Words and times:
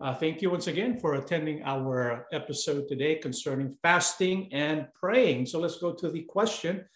Uh, 0.00 0.14
thank 0.14 0.40
you 0.40 0.50
once 0.50 0.66
again 0.66 0.98
for 0.98 1.16
attending 1.16 1.62
our 1.62 2.26
episode 2.32 2.88
today 2.88 3.16
concerning 3.16 3.76
fasting 3.82 4.48
and 4.50 4.86
praying. 4.94 5.44
So 5.44 5.60
let's 5.60 5.76
go 5.76 5.92
to 5.92 6.10
the 6.10 6.22
question 6.22 6.86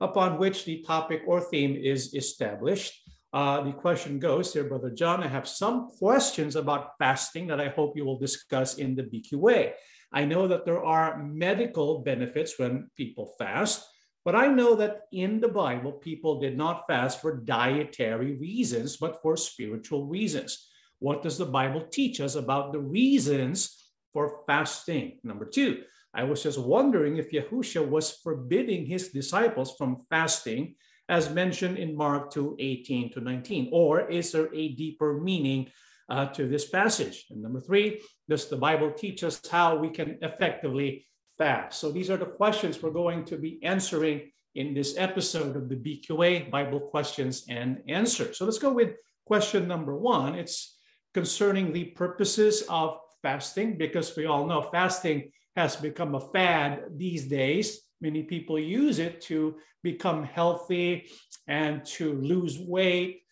upon 0.00 0.38
which 0.38 0.64
the 0.64 0.82
topic 0.82 1.20
or 1.26 1.42
theme 1.42 1.76
is 1.76 2.14
established. 2.14 2.94
Uh, 3.34 3.60
the 3.60 3.72
question 3.72 4.18
goes 4.18 4.54
here, 4.54 4.64
Brother 4.64 4.88
John, 4.88 5.22
I 5.22 5.28
have 5.28 5.46
some 5.46 5.90
questions 5.98 6.56
about 6.56 6.92
fasting 6.98 7.48
that 7.48 7.60
I 7.60 7.68
hope 7.68 7.98
you 7.98 8.06
will 8.06 8.18
discuss 8.18 8.78
in 8.78 8.94
the 8.94 9.02
BQA. 9.02 9.72
I 10.10 10.24
know 10.24 10.48
that 10.48 10.64
there 10.64 10.82
are 10.82 11.22
medical 11.22 11.98
benefits 11.98 12.58
when 12.58 12.88
people 12.96 13.34
fast, 13.38 13.84
but 14.24 14.34
I 14.34 14.46
know 14.46 14.74
that 14.76 15.02
in 15.12 15.38
the 15.38 15.48
Bible, 15.48 15.92
people 15.92 16.40
did 16.40 16.56
not 16.56 16.84
fast 16.88 17.20
for 17.20 17.36
dietary 17.36 18.38
reasons, 18.38 18.96
but 18.96 19.20
for 19.20 19.36
spiritual 19.36 20.06
reasons. 20.06 20.70
What 20.98 21.22
does 21.22 21.38
the 21.38 21.46
Bible 21.46 21.86
teach 21.90 22.20
us 22.20 22.34
about 22.34 22.72
the 22.72 22.80
reasons 22.80 23.90
for 24.12 24.40
fasting? 24.46 25.18
Number 25.22 25.44
two, 25.44 25.82
I 26.14 26.22
was 26.22 26.42
just 26.42 26.58
wondering 26.58 27.16
if 27.16 27.32
Yahusha 27.32 27.86
was 27.86 28.18
forbidding 28.22 28.86
his 28.86 29.08
disciples 29.08 29.74
from 29.76 29.98
fasting, 30.08 30.76
as 31.08 31.28
mentioned 31.30 31.76
in 31.76 31.96
Mark 31.96 32.30
2 32.32 32.56
18 32.58 33.12
to 33.12 33.20
19, 33.20 33.68
or 33.72 34.08
is 34.08 34.32
there 34.32 34.48
a 34.54 34.68
deeper 34.68 35.20
meaning 35.20 35.68
uh, 36.08 36.26
to 36.26 36.46
this 36.46 36.68
passage? 36.68 37.26
And 37.30 37.42
number 37.42 37.60
three, 37.60 38.00
does 38.28 38.48
the 38.48 38.56
Bible 38.56 38.92
teach 38.92 39.24
us 39.24 39.40
how 39.50 39.76
we 39.76 39.90
can 39.90 40.18
effectively 40.22 41.06
fast? 41.36 41.80
So 41.80 41.90
these 41.90 42.10
are 42.10 42.16
the 42.16 42.26
questions 42.26 42.80
we're 42.80 42.90
going 42.90 43.24
to 43.26 43.36
be 43.36 43.58
answering 43.64 44.30
in 44.54 44.72
this 44.72 44.94
episode 44.96 45.56
of 45.56 45.68
the 45.68 45.76
BQA 45.76 46.50
Bible 46.50 46.80
Questions 46.80 47.44
and 47.48 47.82
Answers. 47.88 48.38
So 48.38 48.44
let's 48.44 48.58
go 48.58 48.72
with 48.72 48.92
question 49.26 49.66
number 49.66 49.96
one. 49.96 50.36
It's 50.36 50.73
concerning 51.14 51.72
the 51.72 51.84
purposes 51.84 52.64
of 52.68 52.98
fasting, 53.22 53.78
because 53.78 54.14
we 54.16 54.26
all 54.26 54.46
know 54.46 54.62
fasting 54.62 55.30
has 55.56 55.76
become 55.76 56.14
a 56.14 56.20
fad 56.20 56.82
these 56.96 57.26
days. 57.26 57.80
Many 58.00 58.24
people 58.24 58.58
use 58.58 58.98
it 58.98 59.20
to 59.22 59.56
become 59.82 60.24
healthy 60.24 61.08
and 61.46 61.84
to 61.84 62.14
lose 62.14 62.58
weight, 62.58 63.22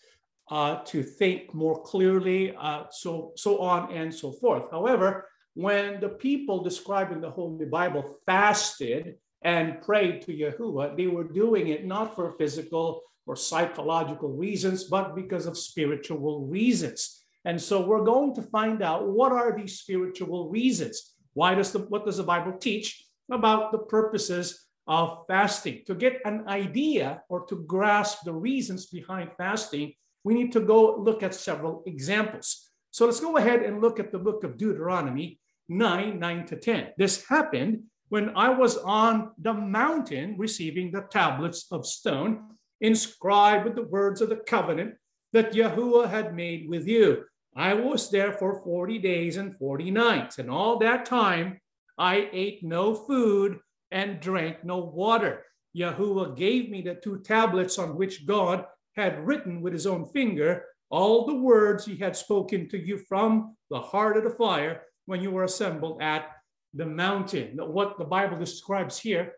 uh, 0.50 0.76
to 0.84 1.02
think 1.02 1.52
more 1.52 1.82
clearly, 1.82 2.54
uh, 2.58 2.84
so, 2.90 3.32
so 3.36 3.58
on 3.58 3.92
and 3.92 4.14
so 4.14 4.32
forth. 4.32 4.70
However, 4.70 5.26
when 5.54 6.00
the 6.00 6.08
people 6.08 6.62
described 6.62 7.12
in 7.12 7.20
the 7.20 7.30
Holy 7.30 7.66
Bible 7.66 8.18
fasted 8.24 9.16
and 9.42 9.82
prayed 9.82 10.22
to 10.22 10.32
Yahuwah, 10.32 10.96
they 10.96 11.08
were 11.08 11.24
doing 11.24 11.68
it 11.68 11.84
not 11.84 12.14
for 12.14 12.30
physical 12.32 13.02
or 13.26 13.36
psychological 13.36 14.30
reasons, 14.30 14.84
but 14.84 15.14
because 15.14 15.46
of 15.46 15.58
spiritual 15.58 16.46
reasons. 16.46 17.21
And 17.44 17.60
so 17.60 17.84
we're 17.84 18.04
going 18.04 18.34
to 18.36 18.42
find 18.42 18.82
out 18.82 19.08
what 19.08 19.32
are 19.32 19.56
these 19.56 19.80
spiritual 19.80 20.48
reasons. 20.48 21.14
Why 21.34 21.54
does 21.54 21.72
the 21.72 21.80
what 21.80 22.06
does 22.06 22.18
the 22.18 22.22
Bible 22.22 22.52
teach 22.58 23.02
about 23.30 23.72
the 23.72 23.78
purposes 23.78 24.66
of 24.86 25.24
fasting? 25.26 25.82
To 25.86 25.94
get 25.94 26.20
an 26.24 26.44
idea 26.48 27.22
or 27.28 27.44
to 27.46 27.64
grasp 27.66 28.24
the 28.24 28.34
reasons 28.34 28.86
behind 28.86 29.30
fasting, 29.36 29.94
we 30.24 30.34
need 30.34 30.52
to 30.52 30.60
go 30.60 30.96
look 30.96 31.22
at 31.22 31.34
several 31.34 31.82
examples. 31.86 32.70
So 32.90 33.06
let's 33.06 33.20
go 33.20 33.38
ahead 33.38 33.62
and 33.62 33.80
look 33.80 33.98
at 33.98 34.12
the 34.12 34.18
book 34.18 34.44
of 34.44 34.58
Deuteronomy 34.58 35.40
9, 35.68 36.18
9 36.18 36.46
to 36.46 36.56
10. 36.56 36.88
This 36.98 37.24
happened 37.26 37.84
when 38.10 38.36
I 38.36 38.50
was 38.50 38.76
on 38.76 39.32
the 39.38 39.54
mountain 39.54 40.36
receiving 40.38 40.92
the 40.92 41.06
tablets 41.10 41.66
of 41.72 41.86
stone 41.86 42.56
inscribed 42.82 43.64
with 43.64 43.74
the 43.74 43.88
words 43.88 44.20
of 44.20 44.28
the 44.28 44.36
covenant 44.36 44.94
that 45.32 45.54
Yahuwah 45.54 46.10
had 46.10 46.36
made 46.36 46.68
with 46.68 46.86
you. 46.86 47.24
I 47.54 47.74
was 47.74 48.10
there 48.10 48.32
for 48.32 48.62
40 48.62 48.98
days 48.98 49.36
and 49.36 49.56
40 49.56 49.90
nights, 49.90 50.38
and 50.38 50.50
all 50.50 50.78
that 50.78 51.04
time 51.04 51.60
I 51.98 52.28
ate 52.32 52.64
no 52.64 52.94
food 52.94 53.58
and 53.90 54.20
drank 54.20 54.64
no 54.64 54.78
water. 54.78 55.44
Yahuwah 55.76 56.36
gave 56.36 56.70
me 56.70 56.82
the 56.82 56.94
two 56.94 57.20
tablets 57.20 57.78
on 57.78 57.96
which 57.96 58.26
God 58.26 58.64
had 58.96 59.26
written 59.26 59.60
with 59.60 59.72
his 59.72 59.86
own 59.86 60.06
finger 60.08 60.64
all 60.90 61.26
the 61.26 61.34
words 61.34 61.86
he 61.86 61.96
had 61.96 62.14
spoken 62.14 62.68
to 62.68 62.78
you 62.78 62.98
from 62.98 63.56
the 63.70 63.80
heart 63.80 64.16
of 64.18 64.24
the 64.24 64.30
fire 64.30 64.82
when 65.06 65.22
you 65.22 65.30
were 65.30 65.44
assembled 65.44 66.02
at 66.02 66.26
the 66.74 66.84
mountain. 66.84 67.56
What 67.56 67.98
the 67.98 68.04
Bible 68.04 68.38
describes 68.38 68.98
here 68.98 69.34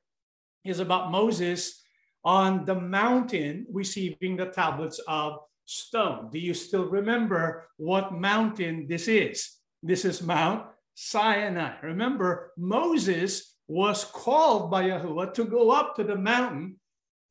is 0.64 0.80
about 0.80 1.12
Moses 1.12 1.82
on 2.24 2.64
the 2.64 2.74
mountain 2.74 3.66
receiving 3.72 4.36
the 4.36 4.46
tablets 4.46 5.00
of 5.06 5.38
stone. 5.64 6.30
Do 6.30 6.38
you 6.38 6.54
still 6.54 6.86
remember 6.86 7.68
what 7.76 8.12
mountain 8.12 8.86
this 8.88 9.08
is? 9.08 9.50
This 9.82 10.04
is 10.04 10.22
Mount 10.22 10.66
Sinai. 10.94 11.74
Remember, 11.82 12.52
Moses 12.56 13.56
was 13.66 14.04
called 14.04 14.70
by 14.70 14.84
Yahuwah 14.84 15.34
to 15.34 15.44
go 15.44 15.70
up 15.70 15.96
to 15.96 16.04
the 16.04 16.16
mountain. 16.16 16.76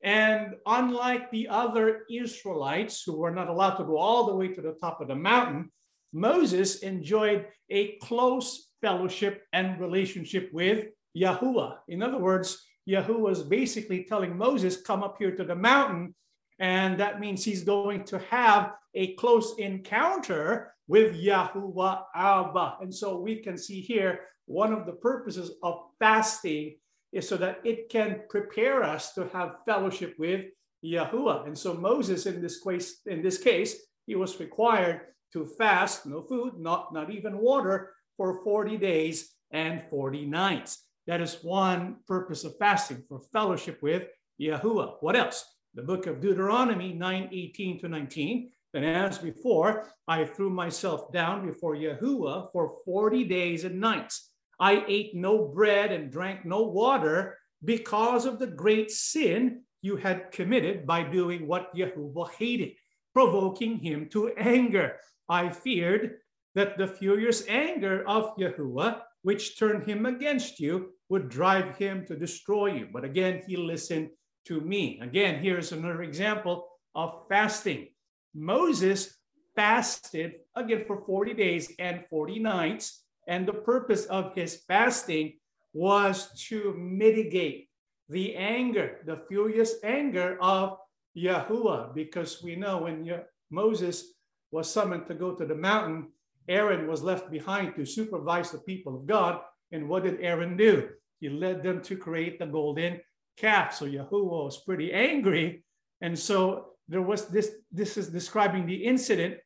And 0.04 0.56
unlike 0.66 1.32
the 1.32 1.48
other 1.48 2.02
Israelites 2.12 3.04
who 3.06 3.18
were 3.18 3.32
not 3.32 3.48
allowed 3.48 3.76
to 3.76 3.86
go 3.86 3.98
all 3.98 4.26
the 4.26 4.36
way 4.36 4.50
to 4.50 4.62
the 4.62 4.76
top 4.82 5.00
of 5.00 5.08
the 5.08 5.16
mountain, 5.16 5.72
Moses 6.12 6.80
enjoyed 6.80 7.48
a 7.70 7.96
close 7.98 8.70
fellowship 8.82 9.44
and 9.54 9.80
relationship 9.80 10.50
with 10.52 10.88
Yahuwah. 11.18 11.78
In 11.88 12.04
other 12.04 12.20
words, 12.20 12.62
Yahuwah 12.88 13.32
is 13.32 13.44
basically 13.44 14.04
telling 14.04 14.38
Moses, 14.38 14.82
Come 14.82 15.04
up 15.04 15.16
here 15.18 15.36
to 15.36 15.44
the 15.44 15.56
mountain 15.56 16.14
and 16.60 17.00
that 17.00 17.20
means 17.20 17.44
he's 17.44 17.64
going 17.64 18.04
to 18.06 18.20
have 18.20 18.74
a 18.96 19.14
close 19.16 19.56
encounter 19.58 20.74
with 20.88 21.16
Yahuwah 21.16 22.04
Abba. 22.16 22.78
And 22.82 22.94
so 22.94 23.20
we 23.20 23.38
can 23.38 23.58
see 23.58 23.82
here 23.82 24.22
one 24.46 24.74
of 24.74 24.86
the 24.86 24.94
purposes 24.94 25.52
of 25.64 25.80
fasting 26.00 26.76
is 27.12 27.28
so 27.28 27.38
that 27.38 27.62
it 27.64 27.90
can 27.90 28.22
prepare 28.30 28.84
us 28.84 29.14
to 29.14 29.28
have 29.30 29.58
fellowship 29.66 30.16
with 30.18 30.46
Yahuwah. 30.84 31.48
And 31.48 31.58
so 31.58 31.74
Moses, 31.74 32.26
in 32.26 32.42
this 32.42 32.60
case, 32.60 33.02
in 33.06 33.22
this 33.22 33.38
case, 33.38 33.78
he 34.06 34.16
was 34.16 34.40
required 34.40 35.02
to 35.32 35.46
fast, 35.46 36.06
no 36.06 36.22
food, 36.22 36.60
not, 36.60 36.94
not 36.94 37.10
even 37.10 37.38
water, 37.38 37.92
for 38.18 38.44
40 38.44 38.78
days 38.78 39.32
and 39.52 39.82
40 39.90 40.26
nights. 40.26 40.86
That 41.08 41.22
is 41.22 41.38
one 41.42 41.98
purpose 42.08 42.44
of 42.44 42.58
fasting 42.58 43.04
for 43.08 43.22
fellowship 43.32 43.82
with 43.82 44.04
Yahuwah. 44.40 44.96
What 45.02 45.16
else? 45.16 45.46
The 45.76 45.82
book 45.82 46.06
of 46.06 46.22
Deuteronomy 46.22 46.94
9 46.94 47.30
18 47.32 47.80
to 47.80 47.88
19. 47.88 48.52
And 48.76 48.86
as 48.86 49.18
before, 49.18 49.88
I 50.08 50.26
threw 50.26 50.50
myself 50.50 51.12
down 51.12 51.46
before 51.46 51.76
Yahuwah 51.76 52.52
for 52.52 52.78
40 52.86 53.24
days 53.26 53.64
and 53.64 53.80
nights. 53.80 54.32
I 54.60 54.84
ate 54.88 55.16
no 55.16 55.48
bread 55.48 55.92
and 55.92 56.12
drank 56.12 56.46
no 56.46 56.64
water 56.64 57.38
because 57.64 58.26
of 58.26 58.40
the 58.40 58.48
great 58.48 58.92
sin 58.92 59.62
you 59.82 59.96
had 59.96 60.32
committed 60.32 60.86
by 60.86 61.04
doing 61.04 61.48
what 61.48 61.76
Yahuwah 61.76 62.32
hated, 62.32 62.74
provoking 63.14 63.80
him 63.80 64.10
to 64.10 64.30
anger. 64.38 64.98
I 65.28 65.50
feared 65.50 66.18
that 66.56 66.78
the 66.78 66.88
furious 66.88 67.44
anger 67.48 68.08
of 68.08 68.36
Yahuwah, 68.38 69.02
which 69.24 69.58
turned 69.58 69.88
him 69.88 70.06
against 70.06 70.60
you, 70.60 70.92
would 71.10 71.30
drive 71.30 71.78
him 71.78 72.06
to 72.08 72.16
destroy 72.16 72.74
you. 72.74 72.88
But 72.92 73.04
again, 73.04 73.42
he 73.48 73.56
listened 73.56 74.10
to 74.46 74.62
me. 74.62 75.00
Again, 75.02 75.42
here's 75.42 75.72
another 75.72 76.04
example 76.04 76.68
of 76.96 77.24
fasting. 77.30 77.90
Moses 78.34 79.18
fasted 79.56 80.34
again 80.56 80.84
for 80.88 81.04
40 81.06 81.34
days 81.34 81.72
and 81.80 82.04
40 82.10 82.40
nights. 82.40 83.04
And 83.28 83.48
the 83.48 83.54
purpose 83.54 84.06
of 84.06 84.36
his 84.36 84.64
fasting 84.68 85.34
was 85.74 86.32
to 86.50 86.74
mitigate 86.78 87.70
the 88.10 88.36
anger, 88.36 89.00
the 89.06 89.18
furious 89.30 89.76
anger 89.84 90.38
of 90.42 90.78
Yahuwah, 91.16 91.94
because 91.96 92.44
we 92.44 92.56
know 92.56 92.80
when 92.80 93.10
Moses 93.50 94.14
was 94.52 94.70
summoned 94.70 95.08
to 95.08 95.14
go 95.14 95.34
to 95.34 95.46
the 95.46 95.56
mountain, 95.56 96.10
Aaron 96.50 96.88
was 96.88 97.02
left 97.02 97.32
behind 97.32 97.76
to 97.76 97.86
supervise 97.86 98.52
the 98.52 98.60
people 98.60 98.96
of 98.96 99.06
God. 99.06 99.40
And 99.72 99.88
what 99.88 100.04
did 100.04 100.20
Aaron 100.20 100.58
do? 100.58 100.90
He 101.20 101.30
led 101.30 101.64
them 101.64 101.82
to 101.84 101.96
create 101.96 102.38
the 102.38 102.46
golden 102.46 103.00
calf. 103.38 103.74
So 103.76 103.86
Yahuwah 103.86 104.46
was 104.46 104.64
pretty 104.64 104.92
angry. 104.94 105.64
And 106.02 106.18
so 106.18 106.74
there 106.88 107.02
was 107.02 107.28
this, 107.28 107.52
this 107.72 107.98
is 107.98 108.10
describing 108.10 108.66
the 108.66 108.84
incident 108.84 109.38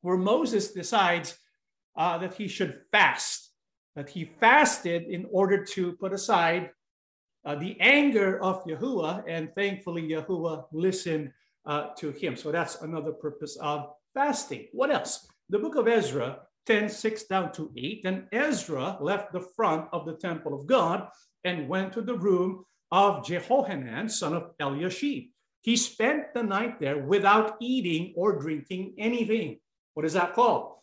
where 0.00 0.16
Moses 0.16 0.72
decides 0.72 1.38
uh, 1.96 2.18
that 2.18 2.34
he 2.34 2.48
should 2.48 2.80
fast, 2.90 3.52
that 3.94 4.08
he 4.08 4.24
fasted 4.40 5.04
in 5.04 5.26
order 5.30 5.64
to 5.64 5.92
put 5.92 6.12
aside 6.12 6.70
uh, 7.44 7.54
the 7.54 7.76
anger 7.80 8.42
of 8.42 8.64
Yahuwah. 8.64 9.24
And 9.28 9.54
thankfully, 9.54 10.02
Yahuwah 10.02 10.64
listened 10.72 11.32
uh, 11.66 11.88
to 11.98 12.10
him. 12.10 12.36
So 12.36 12.50
that's 12.50 12.80
another 12.82 13.12
purpose 13.12 13.56
of 13.56 13.90
fasting. 14.14 14.68
What 14.72 14.90
else? 14.90 15.26
The 15.48 15.58
book 15.58 15.76
of 15.76 15.88
Ezra 15.88 16.40
10, 16.66 16.88
6 16.88 17.24
down 17.24 17.52
to 17.52 17.70
8. 17.76 18.02
And 18.04 18.26
Ezra 18.32 18.96
left 19.00 19.32
the 19.32 19.40
front 19.40 19.88
of 19.92 20.06
the 20.06 20.14
temple 20.14 20.54
of 20.54 20.66
God 20.66 21.08
and 21.44 21.68
went 21.68 21.92
to 21.94 22.02
the 22.02 22.14
room 22.14 22.64
of 22.92 23.24
Jehohanan, 23.24 24.10
son 24.10 24.34
of 24.34 24.50
Eliashib. 24.60 25.24
He 25.62 25.76
spent 25.76 26.34
the 26.34 26.42
night 26.42 26.78
there 26.78 26.98
without 26.98 27.56
eating 27.60 28.12
or 28.16 28.38
drinking 28.38 28.94
anything. 28.98 29.58
What 29.94 30.04
is 30.04 30.12
that 30.12 30.34
called? 30.34 30.74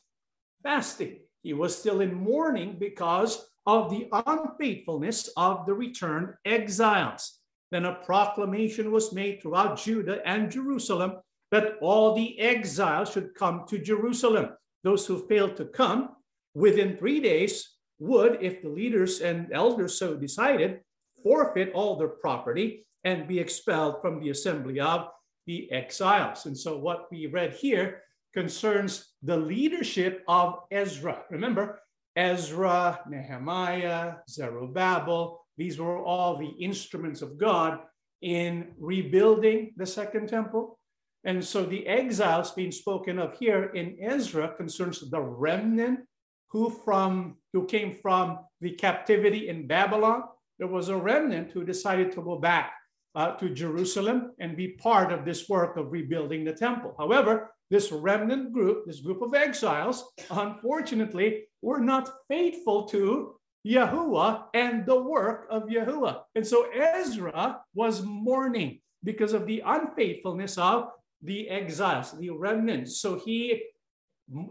Fasting. 0.63 1.19
He 1.43 1.53
was 1.53 1.77
still 1.77 2.01
in 2.01 2.13
mourning 2.13 2.77
because 2.79 3.45
of 3.65 3.89
the 3.89 4.07
unfaithfulness 4.11 5.29
of 5.37 5.65
the 5.65 5.73
returned 5.73 6.33
exiles. 6.45 7.39
Then 7.71 7.85
a 7.85 7.95
proclamation 7.95 8.91
was 8.91 9.13
made 9.13 9.41
throughout 9.41 9.77
Judah 9.77 10.25
and 10.25 10.51
Jerusalem 10.51 11.17
that 11.51 11.75
all 11.81 12.15
the 12.15 12.39
exiles 12.39 13.11
should 13.11 13.35
come 13.35 13.65
to 13.67 13.77
Jerusalem. 13.77 14.49
Those 14.83 15.05
who 15.05 15.27
failed 15.27 15.55
to 15.57 15.65
come 15.65 16.09
within 16.55 16.97
three 16.97 17.19
days 17.19 17.75
would, 17.99 18.39
if 18.41 18.61
the 18.61 18.69
leaders 18.69 19.19
and 19.19 19.51
elders 19.51 19.99
so 19.99 20.15
decided, 20.15 20.79
forfeit 21.23 21.71
all 21.73 21.97
their 21.97 22.07
property 22.07 22.85
and 23.03 23.27
be 23.27 23.39
expelled 23.39 24.01
from 24.01 24.19
the 24.19 24.29
assembly 24.29 24.79
of 24.79 25.07
the 25.47 25.71
exiles. 25.71 26.45
And 26.45 26.57
so, 26.57 26.77
what 26.77 27.07
we 27.11 27.27
read 27.27 27.53
here 27.53 28.03
concerns 28.33 29.13
the 29.23 29.37
leadership 29.37 30.23
of 30.27 30.59
Ezra. 30.71 31.23
Remember, 31.29 31.79
Ezra, 32.15 32.99
Nehemiah, 33.09 34.15
Zerubbabel, 34.29 35.45
these 35.57 35.79
were 35.79 36.03
all 36.03 36.37
the 36.37 36.53
instruments 36.63 37.21
of 37.21 37.37
God 37.37 37.79
in 38.21 38.73
rebuilding 38.79 39.73
the 39.77 39.85
second 39.85 40.27
temple. 40.29 40.79
And 41.25 41.43
so 41.43 41.65
the 41.65 41.85
exiles 41.85 42.51
being 42.51 42.71
spoken 42.71 43.19
of 43.19 43.37
here 43.37 43.65
in 43.75 43.97
Ezra 44.01 44.53
concerns 44.55 45.09
the 45.09 45.19
remnant 45.19 45.99
who 46.47 46.69
from 46.69 47.37
who 47.53 47.65
came 47.65 47.93
from 47.93 48.39
the 48.61 48.71
captivity 48.71 49.49
in 49.49 49.67
Babylon. 49.67 50.23
There 50.59 50.67
was 50.67 50.89
a 50.89 50.97
remnant 50.97 51.51
who 51.51 51.63
decided 51.63 52.11
to 52.11 52.21
go 52.21 52.37
back 52.37 52.73
uh, 53.15 53.31
to 53.37 53.49
Jerusalem 53.49 54.33
and 54.39 54.57
be 54.57 54.69
part 54.69 55.11
of 55.11 55.25
this 55.25 55.49
work 55.49 55.77
of 55.77 55.91
rebuilding 55.91 56.43
the 56.43 56.53
temple. 56.53 56.93
However, 56.97 57.51
this 57.69 57.91
remnant 57.91 58.51
group, 58.51 58.85
this 58.85 58.99
group 58.99 59.21
of 59.21 59.33
exiles, 59.33 60.11
unfortunately, 60.29 61.45
were 61.61 61.79
not 61.79 62.09
faithful 62.27 62.85
to 62.89 63.35
Yahuwah 63.65 64.45
and 64.53 64.85
the 64.85 64.99
work 64.99 65.47
of 65.49 65.63
Yahuwah. 65.63 66.21
And 66.35 66.45
so 66.45 66.69
Ezra 66.71 67.61
was 67.73 68.01
mourning 68.03 68.79
because 69.03 69.33
of 69.33 69.45
the 69.45 69.63
unfaithfulness 69.65 70.57
of 70.57 70.89
the 71.21 71.49
exiles, 71.49 72.11
the 72.17 72.29
remnants. 72.31 72.99
So 72.99 73.15
he, 73.15 73.63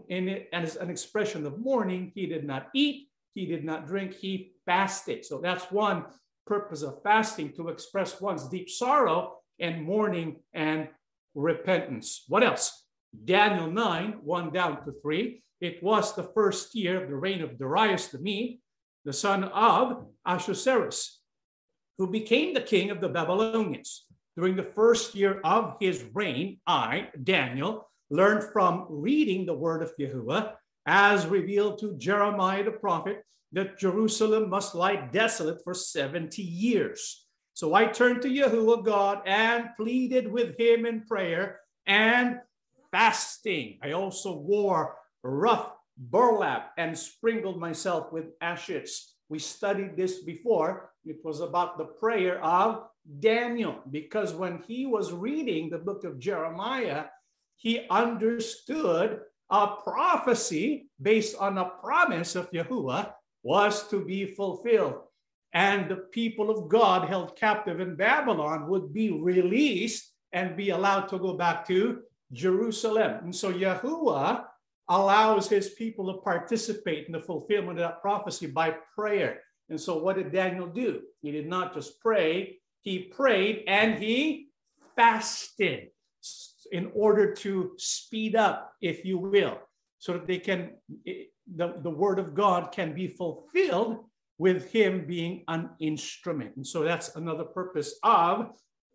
in 0.09 0.43
as 0.53 0.75
an 0.75 0.89
expression 0.89 1.45
of 1.45 1.59
mourning, 1.59 2.11
he 2.15 2.25
did 2.25 2.45
not 2.45 2.67
eat, 2.73 3.09
he 3.33 3.45
did 3.45 3.63
not 3.63 3.87
drink, 3.87 4.13
he 4.13 4.53
fasted. 4.69 5.25
So 5.25 5.39
that's 5.39 5.71
one 5.71 6.05
purpose 6.45 6.83
of 6.83 7.01
fasting 7.01 7.53
to 7.53 7.69
express 7.69 8.21
one's 8.21 8.47
deep 8.47 8.69
sorrow 8.69 9.37
and 9.59 9.83
mourning 9.83 10.41
and 10.53 10.87
repentance. 11.33 12.25
What 12.27 12.43
else? 12.43 12.85
Daniel 13.25 13.71
9, 13.71 14.19
1 14.21 14.53
down 14.53 14.85
to 14.85 14.93
3. 15.01 15.41
It 15.59 15.81
was 15.81 16.13
the 16.13 16.29
first 16.35 16.75
year 16.75 17.01
of 17.01 17.09
the 17.09 17.15
reign 17.15 17.41
of 17.41 17.57
Darius 17.57 18.09
the 18.09 18.19
Mede, 18.19 18.59
the 19.05 19.11
son 19.11 19.45
of 19.45 20.05
Ahasuerus, 20.23 21.19
who 21.97 22.05
became 22.05 22.53
the 22.53 22.61
king 22.61 22.91
of 22.91 23.01
the 23.01 23.09
Babylonians. 23.09 24.05
During 24.37 24.55
the 24.55 24.71
first 24.75 25.15
year 25.15 25.41
of 25.43 25.77
his 25.79 26.05
reign, 26.13 26.59
I, 26.67 27.09
Daniel, 27.23 27.89
learned 28.11 28.43
from 28.53 28.85
reading 28.87 29.47
the 29.47 29.59
word 29.65 29.81
of 29.81 29.97
Yahuwah 29.99 30.53
as 30.85 31.25
revealed 31.25 31.79
to 31.79 31.97
Jeremiah 31.97 32.63
the 32.63 32.71
prophet 32.71 33.23
that 33.51 33.79
Jerusalem 33.79 34.49
must 34.49 34.75
lie 34.75 35.07
desolate 35.11 35.63
for 35.63 35.73
70 35.73 36.41
years. 36.41 37.25
So 37.53 37.73
I 37.73 37.85
turned 37.85 38.21
to 38.21 38.29
Yahuwah 38.29 38.85
God 38.85 39.21
and 39.25 39.69
pleaded 39.75 40.31
with 40.31 40.57
him 40.57 40.85
in 40.85 41.01
prayer 41.01 41.59
and 41.85 42.39
fasting. 42.91 43.79
I 43.83 43.91
also 43.91 44.37
wore 44.37 44.95
rough 45.23 45.71
burlap 45.97 46.71
and 46.77 46.97
sprinkled 46.97 47.59
myself 47.59 48.13
with 48.13 48.31
ashes. 48.39 49.15
We 49.27 49.39
studied 49.39 49.97
this 49.97 50.23
before. 50.23 50.91
It 51.05 51.17
was 51.23 51.41
about 51.41 51.77
the 51.77 51.85
prayer 51.85 52.43
of 52.43 52.87
Daniel, 53.19 53.81
because 53.89 54.33
when 54.33 54.61
he 54.67 54.85
was 54.85 55.11
reading 55.11 55.69
the 55.69 55.77
book 55.79 56.03
of 56.03 56.19
Jeremiah, 56.19 57.05
he 57.55 57.87
understood 57.89 59.21
a 59.49 59.67
prophecy 59.83 60.89
based 61.01 61.35
on 61.37 61.57
a 61.57 61.71
promise 61.81 62.35
of 62.35 62.51
Yahuwah 62.51 63.13
was 63.43 63.87
to 63.89 64.03
be 64.03 64.25
fulfilled. 64.25 65.01
And 65.53 65.89
the 65.89 65.95
people 66.11 66.49
of 66.49 66.69
God 66.69 67.07
held 67.07 67.35
captive 67.35 67.79
in 67.79 67.95
Babylon 67.95 68.67
would 68.67 68.93
be 68.93 69.11
released 69.11 70.11
and 70.31 70.55
be 70.55 70.69
allowed 70.69 71.07
to 71.09 71.17
go 71.17 71.33
back 71.33 71.67
to 71.67 72.01
Jerusalem. 72.31 73.23
And 73.23 73.35
so 73.35 73.51
Yahuwah 73.51 74.45
allows 74.89 75.49
his 75.49 75.69
people 75.69 76.13
to 76.13 76.21
participate 76.21 77.07
in 77.07 77.13
the 77.13 77.21
fulfillment 77.21 77.79
of 77.79 77.83
that 77.83 78.01
prophecy 78.01 78.47
by 78.47 78.75
prayer. 78.95 79.41
And 79.69 79.79
so 79.79 79.97
what 79.97 80.17
did 80.17 80.31
Daniel 80.31 80.67
do? 80.67 81.01
He 81.21 81.31
did 81.31 81.47
not 81.47 81.73
just 81.73 81.99
pray, 81.99 82.57
he 82.81 82.99
prayed 82.99 83.63
and 83.67 84.01
he 84.01 84.49
fasted 84.95 85.89
in 86.71 86.91
order 86.93 87.33
to 87.33 87.71
speed 87.77 88.35
up, 88.35 88.73
if 88.81 89.05
you 89.05 89.17
will, 89.17 89.59
so 89.97 90.13
that 90.13 90.27
they 90.27 90.37
can, 90.39 90.71
the, 91.55 91.75
the 91.81 91.89
word 91.89 92.19
of 92.19 92.33
God 92.33 92.71
can 92.71 92.93
be 92.93 93.07
fulfilled 93.07 94.05
with 94.37 94.71
him 94.71 95.05
being 95.05 95.43
an 95.47 95.69
instrument. 95.79 96.55
And 96.55 96.65
so 96.65 96.83
that's 96.83 97.15
another 97.15 97.43
purpose 97.43 97.95
of 98.03 98.51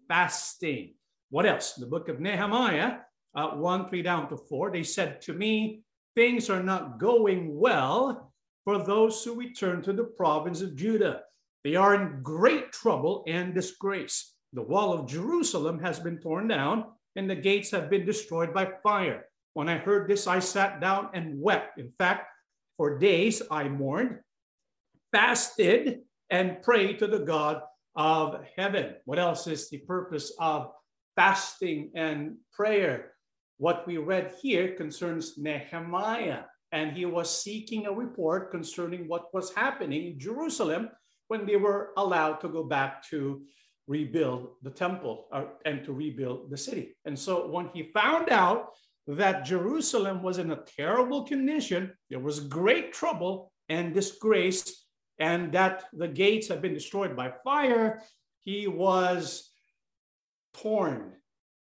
fasting. 0.09 0.95
What 1.31 1.47
else? 1.47 1.75
The 1.75 1.87
book 1.87 2.09
of 2.09 2.21
Nehemiah, 2.21 2.99
uh, 3.35 3.51
1 3.51 3.89
3 3.89 4.03
down 4.03 4.29
to 4.29 4.37
4, 4.37 4.71
they 4.71 4.83
said 4.83 5.21
to 5.23 5.33
me, 5.33 5.83
Things 6.15 6.49
are 6.49 6.63
not 6.63 6.99
going 6.99 7.59
well 7.59 8.33
for 8.65 8.79
those 8.79 9.23
who 9.23 9.35
return 9.35 9.83
to 9.83 9.93
the 9.93 10.05
province 10.05 10.61
of 10.63 10.77
Judah. 10.77 11.23
They 11.65 11.77
are 11.77 11.95
in 11.95 12.23
great 12.23 12.73
trouble 12.73 13.25
and 13.27 13.55
disgrace. 13.55 14.35
The 14.53 14.63
wall 14.63 14.93
of 14.93 15.09
Jerusalem 15.09 15.81
has 15.81 15.99
been 15.99 16.19
torn 16.19 16.47
down, 16.47 16.85
and 17.17 17.29
the 17.29 17.35
gates 17.35 17.71
have 17.73 17.91
been 17.91 18.07
destroyed 18.07 18.55
by 18.55 18.69
fire. 18.83 19.27
When 19.55 19.69
I 19.69 19.79
heard 19.79 20.09
this, 20.09 20.27
I 20.27 20.39
sat 20.39 20.81
down 20.81 21.11
and 21.15 21.41
wept. 21.41 21.79
In 21.79 21.91
fact, 21.99 22.29
for 22.77 22.99
days 22.99 23.43
I 23.51 23.69
mourned, 23.69 24.19
fasted, 25.13 26.01
and 26.31 26.63
prayed 26.63 26.99
to 26.99 27.07
the 27.07 27.21
God 27.21 27.63
of 27.95 28.45
heaven. 28.57 28.95
What 29.05 29.19
else 29.19 29.47
is 29.47 29.71
the 29.71 29.79
purpose 29.79 30.33
of 30.39 30.73
fasting 31.17 31.93
and 31.95 32.37
prayer? 32.53 33.13
What 33.59 33.87
we 33.87 33.99
read 33.99 34.35
here 34.43 34.75
concerns 34.75 35.39
Nehemiah, 35.39 36.43
and 36.73 36.97
he 36.97 37.07
was 37.07 37.31
seeking 37.31 37.87
a 37.87 37.93
report 37.93 38.51
concerning 38.51 39.07
what 39.07 39.33
was 39.33 39.55
happening 39.55 40.07
in 40.07 40.19
Jerusalem 40.19 40.91
when 41.29 41.47
they 41.47 41.57
were 41.57 41.91
allowed 41.97 42.41
to 42.41 42.49
go 42.49 42.65
back 42.65 43.07
to 43.11 43.43
rebuild 43.87 44.49
the 44.63 44.71
temple 44.71 45.27
or, 45.31 45.53
and 45.65 45.85
to 45.85 45.93
rebuild 45.93 46.51
the 46.51 46.57
city. 46.57 46.97
And 47.05 47.19
so 47.19 47.49
when 47.49 47.69
he 47.73 47.91
found 47.95 48.31
out 48.31 48.71
that 49.07 49.45
Jerusalem 49.45 50.23
was 50.23 50.39
in 50.39 50.51
a 50.51 50.63
terrible 50.77 51.25
condition, 51.25 51.93
there 52.11 52.21
was 52.21 52.41
great 52.41 52.93
trouble 52.93 53.53
and 53.69 53.95
disgrace, 53.95 54.87
and 55.19 55.53
that 55.53 55.85
the 55.93 56.09
gates 56.09 56.49
had 56.49 56.63
been 56.63 56.75
destroyed 56.75 57.15
by 57.15 57.33
fire, 57.45 58.03
he 58.41 58.67
was 58.67 59.51
torn 60.55 61.13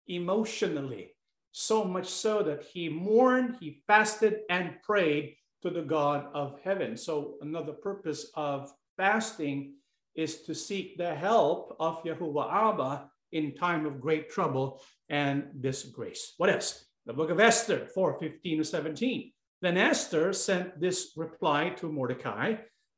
emotionally 0.06 1.14
so 1.52 1.84
much 1.84 2.06
so 2.06 2.42
that 2.42 2.64
he 2.64 2.88
mourned, 2.88 3.56
he 3.60 3.82
fasted, 3.86 4.40
and 4.48 4.80
prayed 4.82 5.34
to 5.62 5.70
the 5.70 5.82
God 5.82 6.26
of 6.32 6.60
heaven. 6.62 6.96
So, 6.96 7.34
another 7.40 7.72
purpose 7.72 8.30
of 8.34 8.72
fasting 8.96 9.74
is 10.14 10.42
to 10.42 10.54
seek 10.54 10.96
the 10.96 11.14
help 11.14 11.76
of 11.80 12.02
Yahuwah 12.04 12.52
Abba 12.52 13.10
in 13.32 13.54
time 13.54 13.86
of 13.86 14.00
great 14.00 14.30
trouble 14.30 14.80
and 15.08 15.48
disgrace. 15.60 16.34
What 16.36 16.50
else? 16.50 16.87
The 17.08 17.14
book 17.14 17.30
of 17.30 17.40
Esther, 17.40 17.86
4 17.86 18.18
15 18.20 18.58
to 18.58 18.64
17. 18.64 19.32
Then 19.62 19.78
Esther 19.78 20.34
sent 20.34 20.78
this 20.78 21.12
reply 21.16 21.70
to 21.78 21.90
Mordecai 21.90 22.56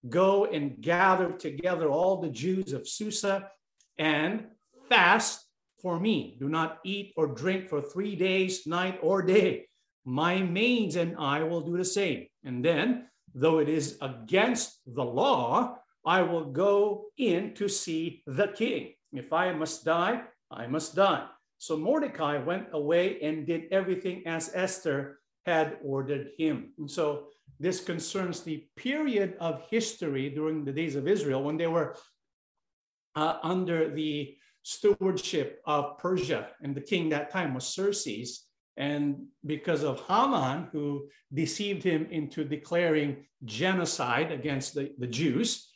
Go 0.08 0.46
and 0.46 0.80
gather 0.80 1.30
together 1.30 1.88
all 1.88 2.20
the 2.20 2.30
Jews 2.30 2.72
of 2.72 2.88
Susa 2.88 3.50
and 3.98 4.46
fast 4.88 5.46
for 5.80 6.00
me. 6.00 6.36
Do 6.40 6.48
not 6.48 6.78
eat 6.84 7.12
or 7.16 7.28
drink 7.28 7.68
for 7.68 7.80
three 7.80 8.16
days, 8.16 8.66
night 8.66 8.98
or 9.00 9.22
day. 9.22 9.68
My 10.04 10.40
maids 10.40 10.96
and 10.96 11.16
I 11.16 11.44
will 11.44 11.60
do 11.60 11.76
the 11.76 11.84
same. 11.84 12.26
And 12.42 12.64
then, 12.64 13.06
though 13.32 13.58
it 13.58 13.68
is 13.68 13.96
against 14.02 14.80
the 14.86 15.04
law, 15.04 15.76
I 16.04 16.22
will 16.22 16.46
go 16.46 17.04
in 17.16 17.54
to 17.54 17.68
see 17.68 18.24
the 18.26 18.48
king. 18.48 18.94
If 19.12 19.32
I 19.32 19.52
must 19.52 19.84
die, 19.84 20.22
I 20.50 20.66
must 20.66 20.96
die. 20.96 21.26
So 21.60 21.76
Mordecai 21.76 22.38
went 22.38 22.68
away 22.72 23.20
and 23.20 23.46
did 23.46 23.70
everything 23.70 24.26
as 24.26 24.50
Esther 24.54 25.20
had 25.44 25.76
ordered 25.84 26.30
him. 26.38 26.72
And 26.78 26.90
so 26.90 27.26
this 27.58 27.84
concerns 27.84 28.40
the 28.40 28.66
period 28.76 29.36
of 29.40 29.68
history 29.68 30.30
during 30.30 30.64
the 30.64 30.72
days 30.72 30.96
of 30.96 31.06
Israel 31.06 31.42
when 31.42 31.58
they 31.58 31.66
were 31.66 31.96
uh, 33.14 33.36
under 33.42 33.94
the 33.94 34.38
stewardship 34.62 35.60
of 35.66 35.98
Persia, 35.98 36.48
and 36.62 36.74
the 36.74 36.80
king 36.80 37.10
that 37.10 37.30
time 37.30 37.52
was 37.52 37.74
Xerxes. 37.74 38.46
And 38.78 39.26
because 39.44 39.82
of 39.84 40.00
Haman, 40.08 40.68
who 40.72 41.08
deceived 41.34 41.82
him 41.82 42.06
into 42.10 42.42
declaring 42.42 43.26
genocide 43.44 44.32
against 44.32 44.72
the, 44.74 44.94
the 44.96 45.06
Jews, 45.06 45.68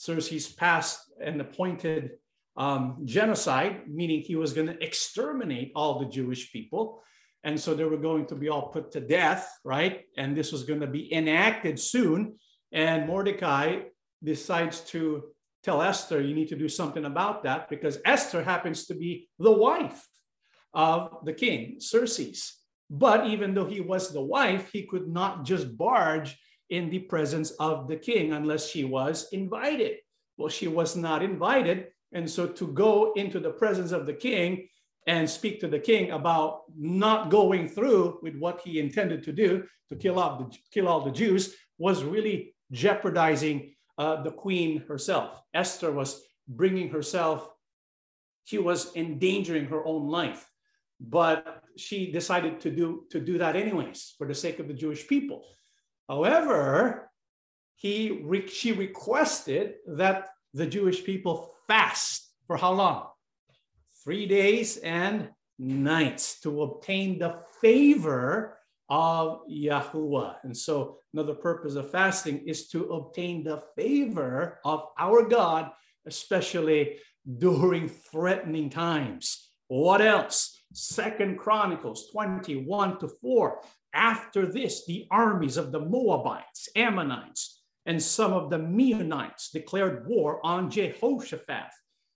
Xerxes 0.00 0.46
passed 0.46 1.10
and 1.20 1.40
appointed 1.40 2.12
um, 2.56 2.98
genocide, 3.04 3.82
meaning 3.88 4.20
he 4.20 4.36
was 4.36 4.52
going 4.52 4.68
to 4.68 4.82
exterminate 4.82 5.72
all 5.74 5.98
the 5.98 6.06
Jewish 6.06 6.52
people. 6.52 7.02
And 7.42 7.60
so 7.60 7.74
they 7.74 7.84
were 7.84 7.98
going 7.98 8.26
to 8.26 8.34
be 8.34 8.48
all 8.48 8.68
put 8.68 8.92
to 8.92 9.00
death, 9.00 9.50
right? 9.64 10.02
And 10.16 10.36
this 10.36 10.52
was 10.52 10.62
going 10.62 10.80
to 10.80 10.86
be 10.86 11.12
enacted 11.12 11.78
soon. 11.78 12.36
And 12.72 13.06
Mordecai 13.06 13.80
decides 14.22 14.80
to 14.92 15.24
tell 15.62 15.82
Esther, 15.82 16.20
you 16.20 16.34
need 16.34 16.48
to 16.48 16.56
do 16.56 16.68
something 16.68 17.04
about 17.04 17.42
that 17.44 17.68
because 17.68 17.98
Esther 18.04 18.42
happens 18.42 18.86
to 18.86 18.94
be 18.94 19.28
the 19.38 19.52
wife 19.52 20.06
of 20.72 21.18
the 21.24 21.32
king, 21.32 21.78
Xerxes. 21.80 22.54
But 22.90 23.26
even 23.26 23.54
though 23.54 23.66
he 23.66 23.80
was 23.80 24.12
the 24.12 24.22
wife, 24.22 24.70
he 24.72 24.84
could 24.86 25.08
not 25.08 25.44
just 25.44 25.76
barge 25.76 26.38
in 26.70 26.90
the 26.90 27.00
presence 27.00 27.50
of 27.52 27.88
the 27.88 27.96
king 27.96 28.32
unless 28.32 28.68
she 28.68 28.84
was 28.84 29.28
invited. 29.32 29.96
Well, 30.36 30.48
she 30.48 30.68
was 30.68 30.96
not 30.96 31.22
invited. 31.22 31.88
And 32.14 32.30
so 32.30 32.46
to 32.46 32.68
go 32.68 33.12
into 33.14 33.40
the 33.40 33.50
presence 33.50 33.92
of 33.92 34.06
the 34.06 34.14
king 34.14 34.68
and 35.06 35.28
speak 35.28 35.60
to 35.60 35.68
the 35.68 35.78
king 35.78 36.12
about 36.12 36.62
not 36.76 37.28
going 37.28 37.68
through 37.68 38.18
with 38.22 38.36
what 38.36 38.60
he 38.62 38.80
intended 38.80 39.22
to 39.24 39.32
do 39.32 39.64
to 39.90 39.96
kill 39.96 40.18
off 40.18 40.38
the 40.38 40.56
kill 40.72 40.88
all 40.88 41.00
the 41.00 41.10
Jews 41.10 41.54
was 41.78 42.02
really 42.02 42.54
jeopardizing 42.72 43.74
uh, 43.98 44.22
the 44.22 44.30
queen 44.30 44.82
herself. 44.88 45.42
Esther 45.52 45.92
was 45.92 46.22
bringing 46.48 46.88
herself, 46.88 47.50
she 48.44 48.58
was 48.58 48.94
endangering 48.96 49.66
her 49.66 49.84
own 49.84 50.08
life, 50.08 50.50
but 51.00 51.62
she 51.76 52.12
decided 52.12 52.60
to 52.60 52.70
do 52.70 53.04
to 53.10 53.20
do 53.20 53.38
that 53.38 53.56
anyways 53.56 54.14
for 54.16 54.26
the 54.26 54.34
sake 54.34 54.58
of 54.58 54.68
the 54.68 54.74
Jewish 54.74 55.06
people. 55.06 55.44
However, 56.08 57.10
he 57.76 58.24
she 58.48 58.72
requested 58.72 59.74
that 59.86 60.28
the 60.54 60.66
Jewish 60.66 61.04
people 61.04 61.53
fast 61.66 62.30
for 62.46 62.56
how 62.56 62.72
long? 62.72 63.08
Three 64.02 64.26
days 64.26 64.76
and 64.78 65.30
nights 65.58 66.40
to 66.40 66.62
obtain 66.62 67.18
the 67.18 67.40
favor 67.60 68.58
of 68.88 69.40
Yahuwah. 69.50 70.36
And 70.42 70.56
so, 70.56 70.98
another 71.12 71.34
purpose 71.34 71.74
of 71.74 71.90
fasting 71.90 72.46
is 72.46 72.68
to 72.68 72.84
obtain 72.92 73.44
the 73.44 73.62
favor 73.76 74.60
of 74.64 74.88
our 74.98 75.26
God, 75.26 75.70
especially 76.06 76.98
during 77.38 77.88
threatening 77.88 78.68
times. 78.68 79.50
What 79.68 80.02
else? 80.02 80.60
Second 80.74 81.38
Chronicles 81.38 82.10
21 82.10 82.98
to 82.98 83.08
4. 83.08 83.60
After 83.94 84.44
this, 84.44 84.84
the 84.86 85.06
armies 85.10 85.56
of 85.56 85.72
the 85.72 85.80
Moabites, 85.80 86.68
Ammonites, 86.76 87.62
and 87.86 88.02
some 88.02 88.32
of 88.32 88.50
the 88.50 88.58
Meunites 88.58 89.50
declared 89.52 90.06
war 90.06 90.40
on 90.44 90.70
Jehoshaphat. 90.70 91.70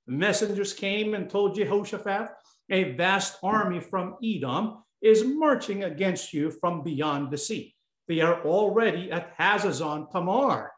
Messengers 0.06 0.72
came 0.72 1.14
and 1.14 1.28
told 1.28 1.54
Jehoshaphat, 1.54 2.30
a 2.70 2.92
vast 2.92 3.38
army 3.42 3.80
from 3.80 4.16
Edom 4.24 4.82
is 5.02 5.24
marching 5.24 5.84
against 5.84 6.32
you 6.32 6.50
from 6.50 6.82
beyond 6.82 7.30
the 7.30 7.38
sea. 7.38 7.74
They 8.08 8.20
are 8.20 8.42
already 8.42 9.10
at 9.10 9.36
Hazazon 9.36 10.10
Tamar. 10.10 10.72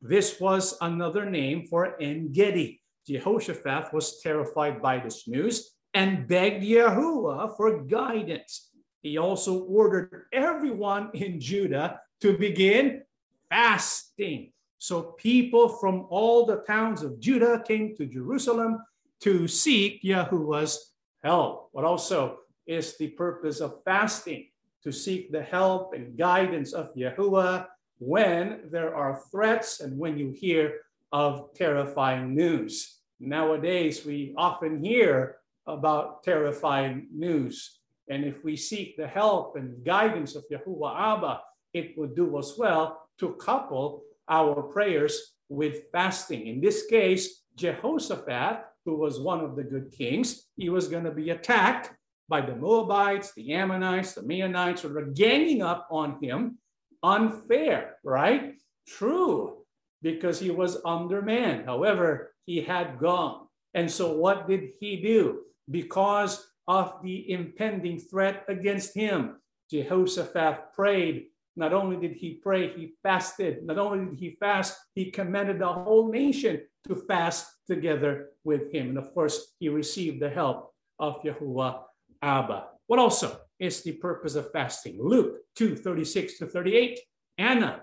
This 0.00 0.38
was 0.38 0.76
another 0.80 1.28
name 1.28 1.66
for 1.66 2.00
En 2.00 2.30
Gedi. 2.32 2.80
Jehoshaphat 3.06 3.92
was 3.92 4.20
terrified 4.20 4.82
by 4.82 4.98
this 4.98 5.26
news 5.26 5.74
and 5.94 6.28
begged 6.28 6.62
Yahuwah 6.62 7.56
for 7.56 7.82
guidance. 7.84 8.70
He 9.00 9.16
also 9.16 9.64
ordered 9.64 10.26
everyone 10.32 11.10
in 11.14 11.40
Judah 11.40 12.00
to 12.20 12.36
begin 12.36 13.02
fasting. 13.50 14.52
So 14.78 15.14
people 15.18 15.68
from 15.68 16.06
all 16.08 16.46
the 16.46 16.62
towns 16.66 17.02
of 17.02 17.18
Judah 17.20 17.62
came 17.66 17.96
to 17.96 18.06
Jerusalem 18.06 18.78
to 19.20 19.48
seek 19.48 20.02
Yahuwah's 20.02 20.92
help. 21.22 21.70
But 21.74 21.84
also 21.84 22.38
is 22.66 22.96
the 22.96 23.08
purpose 23.08 23.60
of 23.60 23.82
fasting 23.84 24.48
to 24.84 24.92
seek 24.92 25.32
the 25.32 25.42
help 25.42 25.94
and 25.94 26.16
guidance 26.16 26.72
of 26.72 26.94
Yahuwah 26.94 27.66
when 27.98 28.60
there 28.70 28.94
are 28.94 29.20
threats 29.30 29.80
and 29.80 29.98
when 29.98 30.16
you 30.16 30.30
hear 30.30 30.80
of 31.10 31.52
terrifying 31.54 32.34
news. 32.34 32.98
Nowadays, 33.18 34.04
we 34.06 34.34
often 34.36 34.84
hear 34.84 35.38
about 35.66 36.22
terrifying 36.22 37.08
news. 37.12 37.80
And 38.08 38.24
if 38.24 38.44
we 38.44 38.56
seek 38.56 38.96
the 38.96 39.08
help 39.08 39.56
and 39.56 39.84
guidance 39.84 40.36
of 40.36 40.44
Yahuwah 40.50 40.94
Abba, 40.94 41.40
it 41.74 41.98
would 41.98 42.14
do 42.14 42.36
us 42.36 42.56
well 42.56 43.07
to 43.18 43.34
couple 43.34 44.02
our 44.28 44.62
prayers 44.62 45.34
with 45.48 45.84
fasting. 45.92 46.46
In 46.46 46.60
this 46.60 46.86
case, 46.86 47.42
Jehoshaphat, 47.56 48.64
who 48.84 48.96
was 48.96 49.20
one 49.20 49.40
of 49.40 49.56
the 49.56 49.64
good 49.64 49.90
kings, 49.90 50.46
he 50.56 50.68
was 50.68 50.88
going 50.88 51.04
to 51.04 51.10
be 51.10 51.30
attacked 51.30 51.92
by 52.28 52.40
the 52.40 52.54
Moabites, 52.54 53.32
the 53.34 53.54
Ammonites, 53.54 54.14
the 54.14 54.22
Meunites, 54.22 54.80
who 54.80 54.90
were 54.90 55.06
ganging 55.06 55.62
up 55.62 55.88
on 55.90 56.22
him. 56.22 56.58
Unfair, 57.02 57.96
right? 58.04 58.54
True, 58.86 59.58
because 60.02 60.38
he 60.38 60.50
was 60.50 60.78
undermanned. 60.84 61.64
However, 61.64 62.34
he 62.44 62.60
had 62.60 62.98
gone. 62.98 63.46
And 63.74 63.90
so 63.90 64.12
what 64.12 64.48
did 64.48 64.70
he 64.80 65.00
do? 65.00 65.42
Because 65.70 66.44
of 66.66 66.94
the 67.02 67.30
impending 67.30 67.98
threat 67.98 68.44
against 68.48 68.94
him, 68.94 69.36
Jehoshaphat 69.70 70.72
prayed. 70.74 71.26
Not 71.58 71.72
only 71.72 71.96
did 71.96 72.16
he 72.16 72.34
pray, 72.34 72.68
he 72.68 72.94
fasted. 73.02 73.66
Not 73.66 73.78
only 73.78 74.04
did 74.04 74.20
he 74.20 74.36
fast, 74.38 74.78
he 74.94 75.10
commanded 75.10 75.58
the 75.58 75.66
whole 75.66 76.08
nation 76.08 76.62
to 76.86 76.94
fast 76.94 77.48
together 77.66 78.28
with 78.44 78.72
him. 78.72 78.90
And 78.90 78.98
of 78.98 79.12
course, 79.12 79.54
he 79.58 79.68
received 79.68 80.22
the 80.22 80.30
help 80.30 80.72
of 81.00 81.20
Yahuwah 81.22 81.82
Abba. 82.22 82.68
What 82.86 83.00
also 83.00 83.40
is 83.58 83.82
the 83.82 83.92
purpose 83.92 84.36
of 84.36 84.52
fasting? 84.52 85.02
Luke 85.02 85.38
2 85.56 85.74
36 85.74 86.38
to 86.38 86.46
38. 86.46 87.00
Anna, 87.38 87.82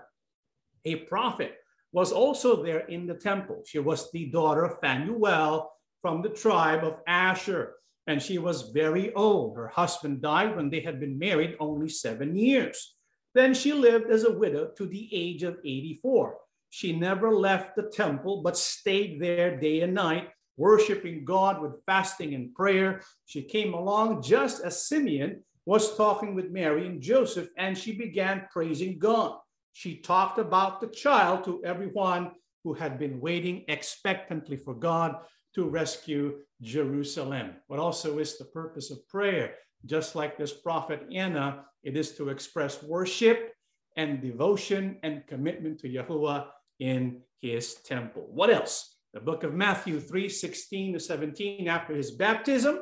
a 0.86 0.96
prophet, 0.96 1.56
was 1.92 2.12
also 2.12 2.62
there 2.62 2.86
in 2.88 3.06
the 3.06 3.14
temple. 3.14 3.62
She 3.66 3.78
was 3.78 4.10
the 4.10 4.30
daughter 4.30 4.64
of 4.64 4.80
Phanuel 4.80 5.70
from 6.00 6.22
the 6.22 6.30
tribe 6.30 6.82
of 6.82 7.00
Asher, 7.06 7.74
and 8.06 8.22
she 8.22 8.38
was 8.38 8.70
very 8.70 9.12
old. 9.12 9.54
Her 9.58 9.68
husband 9.68 10.22
died 10.22 10.56
when 10.56 10.70
they 10.70 10.80
had 10.80 10.98
been 10.98 11.18
married 11.18 11.56
only 11.60 11.90
seven 11.90 12.34
years. 12.34 12.95
Then 13.36 13.52
she 13.52 13.74
lived 13.74 14.10
as 14.10 14.24
a 14.24 14.32
widow 14.32 14.70
to 14.78 14.86
the 14.86 15.10
age 15.12 15.42
of 15.42 15.58
84. 15.62 16.38
She 16.70 16.98
never 16.98 17.30
left 17.30 17.76
the 17.76 17.82
temple, 17.82 18.40
but 18.42 18.56
stayed 18.56 19.20
there 19.20 19.60
day 19.60 19.82
and 19.82 19.92
night 19.92 20.30
worshiping 20.56 21.22
God 21.22 21.60
with 21.60 21.84
fasting 21.84 22.32
and 22.32 22.54
prayer. 22.54 23.02
She 23.26 23.42
came 23.42 23.74
along 23.74 24.22
just 24.22 24.64
as 24.64 24.86
Simeon 24.86 25.44
was 25.66 25.98
talking 25.98 26.34
with 26.34 26.50
Mary 26.50 26.86
and 26.86 27.02
Joseph, 27.02 27.48
and 27.58 27.76
she 27.76 27.92
began 27.92 28.48
praising 28.50 28.98
God. 28.98 29.38
She 29.74 29.98
talked 29.98 30.38
about 30.38 30.80
the 30.80 30.86
child 30.86 31.44
to 31.44 31.62
everyone 31.62 32.30
who 32.64 32.72
had 32.72 32.98
been 32.98 33.20
waiting 33.20 33.66
expectantly 33.68 34.56
for 34.56 34.72
God 34.72 35.14
to 35.56 35.68
rescue 35.68 36.38
Jerusalem. 36.62 37.56
What 37.66 37.80
also 37.80 38.18
is 38.18 38.38
the 38.38 38.46
purpose 38.46 38.90
of 38.90 39.06
prayer? 39.08 39.56
Just 39.84 40.16
like 40.16 40.36
this 40.36 40.52
prophet 40.52 41.06
Anna, 41.12 41.64
it 41.82 41.96
is 41.96 42.12
to 42.16 42.30
express 42.30 42.82
worship 42.82 43.52
and 43.96 44.20
devotion 44.20 44.98
and 45.02 45.26
commitment 45.26 45.78
to 45.80 45.88
Yahuwah 45.88 46.46
in 46.80 47.22
his 47.40 47.74
temple. 47.74 48.26
What 48.30 48.50
else? 48.50 48.96
the 49.16 49.22
book 49.22 49.44
of 49.44 49.54
Matthew 49.54 49.98
3 49.98 50.28
16 50.28 50.92
to 50.92 51.00
17, 51.00 51.68
after 51.68 51.94
his 51.94 52.10
baptism, 52.10 52.80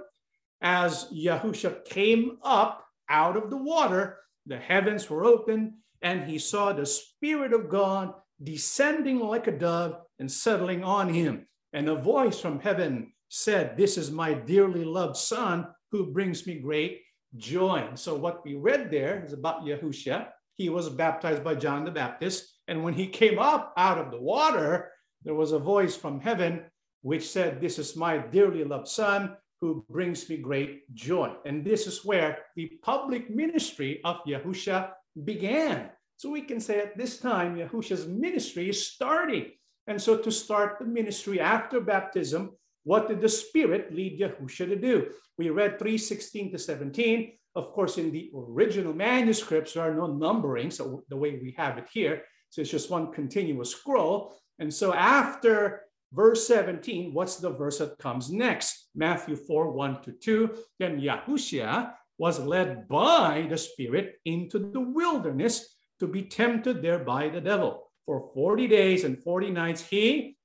as 0.61 1.07
Yahusha 1.15 1.85
came 1.85 2.39
up 2.43 2.85
out 3.09 3.37
of 3.37 3.51
the 3.51 3.57
water, 3.57 4.19
the 4.45 4.57
heavens 4.57 5.09
were 5.09 5.25
opened, 5.25 5.75
and 6.03 6.25
he 6.25 6.41
saw 6.41 6.73
the 6.73 6.87
Spirit 6.87 7.53
of 7.53 7.69
God 7.69 8.15
descending 8.43 9.21
like 9.21 9.47
a 9.47 9.57
dove 9.57 10.01
and 10.19 10.29
settling 10.31 10.83
on 10.83 11.15
him. 11.15 11.47
And 11.73 11.89
a 11.89 11.95
voice 11.95 12.41
from 12.41 12.59
heaven 12.59 13.13
said, 13.29 13.77
This 13.77 13.97
is 13.97 14.11
my 14.11 14.35
dearly 14.35 14.85
loved 14.85 15.17
Son 15.17 15.69
who 15.95 16.11
brings 16.11 16.45
me 16.45 16.59
great 16.59 17.03
joy. 17.37 17.89
So, 17.95 18.17
what 18.17 18.45
we 18.45 18.57
read 18.57 18.91
there 18.91 19.25
is 19.25 19.33
about 19.33 19.65
Yahusha. 19.65 20.27
He 20.55 20.69
was 20.69 20.89
baptized 20.89 21.45
by 21.45 21.55
John 21.55 21.85
the 21.85 21.93
Baptist. 21.93 22.59
And 22.67 22.83
when 22.83 22.95
he 22.95 23.07
came 23.07 23.39
up 23.39 23.73
out 23.77 23.99
of 23.99 24.11
the 24.11 24.21
water, 24.21 24.91
there 25.23 25.37
was 25.37 25.53
a 25.53 25.59
voice 25.61 25.95
from 25.97 26.21
heaven 26.21 26.65
which 27.03 27.29
said, 27.29 27.61
This 27.61 27.79
is 27.79 27.95
my 27.95 28.19
dearly 28.19 28.65
loved 28.65 28.89
Son 28.89 29.37
who 29.61 29.85
brings 29.89 30.29
me 30.29 30.37
great 30.39 30.93
joy. 30.95 31.33
And 31.47 31.65
this 31.65 31.87
is 31.87 32.05
where 32.05 32.39
the 32.57 32.73
public 32.83 33.31
ministry 33.31 34.01
of 34.05 34.17
Yahusha 34.27 34.91
began. 35.23 35.91
So 36.17 36.29
we 36.29 36.43
can 36.43 36.59
say 36.59 36.81
at 36.81 36.99
this 36.99 37.19
time, 37.19 37.55
Yahusha's 37.55 38.09
ministry 38.09 38.69
is 38.69 38.89
starting. 38.89 39.53
And 39.87 40.03
so 40.03 40.17
to 40.17 40.33
start 40.33 40.79
the 40.81 40.87
ministry 40.87 41.39
after 41.39 41.81
baptism, 41.81 42.51
what 42.85 43.09
did 43.09 43.21
the 43.21 43.29
Spirit 43.29 43.95
lead 43.95 44.21
Yahusha 44.21 44.69
to 44.69 44.76
do? 44.76 45.11
We 45.37 45.50
read 45.50 45.79
3:16 45.79 46.53
to 46.53 46.59
17. 46.59 47.33
Of 47.57 47.73
course, 47.73 47.99
in 47.99 48.11
the 48.11 48.31
original 48.35 48.93
manuscripts, 48.93 49.75
there 49.75 49.85
are 49.85 49.95
no 49.95 50.07
numbering, 50.07 50.71
so 50.71 51.05
the 51.09 51.17
way 51.17 51.38
we 51.41 51.55
have 51.57 51.79
it 51.79 51.88
here. 51.93 52.23
So 52.50 52.61
it's 52.61 52.71
just 52.71 52.91
one 52.91 53.12
continuous 53.12 53.71
scroll. 53.71 54.35
And 54.59 54.73
so 54.73 54.93
after 54.93 55.83
verse 56.12 56.47
17, 56.47 57.12
what's 57.12 57.37
the 57.37 57.50
verse 57.50 57.79
that 57.79 57.99
comes 57.99 58.31
next? 58.31 58.91
Matthew 58.95 59.37
4 59.37 59.73
1 59.73 60.03
to 60.03 60.12
2. 60.12 60.50
Then 60.79 61.00
Yahushua 61.00 61.95
was 62.19 62.38
led 62.38 62.87
by 62.88 63.47
the 63.49 63.59
Spirit 63.59 64.21
into 64.25 64.59
the 64.59 64.81
wilderness 64.81 65.76
to 66.00 66.07
be 66.07 66.23
tempted 66.23 66.83
there 66.83 67.00
by 67.00 67.29
the 67.29 67.41
devil. 67.41 67.91
For 68.07 68.31
40 68.35 68.69
days 68.69 69.05
and 69.05 69.19
40 69.23 69.50
nights, 69.50 69.81
he 69.81 70.37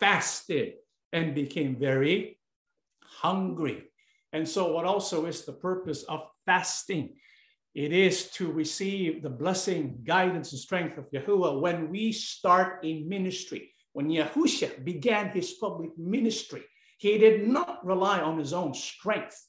fasted 0.00 0.74
and 1.12 1.34
became 1.34 1.76
very 1.76 2.38
hungry. 3.02 3.84
And 4.32 4.48
so, 4.48 4.72
what 4.72 4.86
also 4.86 5.26
is 5.26 5.44
the 5.44 5.52
purpose 5.52 6.04
of 6.04 6.26
fasting? 6.46 7.16
It 7.74 7.92
is 7.92 8.30
to 8.32 8.50
receive 8.50 9.22
the 9.22 9.30
blessing, 9.30 10.00
guidance, 10.04 10.52
and 10.52 10.60
strength 10.60 10.98
of 10.98 11.10
Yahuwah 11.10 11.60
when 11.60 11.90
we 11.90 12.12
start 12.12 12.80
a 12.82 13.02
ministry. 13.04 13.74
When 13.92 14.08
Yahusha 14.08 14.84
began 14.84 15.28
his 15.30 15.52
public 15.52 15.96
ministry, 15.98 16.64
he 16.98 17.18
did 17.18 17.48
not 17.48 17.84
rely 17.84 18.20
on 18.20 18.38
his 18.38 18.52
own 18.52 18.74
strength. 18.74 19.46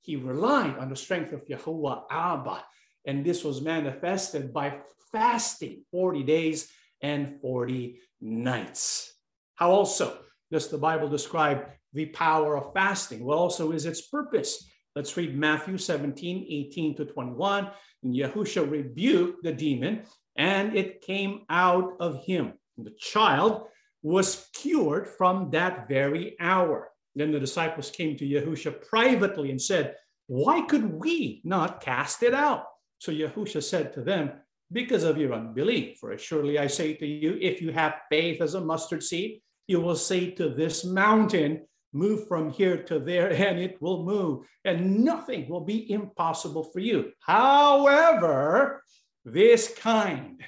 He 0.00 0.16
relied 0.16 0.78
on 0.78 0.90
the 0.90 0.96
strength 0.96 1.32
of 1.32 1.46
Yahuwah 1.46 2.04
Abba. 2.10 2.64
And 3.06 3.24
this 3.24 3.44
was 3.44 3.60
manifested 3.60 4.52
by 4.52 4.80
fasting 5.12 5.84
40 5.90 6.22
days 6.22 6.70
and 7.00 7.40
40 7.40 8.00
nights. 8.20 9.12
How 9.54 9.70
also 9.70 10.18
does 10.50 10.68
the 10.68 10.78
Bible 10.78 11.08
describe 11.08 11.66
the 11.92 12.06
power 12.06 12.56
of 12.56 12.72
fasting? 12.72 13.24
What 13.24 13.38
also 13.38 13.72
is 13.72 13.86
its 13.86 14.02
purpose? 14.02 14.68
Let's 14.94 15.16
read 15.16 15.36
Matthew 15.36 15.76
17, 15.76 16.46
18 16.48 16.96
to 16.96 17.04
21. 17.04 17.70
And 18.02 18.14
Yahusha 18.14 18.70
rebuked 18.70 19.42
the 19.42 19.52
demon, 19.52 20.02
and 20.36 20.76
it 20.76 21.02
came 21.02 21.42
out 21.48 21.94
of 22.00 22.24
him. 22.24 22.52
And 22.76 22.86
the 22.86 22.94
child 22.98 23.66
was 24.02 24.48
cured 24.52 25.08
from 25.08 25.50
that 25.50 25.88
very 25.88 26.36
hour. 26.38 26.90
Then 27.16 27.32
the 27.32 27.40
disciples 27.40 27.90
came 27.90 28.16
to 28.18 28.26
Yahusha 28.26 28.86
privately 28.86 29.50
and 29.50 29.60
said, 29.60 29.96
Why 30.26 30.62
could 30.62 30.92
we 30.92 31.40
not 31.44 31.80
cast 31.80 32.22
it 32.22 32.34
out? 32.34 32.66
So 32.98 33.10
Yahusha 33.12 33.62
said 33.62 33.92
to 33.94 34.02
them, 34.02 34.32
Because 34.70 35.04
of 35.04 35.16
your 35.16 35.32
unbelief. 35.32 35.98
For 35.98 36.16
surely 36.18 36.58
I 36.58 36.66
say 36.66 36.94
to 36.94 37.06
you, 37.06 37.38
if 37.40 37.62
you 37.62 37.72
have 37.72 38.02
faith 38.10 38.40
as 38.40 38.54
a 38.54 38.60
mustard 38.60 39.02
seed, 39.02 39.40
you 39.66 39.80
will 39.80 39.96
say 39.96 40.30
to 40.32 40.48
this 40.48 40.84
mountain, 40.84 41.66
Move 41.92 42.26
from 42.26 42.50
here 42.50 42.82
to 42.82 42.98
there, 42.98 43.30
and 43.32 43.58
it 43.58 43.80
will 43.80 44.02
move, 44.02 44.44
and 44.64 45.04
nothing 45.04 45.48
will 45.48 45.60
be 45.60 45.90
impossible 45.90 46.64
for 46.64 46.80
you. 46.80 47.12
However, 47.20 48.82
this 49.24 49.72
kind 49.78 50.42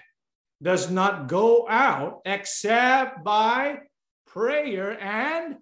does 0.60 0.90
not 0.90 1.28
go 1.28 1.68
out 1.68 2.20
except 2.24 3.22
by 3.22 3.78
prayer 4.26 5.00
and 5.00 5.56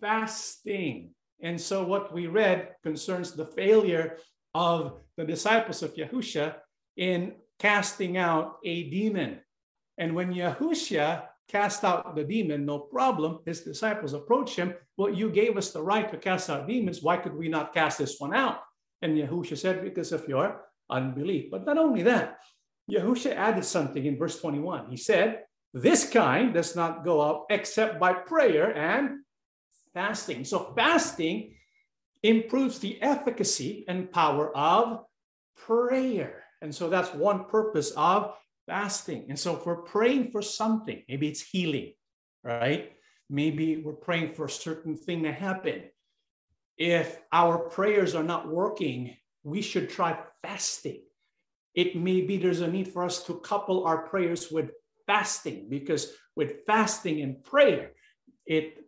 fasting. 0.00 1.10
And 1.40 1.58
so, 1.58 1.84
what 1.84 2.12
we 2.12 2.26
read 2.26 2.74
concerns 2.82 3.32
the 3.32 3.46
failure 3.46 4.18
of 4.54 5.00
the 5.16 5.24
disciples 5.24 5.82
of 5.82 5.94
Yahusha 5.94 6.56
in 6.96 7.34
casting 7.58 8.16
out 8.16 8.58
a 8.64 8.90
demon. 8.90 9.40
And 9.96 10.14
when 10.14 10.32
Yahusha 10.34 11.24
cast 11.48 11.82
out 11.82 12.14
the 12.14 12.24
demon, 12.24 12.66
no 12.66 12.78
problem. 12.78 13.40
His 13.46 13.62
disciples 13.62 14.12
approach 14.12 14.54
him. 14.54 14.74
Well, 14.96 15.12
you 15.12 15.30
gave 15.30 15.56
us 15.56 15.72
the 15.72 15.82
right 15.82 16.10
to 16.10 16.18
cast 16.18 16.50
out 16.50 16.68
demons. 16.68 17.02
Why 17.02 17.16
could 17.16 17.34
we 17.34 17.48
not 17.48 17.74
cast 17.74 17.98
this 17.98 18.20
one 18.20 18.34
out? 18.34 18.60
And 19.02 19.16
Yahusha 19.16 19.56
said, 19.56 19.82
Because 19.82 20.12
of 20.12 20.28
your 20.28 20.64
unbelief. 20.90 21.50
But 21.50 21.64
not 21.64 21.78
only 21.78 22.02
that, 22.02 22.38
Yahusha 22.90 23.34
added 23.34 23.64
something 23.64 24.04
in 24.04 24.18
verse 24.18 24.40
21. 24.40 24.90
He 24.90 24.96
said, 24.96 25.44
This 25.72 26.08
kind 26.08 26.52
does 26.52 26.76
not 26.76 27.04
go 27.04 27.22
out 27.22 27.46
except 27.50 27.98
by 27.98 28.12
prayer 28.12 28.76
and 28.76 29.20
fasting. 29.94 30.44
So, 30.44 30.72
fasting 30.76 31.54
improves 32.22 32.78
the 32.78 33.00
efficacy 33.00 33.84
and 33.88 34.12
power 34.12 34.54
of 34.56 35.04
prayer. 35.56 36.44
And 36.60 36.74
so, 36.74 36.90
that's 36.90 37.14
one 37.14 37.44
purpose 37.44 37.92
of 37.96 38.34
fasting. 38.68 39.26
And 39.30 39.38
so 39.38 39.56
if 39.56 39.66
we're 39.66 39.82
praying 39.82 40.30
for 40.30 40.42
something, 40.42 41.02
maybe 41.08 41.26
it's 41.26 41.40
healing, 41.40 41.94
right? 42.44 42.92
Maybe 43.28 43.78
we're 43.78 43.94
praying 43.94 44.34
for 44.34 44.44
a 44.44 44.50
certain 44.50 44.94
thing 44.96 45.24
to 45.24 45.32
happen. 45.32 45.84
If 46.76 47.18
our 47.32 47.58
prayers 47.58 48.14
are 48.14 48.22
not 48.22 48.48
working, 48.48 49.16
we 49.42 49.62
should 49.62 49.90
try 49.90 50.18
fasting. 50.42 51.02
It 51.74 51.96
may 51.96 52.20
be 52.20 52.36
there's 52.36 52.60
a 52.60 52.70
need 52.70 52.88
for 52.88 53.04
us 53.04 53.24
to 53.24 53.40
couple 53.40 53.84
our 53.84 54.06
prayers 54.06 54.50
with 54.50 54.70
fasting 55.06 55.68
because 55.68 56.12
with 56.36 56.64
fasting 56.66 57.22
and 57.22 57.42
prayer, 57.42 57.92
it 58.46 58.84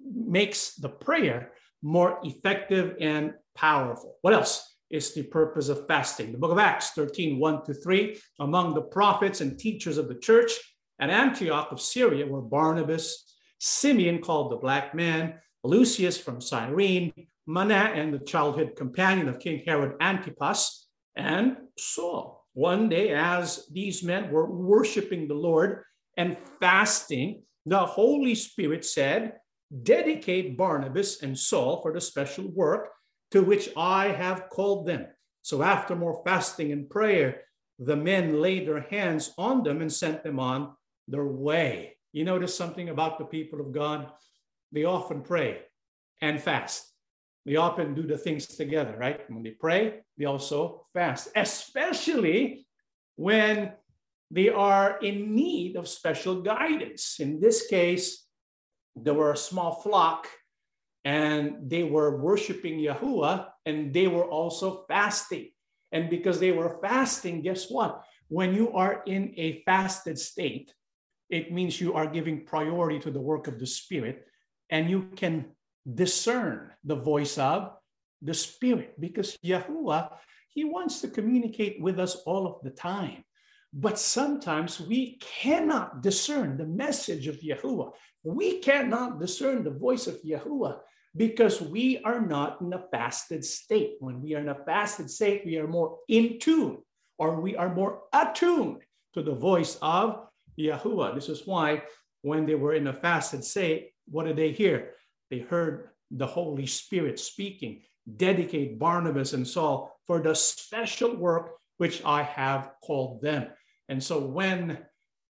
makes 0.00 0.74
the 0.74 0.88
prayer 0.88 1.52
more 1.82 2.18
effective 2.22 2.96
and 3.00 3.34
powerful. 3.54 4.16
What 4.20 4.34
else? 4.34 4.71
Is 4.92 5.14
the 5.14 5.22
purpose 5.22 5.68
of 5.68 5.86
fasting. 5.88 6.30
The 6.30 6.38
book 6.38 6.52
of 6.52 6.58
Acts 6.58 6.90
13, 6.90 7.38
1 7.38 7.64
to 7.64 7.74
3. 7.74 8.20
Among 8.40 8.74
the 8.74 8.82
prophets 8.82 9.40
and 9.40 9.58
teachers 9.58 9.96
of 9.96 10.06
the 10.06 10.14
church 10.14 10.52
at 11.00 11.10
Antioch 11.10 11.72
of 11.72 11.80
Syria 11.80 12.26
were 12.26 12.42
Barnabas, 12.42 13.34
Simeon 13.58 14.20
called 14.20 14.52
the 14.52 14.56
black 14.56 14.94
man, 14.94 15.34
Lucius 15.64 16.18
from 16.18 16.40
Cyrene, 16.40 17.12
Manaen 17.48 17.96
and 17.96 18.14
the 18.14 18.18
childhood 18.18 18.76
companion 18.76 19.28
of 19.28 19.40
King 19.40 19.62
Herod 19.66 19.94
Antipas, 20.00 20.88
and 21.16 21.56
Saul. 21.78 22.46
One 22.52 22.88
day, 22.88 23.12
as 23.14 23.66
these 23.72 24.02
men 24.02 24.30
were 24.30 24.50
worshiping 24.50 25.26
the 25.26 25.34
Lord 25.34 25.82
and 26.16 26.36
fasting, 26.60 27.42
the 27.64 27.78
Holy 27.78 28.34
Spirit 28.34 28.84
said, 28.84 29.34
Dedicate 29.82 30.58
Barnabas 30.58 31.22
and 31.22 31.38
Saul 31.38 31.80
for 31.80 31.94
the 31.94 32.00
special 32.00 32.46
work 32.48 32.90
to 33.32 33.42
which 33.42 33.68
I 33.76 34.08
have 34.08 34.48
called 34.48 34.86
them. 34.86 35.06
So 35.42 35.62
after 35.62 35.96
more 35.96 36.22
fasting 36.24 36.70
and 36.70 36.88
prayer, 36.88 37.42
the 37.78 37.96
men 37.96 38.40
laid 38.40 38.68
their 38.68 38.82
hands 38.82 39.32
on 39.36 39.62
them 39.62 39.80
and 39.80 39.92
sent 39.92 40.22
them 40.22 40.38
on 40.38 40.74
their 41.08 41.26
way. 41.26 41.96
You 42.12 42.24
notice 42.24 42.54
something 42.54 42.90
about 42.90 43.18
the 43.18 43.24
people 43.24 43.60
of 43.60 43.72
God? 43.72 44.10
They 44.70 44.84
often 44.84 45.22
pray 45.22 45.62
and 46.20 46.40
fast. 46.40 46.92
They 47.44 47.56
often 47.56 47.94
do 47.94 48.02
the 48.02 48.18
things 48.18 48.46
together, 48.46 48.96
right? 48.96 49.28
When 49.28 49.42
they 49.42 49.50
pray, 49.50 50.00
they 50.16 50.26
also 50.26 50.86
fast, 50.92 51.28
especially 51.34 52.66
when 53.16 53.72
they 54.30 54.48
are 54.48 54.98
in 55.00 55.34
need 55.34 55.76
of 55.76 55.88
special 55.88 56.40
guidance. 56.42 57.16
In 57.18 57.40
this 57.40 57.66
case, 57.66 58.26
there 58.94 59.14
were 59.14 59.32
a 59.32 59.36
small 59.36 59.80
flock 59.82 60.28
and 61.04 61.68
they 61.68 61.82
were 61.82 62.20
worshiping 62.20 62.78
Yahuwah 62.78 63.46
and 63.66 63.92
they 63.92 64.06
were 64.06 64.24
also 64.24 64.84
fasting. 64.88 65.50
And 65.90 66.08
because 66.08 66.38
they 66.38 66.52
were 66.52 66.78
fasting, 66.80 67.42
guess 67.42 67.68
what? 67.68 68.02
When 68.28 68.54
you 68.54 68.72
are 68.72 69.02
in 69.06 69.34
a 69.36 69.62
fasted 69.64 70.18
state, 70.18 70.72
it 71.28 71.52
means 71.52 71.80
you 71.80 71.94
are 71.94 72.06
giving 72.06 72.46
priority 72.46 72.98
to 73.00 73.10
the 73.10 73.20
work 73.20 73.46
of 73.48 73.58
the 73.58 73.66
Spirit 73.66 74.26
and 74.70 74.88
you 74.88 75.08
can 75.16 75.46
discern 75.92 76.70
the 76.84 76.96
voice 76.96 77.36
of 77.36 77.72
the 78.22 78.34
Spirit 78.34 78.94
because 79.00 79.36
Yahuwah, 79.44 80.10
He 80.48 80.64
wants 80.64 81.00
to 81.00 81.08
communicate 81.08 81.80
with 81.80 81.98
us 81.98 82.16
all 82.26 82.46
of 82.46 82.62
the 82.62 82.70
time. 82.70 83.24
But 83.74 83.98
sometimes 83.98 84.80
we 84.80 85.18
cannot 85.18 86.02
discern 86.02 86.56
the 86.56 86.66
message 86.66 87.26
of 87.26 87.40
Yahuwah. 87.40 87.92
We 88.22 88.58
cannot 88.60 89.18
discern 89.18 89.64
the 89.64 89.70
voice 89.70 90.06
of 90.06 90.22
Yahuwah 90.22 90.78
because 91.16 91.60
we 91.60 92.00
are 92.04 92.20
not 92.20 92.60
in 92.60 92.72
a 92.72 92.84
fasted 92.90 93.44
state. 93.44 93.96
When 94.00 94.22
we 94.22 94.34
are 94.34 94.40
in 94.40 94.48
a 94.48 94.64
fasted 94.64 95.10
state, 95.10 95.42
we 95.44 95.58
are 95.58 95.66
more 95.66 95.98
in 96.08 96.38
tune 96.38 96.78
or 97.18 97.40
we 97.40 97.56
are 97.56 97.74
more 97.74 98.02
attuned 98.12 98.82
to 99.14 99.22
the 99.22 99.34
voice 99.34 99.78
of 99.82 100.26
Yahuwah. 100.58 101.14
This 101.14 101.28
is 101.28 101.46
why 101.46 101.82
when 102.22 102.46
they 102.46 102.54
were 102.54 102.74
in 102.74 102.86
a 102.86 102.92
fasted 102.92 103.44
state, 103.44 103.90
what 104.06 104.24
did 104.24 104.36
they 104.36 104.52
hear? 104.52 104.92
They 105.30 105.40
heard 105.40 105.90
the 106.10 106.26
Holy 106.26 106.66
Spirit 106.66 107.18
speaking, 107.18 107.82
dedicate 108.16 108.78
Barnabas 108.78 109.32
and 109.32 109.46
Saul 109.46 109.98
for 110.06 110.20
the 110.20 110.34
special 110.34 111.16
work 111.16 111.52
which 111.78 112.02
I 112.04 112.22
have 112.22 112.70
called 112.84 113.22
them. 113.22 113.48
And 113.88 114.02
so 114.02 114.20
when 114.20 114.78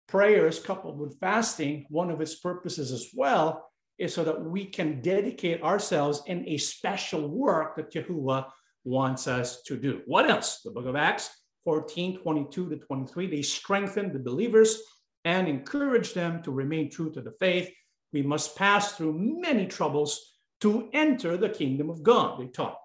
prayer 0.09 0.47
is 0.47 0.59
coupled 0.59 0.99
with 0.99 1.21
fasting, 1.21 1.87
one 1.91 2.11
of 2.11 2.21
its 2.21 2.37
purposes 2.37 2.91
as 2.91 3.09
well 3.15 3.68
is 3.99 4.15
so 4.15 4.25
that 4.25 4.41
we 4.41 4.65
can 4.65 5.01
dedicate 5.01 5.63
ourselves 5.63 6.23
in 6.27 6.47
a 6.49 6.57
special 6.57 7.29
work 7.29 7.77
that 7.77 7.93
Yahuwah 7.93 8.47
wants 8.85 9.27
us 9.27 9.63
to 9.63 9.77
do. 9.77 10.03
What 10.07 10.31
else? 10.31 10.61
The 10.63 10.71
book 10.71 10.87
of 10.87 10.97
Acts 10.97 11.31
14, 11.65 12.21
22 12.21 12.71
to 12.71 12.77
23, 12.77 13.27
they 13.27 13.43
strengthen 13.43 14.13
the 14.13 14.19
believers 14.19 14.81
and 15.25 15.49
encourage 15.49 16.15
them 16.15 16.43
to 16.43 16.51
remain 16.51 16.91
true 16.91 17.11
to 17.13 17.21
the 17.21 17.33
faith. 17.33 17.71
We 18.13 18.23
must 18.23 18.57
pass 18.57 18.93
through 18.93 19.19
many 19.19 19.67
troubles 19.67 20.37
to 20.61 20.89
enter 20.93 21.37
the 21.37 21.49
kingdom 21.49 21.91
of 21.91 22.03
God, 22.03 22.41
they 22.41 22.47
taught. 22.47 22.79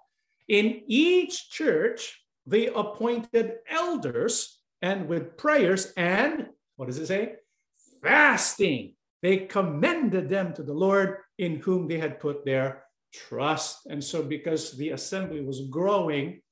In 0.48 0.82
each 0.86 1.50
church, 1.50 2.20
they 2.46 2.66
appointed 2.66 3.54
elders 3.70 4.58
and 4.82 5.08
with 5.08 5.38
prayers 5.38 5.92
and 5.96 6.48
what 6.76 6.86
does 6.86 6.98
it 6.98 7.06
say? 7.06 7.36
Fasting. 8.02 8.94
They 9.24 9.38
commended 9.38 10.28
them 10.28 10.52
to 10.52 10.62
the 10.62 10.74
Lord 10.74 11.16
in 11.38 11.56
whom 11.56 11.88
they 11.88 11.96
had 11.96 12.20
put 12.20 12.44
their 12.44 12.84
trust. 13.10 13.86
And 13.88 14.04
so, 14.04 14.22
because 14.22 14.72
the 14.72 14.90
assembly 14.90 15.40
was 15.40 15.68
growing 15.70 16.42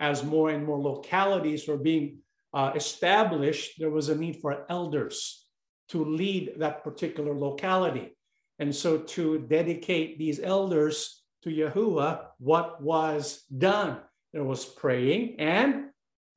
as 0.00 0.24
more 0.24 0.50
and 0.50 0.66
more 0.66 0.80
localities 0.80 1.68
were 1.68 1.76
being 1.76 2.18
uh, 2.52 2.72
established, 2.74 3.78
there 3.78 3.90
was 3.90 4.08
a 4.08 4.16
need 4.16 4.40
for 4.40 4.66
elders 4.68 5.46
to 5.90 6.04
lead 6.04 6.54
that 6.58 6.82
particular 6.82 7.32
locality. 7.32 8.16
And 8.58 8.74
so, 8.74 8.98
to 9.14 9.46
dedicate 9.46 10.18
these 10.18 10.40
elders 10.40 11.22
to 11.44 11.50
Yahuwah, 11.50 12.24
what 12.38 12.82
was 12.82 13.44
done? 13.56 13.98
There 14.32 14.42
was 14.42 14.64
praying 14.64 15.38
and 15.38 15.90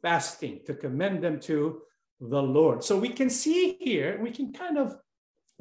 fasting 0.04 0.60
to 0.68 0.76
commend 0.76 1.24
them 1.24 1.40
to 1.50 1.82
the 2.22 2.44
Lord. 2.44 2.84
So 2.84 2.96
we 2.96 3.10
can 3.10 3.32
see 3.32 3.76
here, 3.80 4.20
we 4.22 4.30
can 4.30 4.54
kind 4.54 4.78
of 4.78 4.98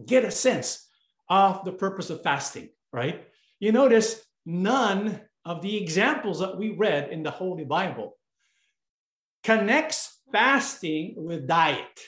get 0.07 0.25
a 0.25 0.31
sense 0.31 0.87
of 1.29 1.65
the 1.65 1.73
purpose 1.73 2.11
of 2.11 2.23
fasting, 2.23 2.69
right? 2.93 3.27
You 3.61 3.73
notice 3.73 4.23
none 4.45 5.21
of 5.45 5.63
the 5.63 5.77
examples 5.77 6.41
that 6.41 6.57
we 6.57 6.71
read 6.71 7.11
in 7.11 7.23
the 7.23 7.31
Holy 7.31 7.65
Bible 7.65 8.17
connects 9.43 10.21
fasting 10.31 11.15
with 11.17 11.47
diet, 11.47 12.01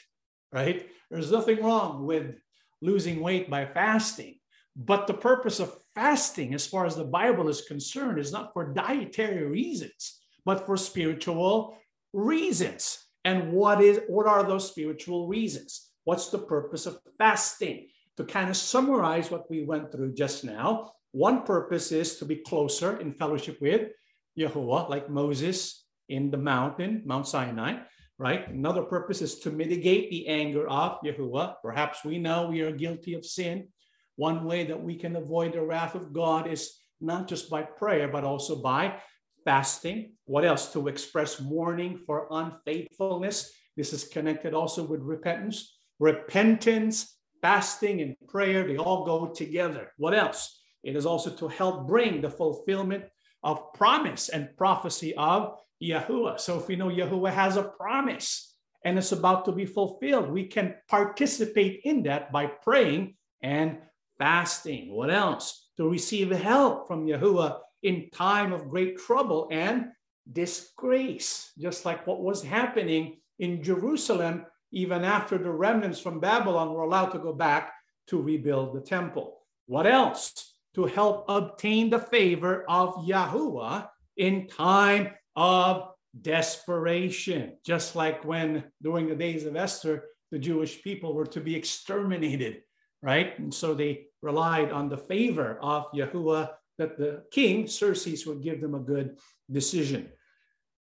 right? 0.52 0.88
There's 1.10 1.32
nothing 1.32 1.62
wrong 1.62 2.06
with 2.06 2.36
losing 2.80 3.20
weight 3.20 3.50
by 3.50 3.66
fasting. 3.66 4.38
But 4.76 5.06
the 5.06 5.14
purpose 5.14 5.60
of 5.60 5.76
fasting, 5.94 6.54
as 6.54 6.66
far 6.66 6.86
as 6.86 6.96
the 6.96 7.04
Bible 7.04 7.48
is 7.48 7.62
concerned, 7.62 8.18
is 8.18 8.32
not 8.32 8.52
for 8.52 8.72
dietary 8.72 9.46
reasons, 9.46 10.20
but 10.44 10.66
for 10.66 10.76
spiritual 10.76 11.78
reasons. 12.12 12.98
And 13.24 13.52
what 13.52 13.80
is 13.80 14.00
what 14.08 14.26
are 14.26 14.42
those 14.42 14.68
spiritual 14.68 15.28
reasons? 15.28 15.90
What's 16.04 16.28
the 16.28 16.38
purpose 16.38 16.86
of 16.86 16.98
fasting? 17.18 17.88
To 18.16 18.24
kind 18.24 18.48
of 18.48 18.56
summarize 18.56 19.30
what 19.30 19.50
we 19.50 19.64
went 19.64 19.90
through 19.90 20.14
just 20.14 20.44
now, 20.44 20.92
one 21.10 21.42
purpose 21.42 21.90
is 21.92 22.16
to 22.18 22.24
be 22.24 22.36
closer 22.36 23.00
in 23.00 23.12
fellowship 23.12 23.60
with 23.60 23.90
Yahuwah, 24.38 24.88
like 24.88 25.10
Moses 25.10 25.84
in 26.08 26.30
the 26.30 26.36
mountain, 26.36 27.02
Mount 27.04 27.26
Sinai, 27.26 27.80
right? 28.18 28.48
Another 28.48 28.82
purpose 28.82 29.22
is 29.22 29.40
to 29.40 29.50
mitigate 29.50 30.10
the 30.10 30.28
anger 30.28 30.68
of 30.68 31.00
Yahuwah. 31.04 31.54
Perhaps 31.62 32.04
we 32.04 32.18
know 32.18 32.48
we 32.48 32.60
are 32.60 32.72
guilty 32.72 33.14
of 33.14 33.24
sin. 33.24 33.68
One 34.16 34.44
way 34.44 34.64
that 34.66 34.80
we 34.80 34.96
can 34.96 35.16
avoid 35.16 35.54
the 35.54 35.62
wrath 35.62 35.94
of 35.94 36.12
God 36.12 36.46
is 36.46 36.78
not 37.00 37.26
just 37.26 37.50
by 37.50 37.62
prayer, 37.62 38.08
but 38.08 38.24
also 38.24 38.56
by 38.62 39.00
fasting. 39.44 40.12
What 40.26 40.44
else? 40.44 40.72
To 40.72 40.88
express 40.88 41.40
mourning 41.40 41.98
for 42.06 42.28
unfaithfulness. 42.30 43.52
This 43.76 43.92
is 43.92 44.04
connected 44.04 44.54
also 44.54 44.84
with 44.84 45.00
repentance. 45.00 45.76
Repentance, 46.00 47.16
fasting, 47.40 48.00
and 48.00 48.16
prayer, 48.28 48.66
they 48.66 48.76
all 48.76 49.04
go 49.04 49.26
together. 49.26 49.92
What 49.96 50.14
else? 50.14 50.60
It 50.82 50.96
is 50.96 51.06
also 51.06 51.30
to 51.30 51.48
help 51.48 51.86
bring 51.86 52.20
the 52.20 52.30
fulfillment 52.30 53.04
of 53.42 53.72
promise 53.74 54.28
and 54.28 54.56
prophecy 54.56 55.14
of 55.16 55.58
Yahuwah. 55.82 56.40
So 56.40 56.58
if 56.58 56.68
we 56.68 56.76
know 56.76 56.88
Yahuwah 56.88 57.32
has 57.32 57.56
a 57.56 57.62
promise 57.62 58.56
and 58.84 58.98
it's 58.98 59.12
about 59.12 59.44
to 59.46 59.52
be 59.52 59.66
fulfilled, 59.66 60.30
we 60.30 60.46
can 60.46 60.74
participate 60.88 61.80
in 61.84 62.02
that 62.04 62.32
by 62.32 62.46
praying 62.46 63.16
and 63.42 63.78
fasting. 64.18 64.92
What 64.92 65.10
else? 65.10 65.70
To 65.76 65.88
receive 65.88 66.30
help 66.30 66.86
from 66.86 67.06
Yahuwah 67.06 67.58
in 67.82 68.08
time 68.10 68.52
of 68.52 68.68
great 68.68 68.98
trouble 68.98 69.48
and 69.50 69.88
disgrace, 70.32 71.52
just 71.58 71.84
like 71.84 72.06
what 72.06 72.22
was 72.22 72.42
happening 72.42 73.20
in 73.38 73.62
Jerusalem, 73.62 74.46
even 74.74 75.04
after 75.04 75.38
the 75.38 75.50
remnants 75.50 76.00
from 76.00 76.20
Babylon 76.20 76.72
were 76.72 76.82
allowed 76.82 77.10
to 77.10 77.18
go 77.18 77.32
back 77.32 77.72
to 78.08 78.20
rebuild 78.20 78.74
the 78.74 78.80
temple. 78.80 79.40
What 79.66 79.86
else? 79.86 80.52
To 80.74 80.84
help 80.84 81.26
obtain 81.28 81.88
the 81.88 82.00
favor 82.00 82.64
of 82.68 82.96
Yahuwah 82.96 83.88
in 84.16 84.48
time 84.48 85.10
of 85.36 85.90
desperation, 86.20 87.56
just 87.64 87.94
like 87.94 88.24
when 88.24 88.64
during 88.82 89.08
the 89.08 89.14
days 89.14 89.46
of 89.46 89.56
Esther, 89.56 90.04
the 90.32 90.38
Jewish 90.38 90.82
people 90.82 91.14
were 91.14 91.26
to 91.26 91.40
be 91.40 91.54
exterminated, 91.54 92.62
right? 93.02 93.38
And 93.38 93.54
so 93.54 93.74
they 93.74 94.06
relied 94.20 94.72
on 94.72 94.88
the 94.88 94.98
favor 94.98 95.58
of 95.62 95.92
Yahuwah 95.94 96.50
that 96.78 96.98
the 96.98 97.22
king, 97.30 97.68
Xerxes, 97.68 98.26
would 98.26 98.42
give 98.42 98.60
them 98.60 98.74
a 98.74 98.80
good 98.80 99.18
decision. 99.48 100.10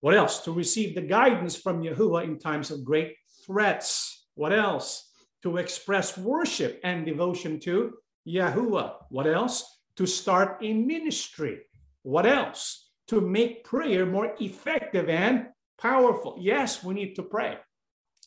What 0.01 0.15
else? 0.15 0.43
To 0.43 0.51
receive 0.51 0.95
the 0.95 1.01
guidance 1.01 1.55
from 1.55 1.81
Yahuwah 1.81 2.25
in 2.25 2.37
times 2.37 2.71
of 2.71 2.83
great 2.83 3.15
threats. 3.49 4.27
What 4.35 4.53
else? 4.53 5.09
To 5.43 5.57
express 5.57 6.17
worship 6.17 6.79
and 6.83 7.05
devotion 7.05 7.59
to 7.61 7.93
Yahuwah. 8.27 8.93
What 9.09 9.27
else? 9.27 9.65
To 9.97 10.05
start 10.05 10.59
a 10.61 10.73
ministry. 10.73 11.61
What 12.03 12.25
else? 12.25 12.89
To 13.07 13.19
make 13.21 13.63
prayer 13.63 14.05
more 14.05 14.35
effective 14.39 15.09
and 15.09 15.47
powerful. 15.81 16.37
Yes, 16.39 16.83
we 16.83 16.93
need 16.93 17.15
to 17.15 17.23
pray. 17.23 17.57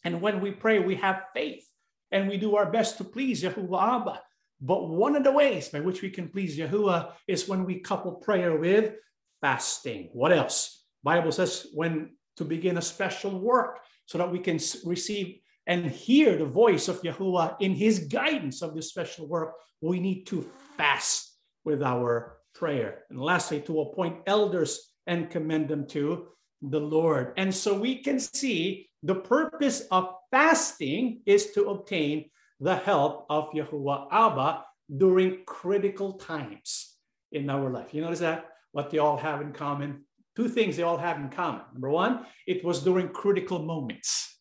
And 0.05 0.21
when 0.21 0.41
we 0.41 0.51
pray, 0.51 0.81
we 0.81 0.97
have 0.97 1.23
faith 1.35 1.65
and 2.11 2.29
we 2.29 2.37
do 2.37 2.57
our 2.57 2.71
best 2.71 2.99
to 2.99 3.05
please 3.05 3.43
Yahuwah 3.43 4.01
Abba. 4.01 4.21
But 4.61 4.89
one 4.89 5.17
of 5.17 5.25
the 5.25 5.33
ways 5.33 5.69
by 5.69 5.81
which 5.81 6.03
we 6.03 6.11
can 6.11 6.29
please 6.29 6.59
Yahuwah 6.59 7.13
is 7.29 7.49
when 7.49 7.65
we 7.65 7.81
couple 7.81 8.13
prayer 8.13 8.57
with 8.57 8.95
fasting. 9.41 10.11
What 10.13 10.33
else? 10.33 10.85
Bible 11.05 11.33
says 11.33 11.67
when 11.75 12.17
to 12.37 12.45
begin 12.45 12.79
a 12.79 12.83
special 12.83 13.39
work 13.39 13.79
so 14.13 14.19
that 14.19 14.31
we 14.31 14.39
can 14.39 14.61
receive 14.85 15.39
and 15.67 15.87
hear 15.87 16.37
the 16.37 16.45
voice 16.45 16.87
of 16.89 17.01
Yahuwah 17.01 17.57
in 17.61 17.73
his 17.73 18.01
guidance 18.01 18.61
of 18.61 18.75
this 18.75 18.91
special 18.91 19.27
work, 19.27 19.55
we 19.81 20.01
need 20.01 20.27
to 20.27 20.47
fast 20.77 21.33
with 21.65 21.83
our 21.83 22.37
prayer. 22.55 23.05
And 23.09 23.19
lastly, 23.19 23.63
to 23.63 23.81
appoint 23.81 24.19
elders 24.27 24.93
and 25.07 25.31
commend 25.31 25.69
them 25.69 25.87
to 25.97 26.27
the 26.61 26.79
Lord. 26.79 27.33
And 27.39 27.55
so 27.55 27.73
we 27.73 28.03
can 28.03 28.21
see 28.21 28.91
the 29.03 29.15
purpose 29.15 29.87
of 29.91 30.15
fasting 30.31 31.23
is 31.25 31.53
to 31.53 31.71
obtain 31.71 32.29
the 32.61 32.77
help 32.77 33.25
of 33.31 33.51
Yahuwah 33.53 34.09
Abba 34.13 34.63
during 34.95 35.39
critical 35.47 36.13
times 36.19 36.99
in 37.33 37.49
our 37.49 37.71
life. 37.71 37.95
You 37.95 38.03
notice 38.03 38.21
that? 38.21 38.45
What 38.73 38.91
they 38.91 38.99
all 38.99 39.17
have 39.17 39.41
in 39.41 39.55
common? 39.55 40.05
Two 40.35 40.49
things 40.49 40.77
they 40.77 40.83
all 40.83 40.97
have 40.97 41.19
in 41.19 41.29
common. 41.29 41.63
Number 41.73 41.91
one, 41.91 42.27
it 42.47 42.65
was 42.65 42.83
during 42.83 43.09
critical 43.09 43.59
moments, 43.59 44.39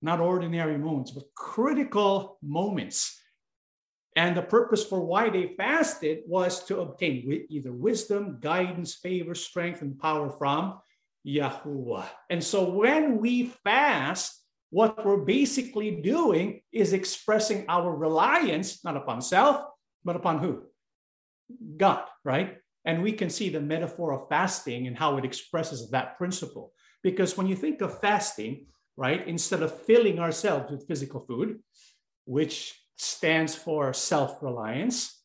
not 0.00 0.20
ordinary 0.20 0.78
moments, 0.78 1.10
but 1.10 1.24
critical 1.34 2.38
moments. 2.42 3.20
And 4.16 4.36
the 4.36 4.42
purpose 4.42 4.84
for 4.84 5.00
why 5.00 5.28
they 5.28 5.54
fasted 5.56 6.20
was 6.26 6.64
to 6.66 6.80
obtain 6.80 7.46
either 7.50 7.72
wisdom, 7.72 8.38
guidance, 8.40 8.94
favor, 8.94 9.34
strength, 9.34 9.82
and 9.82 9.98
power 9.98 10.30
from 10.30 10.78
Yahuwah. 11.26 12.06
And 12.30 12.42
so 12.42 12.70
when 12.70 13.18
we 13.18 13.46
fast, 13.64 14.40
what 14.70 15.04
we're 15.04 15.24
basically 15.24 16.02
doing 16.02 16.60
is 16.72 16.92
expressing 16.92 17.64
our 17.68 17.94
reliance 17.94 18.84
not 18.84 18.96
upon 18.96 19.20
self, 19.20 19.64
but 20.04 20.16
upon 20.16 20.38
who? 20.38 20.62
God, 21.76 22.04
right? 22.24 22.58
And 22.84 23.02
we 23.02 23.12
can 23.12 23.30
see 23.30 23.48
the 23.48 23.60
metaphor 23.60 24.12
of 24.12 24.28
fasting 24.28 24.86
and 24.86 24.96
how 24.96 25.16
it 25.16 25.24
expresses 25.24 25.90
that 25.90 26.18
principle. 26.18 26.72
Because 27.02 27.36
when 27.36 27.46
you 27.46 27.56
think 27.56 27.80
of 27.80 28.00
fasting, 28.00 28.66
right, 28.96 29.26
instead 29.26 29.62
of 29.62 29.82
filling 29.82 30.18
ourselves 30.18 30.70
with 30.70 30.86
physical 30.86 31.20
food, 31.20 31.60
which 32.26 32.74
stands 32.96 33.54
for 33.54 33.92
self 33.92 34.42
reliance, 34.42 35.22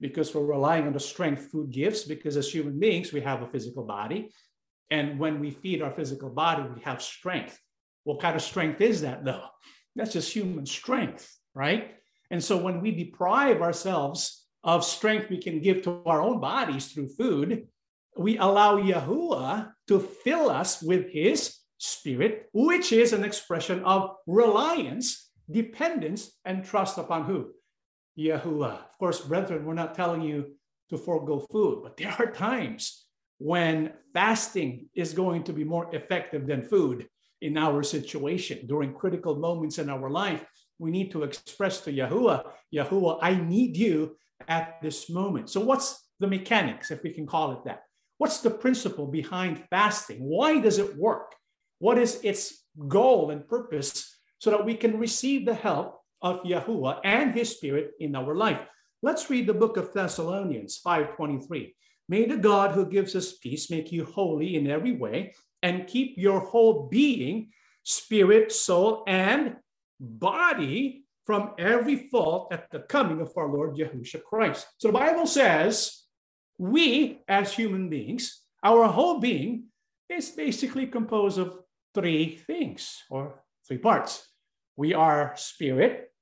because 0.00 0.34
we're 0.34 0.44
relying 0.44 0.86
on 0.86 0.92
the 0.92 1.00
strength 1.00 1.50
food 1.50 1.70
gives, 1.70 2.04
because 2.04 2.36
as 2.36 2.50
human 2.50 2.78
beings, 2.78 3.12
we 3.12 3.20
have 3.20 3.42
a 3.42 3.48
physical 3.48 3.84
body. 3.84 4.30
And 4.90 5.18
when 5.18 5.40
we 5.40 5.50
feed 5.50 5.82
our 5.82 5.92
physical 5.92 6.30
body, 6.30 6.64
we 6.74 6.82
have 6.82 7.00
strength. 7.02 7.58
What 8.04 8.20
kind 8.20 8.36
of 8.36 8.42
strength 8.42 8.80
is 8.80 9.00
that, 9.00 9.24
though? 9.24 9.46
That's 9.96 10.12
just 10.12 10.32
human 10.32 10.66
strength, 10.66 11.34
right? 11.54 11.94
And 12.30 12.42
so 12.42 12.56
when 12.56 12.80
we 12.80 12.90
deprive 12.90 13.62
ourselves 13.62 14.43
of 14.64 14.84
strength 14.84 15.30
we 15.30 15.38
can 15.38 15.60
give 15.60 15.82
to 15.82 16.02
our 16.06 16.20
own 16.20 16.40
bodies 16.40 16.88
through 16.88 17.08
food, 17.08 17.68
we 18.16 18.38
allow 18.38 18.76
Yahuwah 18.78 19.72
to 19.88 20.00
fill 20.00 20.50
us 20.50 20.82
with 20.82 21.10
his 21.10 21.56
spirit, 21.78 22.48
which 22.52 22.92
is 22.92 23.12
an 23.12 23.24
expression 23.24 23.84
of 23.84 24.16
reliance, 24.26 25.30
dependence, 25.50 26.32
and 26.44 26.64
trust 26.64 26.96
upon 26.96 27.24
who? 27.24 27.50
Yahuwah. 28.18 28.88
Of 28.88 28.98
course, 28.98 29.20
brethren, 29.20 29.64
we're 29.64 29.74
not 29.74 29.94
telling 29.94 30.22
you 30.22 30.56
to 30.90 30.96
forego 30.96 31.46
food, 31.52 31.82
but 31.82 31.96
there 31.96 32.14
are 32.18 32.30
times 32.30 33.06
when 33.38 33.92
fasting 34.14 34.88
is 34.94 35.12
going 35.12 35.44
to 35.44 35.52
be 35.52 35.64
more 35.64 35.94
effective 35.94 36.46
than 36.46 36.62
food 36.62 37.06
in 37.42 37.58
our 37.58 37.82
situation 37.82 38.66
during 38.66 38.94
critical 38.94 39.36
moments 39.36 39.78
in 39.78 39.90
our 39.90 40.08
life 40.08 40.44
we 40.78 40.90
need 40.90 41.10
to 41.10 41.22
express 41.22 41.80
to 41.80 41.92
yahuwah 41.92 42.42
yahuwah 42.74 43.18
i 43.22 43.34
need 43.34 43.76
you 43.76 44.16
at 44.48 44.80
this 44.82 45.08
moment 45.08 45.48
so 45.48 45.60
what's 45.60 46.08
the 46.20 46.26
mechanics 46.26 46.90
if 46.90 47.02
we 47.02 47.10
can 47.10 47.26
call 47.26 47.52
it 47.52 47.64
that 47.64 47.82
What's 48.18 48.40
the 48.40 48.50
principle 48.50 49.06
behind 49.06 49.64
fasting? 49.70 50.18
Why 50.20 50.60
does 50.60 50.78
it 50.78 50.96
work? 50.96 51.34
What 51.78 51.98
is 51.98 52.20
its 52.22 52.64
goal 52.88 53.30
and 53.30 53.46
purpose 53.46 54.16
so 54.38 54.50
that 54.50 54.64
we 54.64 54.76
can 54.76 54.98
receive 54.98 55.44
the 55.44 55.54
help 55.54 56.00
of 56.22 56.42
Yahuwah 56.42 57.00
and 57.04 57.34
his 57.34 57.50
spirit 57.50 57.92
in 57.98 58.14
our 58.14 58.36
life? 58.36 58.60
Let's 59.02 59.28
read 59.28 59.46
the 59.46 59.54
book 59.54 59.76
of 59.76 59.92
Thessalonians 59.92 60.78
5:23. 60.78 61.74
May 62.08 62.26
the 62.26 62.36
God 62.36 62.72
who 62.72 62.86
gives 62.86 63.16
us 63.16 63.36
peace 63.38 63.70
make 63.70 63.90
you 63.90 64.04
holy 64.04 64.56
in 64.56 64.70
every 64.70 64.92
way 64.92 65.34
and 65.62 65.86
keep 65.86 66.16
your 66.16 66.40
whole 66.40 66.86
being, 66.88 67.50
spirit, 67.82 68.52
soul, 68.52 69.02
and 69.06 69.56
body 69.98 71.03
from 71.24 71.52
every 71.58 72.08
fault 72.08 72.52
at 72.52 72.70
the 72.70 72.80
coming 72.80 73.20
of 73.20 73.32
our 73.36 73.48
Lord 73.48 73.76
Yahushua 73.76 74.22
Christ. 74.24 74.66
So 74.78 74.88
the 74.88 74.98
Bible 74.98 75.26
says 75.26 76.04
we 76.58 77.20
as 77.26 77.52
human 77.52 77.88
beings, 77.88 78.42
our 78.62 78.86
whole 78.86 79.20
being 79.20 79.64
is 80.08 80.30
basically 80.30 80.86
composed 80.86 81.38
of 81.38 81.58
three 81.94 82.36
things 82.46 83.02
or 83.10 83.42
three 83.66 83.78
parts. 83.78 84.28
We 84.76 84.92
are 84.94 85.32
spirit, 85.36 86.12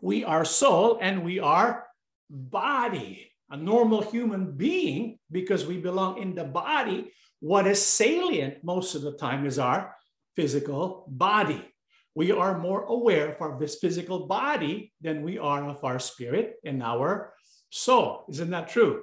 we 0.00 0.24
are 0.24 0.44
soul, 0.44 0.98
and 1.00 1.24
we 1.24 1.38
are 1.38 1.86
body. 2.28 3.30
A 3.50 3.56
normal 3.56 4.00
human 4.00 4.56
being, 4.56 5.18
because 5.30 5.66
we 5.66 5.76
belong 5.76 6.22
in 6.22 6.34
the 6.34 6.44
body, 6.44 7.12
what 7.40 7.66
is 7.66 7.84
salient 7.84 8.64
most 8.64 8.94
of 8.94 9.02
the 9.02 9.12
time 9.12 9.44
is 9.44 9.58
our 9.58 9.94
physical 10.34 11.04
body. 11.08 11.71
We 12.14 12.30
are 12.30 12.58
more 12.58 12.84
aware 12.84 13.32
of 13.32 13.40
our 13.40 13.58
physical 13.58 14.26
body 14.26 14.92
than 15.00 15.22
we 15.22 15.38
are 15.38 15.68
of 15.68 15.82
our 15.84 15.98
spirit 15.98 16.56
and 16.64 16.82
our 16.82 17.32
soul. 17.70 18.24
Isn't 18.28 18.50
that 18.50 18.68
true? 18.68 19.02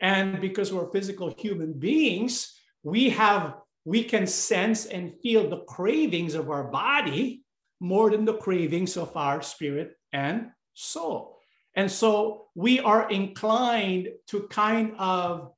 And 0.00 0.40
because 0.40 0.72
we're 0.72 0.92
physical 0.92 1.34
human 1.36 1.72
beings, 1.72 2.54
we 2.82 3.10
have 3.10 3.54
we 3.84 4.02
can 4.02 4.26
sense 4.26 4.86
and 4.86 5.12
feel 5.22 5.48
the 5.48 5.64
cravings 5.64 6.34
of 6.34 6.48
our 6.48 6.64
body 6.64 7.42
more 7.80 8.10
than 8.10 8.24
the 8.24 8.38
cravings 8.38 8.96
of 8.96 9.14
our 9.16 9.42
spirit 9.42 9.92
and 10.12 10.46
soul. 10.72 11.38
And 11.74 11.90
so 11.90 12.46
we 12.54 12.80
are 12.80 13.10
inclined 13.10 14.08
to 14.28 14.48
kind 14.48 14.94
of 14.98 15.52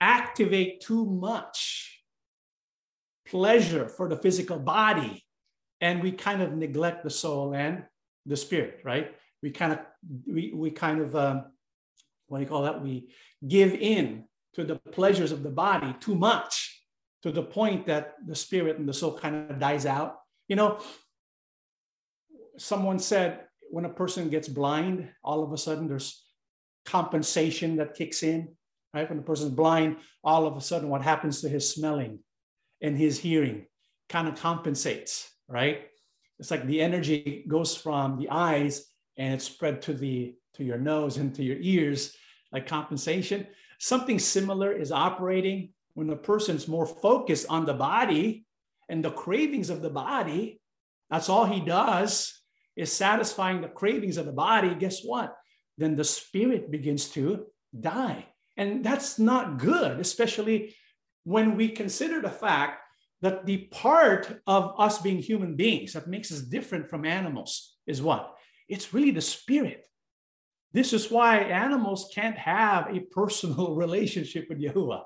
activate 0.00 0.82
too 0.82 1.06
much 1.06 2.02
pleasure 3.26 3.88
for 3.88 4.08
the 4.08 4.16
physical 4.16 4.58
body 4.58 5.25
and 5.80 6.02
we 6.02 6.12
kind 6.12 6.42
of 6.42 6.52
neglect 6.52 7.04
the 7.04 7.10
soul 7.10 7.54
and 7.54 7.84
the 8.24 8.36
spirit 8.36 8.80
right 8.84 9.14
we 9.42 9.50
kind 9.50 9.72
of 9.72 9.80
we, 10.26 10.52
we 10.54 10.70
kind 10.70 11.00
of 11.00 11.14
um, 11.14 11.44
what 12.28 12.38
do 12.38 12.44
you 12.44 12.48
call 12.48 12.62
that? 12.62 12.82
We 12.82 13.08
give 13.46 13.74
in 13.74 14.24
to 14.54 14.64
the 14.64 14.76
pleasures 14.76 15.32
of 15.32 15.42
the 15.42 15.50
body 15.50 15.94
too 16.00 16.14
much 16.14 16.82
to 17.22 17.30
the 17.30 17.42
point 17.42 17.86
that 17.86 18.14
the 18.26 18.34
spirit 18.34 18.78
and 18.78 18.88
the 18.88 18.94
soul 18.94 19.18
kind 19.18 19.50
of 19.50 19.58
dies 19.58 19.86
out. 19.86 20.16
You 20.48 20.56
know, 20.56 20.80
someone 22.58 22.98
said 22.98 23.40
when 23.70 23.84
a 23.84 23.90
person 23.90 24.30
gets 24.30 24.48
blind, 24.48 25.08
all 25.24 25.42
of 25.42 25.52
a 25.52 25.58
sudden 25.58 25.88
there's 25.88 26.24
compensation 26.84 27.76
that 27.76 27.94
kicks 27.94 28.22
in, 28.22 28.54
right? 28.94 29.08
When 29.08 29.18
a 29.18 29.22
person's 29.22 29.50
blind, 29.50 29.96
all 30.22 30.46
of 30.46 30.56
a 30.56 30.60
sudden 30.60 30.88
what 30.88 31.02
happens 31.02 31.40
to 31.40 31.48
his 31.48 31.72
smelling 31.72 32.20
and 32.80 32.96
his 32.96 33.18
hearing 33.18 33.66
kind 34.08 34.28
of 34.28 34.36
compensates, 34.36 35.28
right? 35.48 35.82
It's 36.38 36.50
like 36.50 36.66
the 36.66 36.80
energy 36.80 37.44
goes 37.48 37.76
from 37.76 38.18
the 38.18 38.28
eyes 38.30 38.84
and 39.16 39.34
it's 39.34 39.44
spread 39.44 39.82
to 39.82 39.94
the 39.94 40.34
to 40.54 40.64
your 40.64 40.78
nose 40.78 41.18
and 41.18 41.34
to 41.34 41.42
your 41.42 41.58
ears, 41.60 42.16
like 42.52 42.66
compensation. 42.66 43.46
Something 43.78 44.18
similar 44.18 44.72
is 44.72 44.90
operating 44.90 45.72
when 45.94 46.06
the 46.06 46.16
person's 46.16 46.66
more 46.66 46.86
focused 46.86 47.46
on 47.50 47.66
the 47.66 47.74
body 47.74 48.46
and 48.88 49.04
the 49.04 49.10
cravings 49.10 49.70
of 49.70 49.82
the 49.82 49.90
body. 49.90 50.60
That's 51.10 51.28
all 51.28 51.44
he 51.44 51.60
does 51.60 52.40
is 52.74 52.92
satisfying 52.92 53.60
the 53.60 53.68
cravings 53.68 54.16
of 54.16 54.26
the 54.26 54.32
body. 54.32 54.74
Guess 54.74 55.02
what? 55.02 55.36
Then 55.78 55.96
the 55.96 56.04
spirit 56.04 56.70
begins 56.70 57.08
to 57.10 57.46
die. 57.78 58.26
And 58.56 58.84
that's 58.84 59.18
not 59.18 59.58
good, 59.58 60.00
especially 60.00 60.74
when 61.24 61.56
we 61.56 61.68
consider 61.68 62.20
the 62.20 62.30
fact 62.30 62.80
that 63.26 63.44
the 63.44 63.68
part 63.72 64.40
of 64.46 64.72
us 64.78 65.02
being 65.02 65.18
human 65.18 65.56
beings 65.56 65.94
that 65.94 66.06
makes 66.06 66.30
us 66.30 66.42
different 66.42 66.88
from 66.88 67.04
animals 67.04 67.74
is 67.84 68.00
what? 68.00 68.36
It's 68.68 68.94
really 68.94 69.10
the 69.10 69.20
spirit. 69.20 69.84
This 70.72 70.92
is 70.92 71.10
why 71.10 71.38
animals 71.38 72.08
can't 72.14 72.38
have 72.38 72.86
a 72.94 73.00
personal 73.00 73.74
relationship 73.84 74.46
with 74.48 74.62
Yahuwah, 74.62 75.02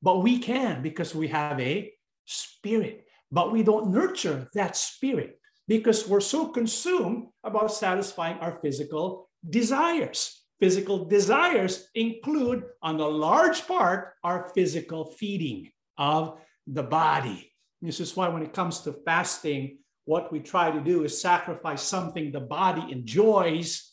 but 0.00 0.22
we 0.22 0.38
can 0.38 0.80
because 0.80 1.12
we 1.12 1.26
have 1.26 1.58
a 1.58 1.92
spirit. 2.24 3.04
But 3.32 3.50
we 3.50 3.64
don't 3.64 3.90
nurture 3.90 4.48
that 4.54 4.76
spirit 4.76 5.40
because 5.66 6.06
we're 6.06 6.20
so 6.20 6.46
consumed 6.46 7.26
about 7.42 7.72
satisfying 7.72 8.38
our 8.38 8.60
physical 8.62 9.28
desires. 9.50 10.40
Physical 10.60 11.04
desires 11.04 11.88
include, 11.96 12.62
on 12.80 13.00
a 13.00 13.08
large 13.08 13.66
part, 13.66 14.14
our 14.22 14.52
physical 14.54 15.04
feeding 15.18 15.72
of 15.98 16.38
the 16.68 16.84
body. 16.84 17.52
This 17.82 18.00
is 18.00 18.16
why, 18.16 18.28
when 18.28 18.42
it 18.42 18.52
comes 18.52 18.80
to 18.80 18.92
fasting, 18.92 19.78
what 20.04 20.32
we 20.32 20.40
try 20.40 20.70
to 20.70 20.80
do 20.80 21.04
is 21.04 21.20
sacrifice 21.20 21.82
something 21.82 22.30
the 22.30 22.40
body 22.40 22.90
enjoys 22.90 23.92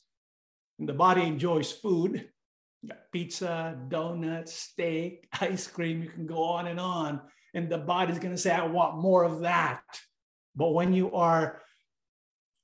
and 0.80 0.88
the 0.88 0.94
body 0.94 1.24
enjoys 1.24 1.72
food. 1.72 2.30
Pizza, 3.12 3.80
donuts, 3.88 4.54
steak, 4.54 5.28
ice 5.42 5.68
cream, 5.68 6.04
you 6.04 6.10
can 6.10 6.26
go 6.26 6.44
on 6.44 6.68
and 6.68 6.80
on. 6.80 7.22
And 7.54 7.70
the 7.70 7.78
body's 7.78 8.20
going 8.20 8.34
to 8.34 8.42
say, 8.42 8.52
I 8.52 8.66
want 8.66 8.98
more 8.98 9.24
of 9.24 9.42
that. 9.42 9.84
But 10.56 10.74
when 10.74 10.94
you 10.94 11.14
are 11.14 11.62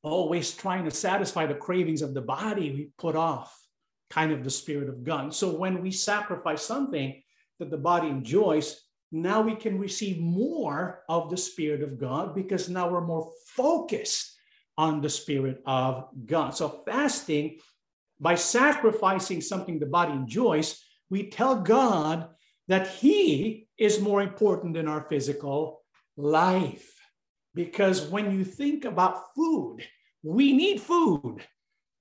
always 0.04 0.54
trying 0.54 0.86
to 0.86 0.92
satisfy 0.92 1.46
the 1.46 1.56
cravings 1.56 2.02
of 2.02 2.14
the 2.14 2.22
body, 2.22 2.72
we 2.72 2.92
put 2.98 3.16
off 3.16 3.56
kind 4.10 4.32
of 4.32 4.44
the 4.44 4.50
spirit 4.50 4.90
of 4.90 5.04
God. 5.04 5.34
So 5.34 5.56
when 5.56 5.82
we 5.82 5.92
sacrifice 5.92 6.64
something 6.64 7.22
that 7.60 7.70
the 7.70 7.78
body 7.78 8.08
enjoys, 8.08 8.82
now 9.12 9.42
we 9.42 9.56
can 9.56 9.80
receive 9.80 10.20
more 10.20 11.04
of 11.10 11.30
the 11.30 11.38
spirit 11.38 11.82
of 11.82 12.00
God 12.00 12.36
because 12.36 12.70
now 12.70 12.90
we're 12.90 13.06
more 13.06 13.32
focused 13.48 14.38
on 14.78 15.02
the 15.02 15.10
spirit 15.10 15.62
of 15.66 16.08
God. 16.26 16.56
So 16.56 16.84
fasting 16.86 17.60
by 18.20 18.36
sacrificing 18.36 19.42
something 19.42 19.80
the 19.80 19.86
body 19.86 20.14
enjoys, 20.14 20.84
we 21.10 21.30
tell 21.30 21.56
God 21.56 22.30
that 22.68 22.88
He 22.88 23.68
is 23.78 24.00
more 24.00 24.22
important 24.22 24.76
than 24.76 24.88
our 24.88 25.06
physical 25.10 25.82
life. 26.18 26.94
Because 27.56 28.08
when 28.08 28.32
you 28.32 28.44
think 28.46 28.86
about 28.86 29.34
food, 29.36 29.80
we 30.22 30.54
need 30.54 30.82
food 30.82 31.40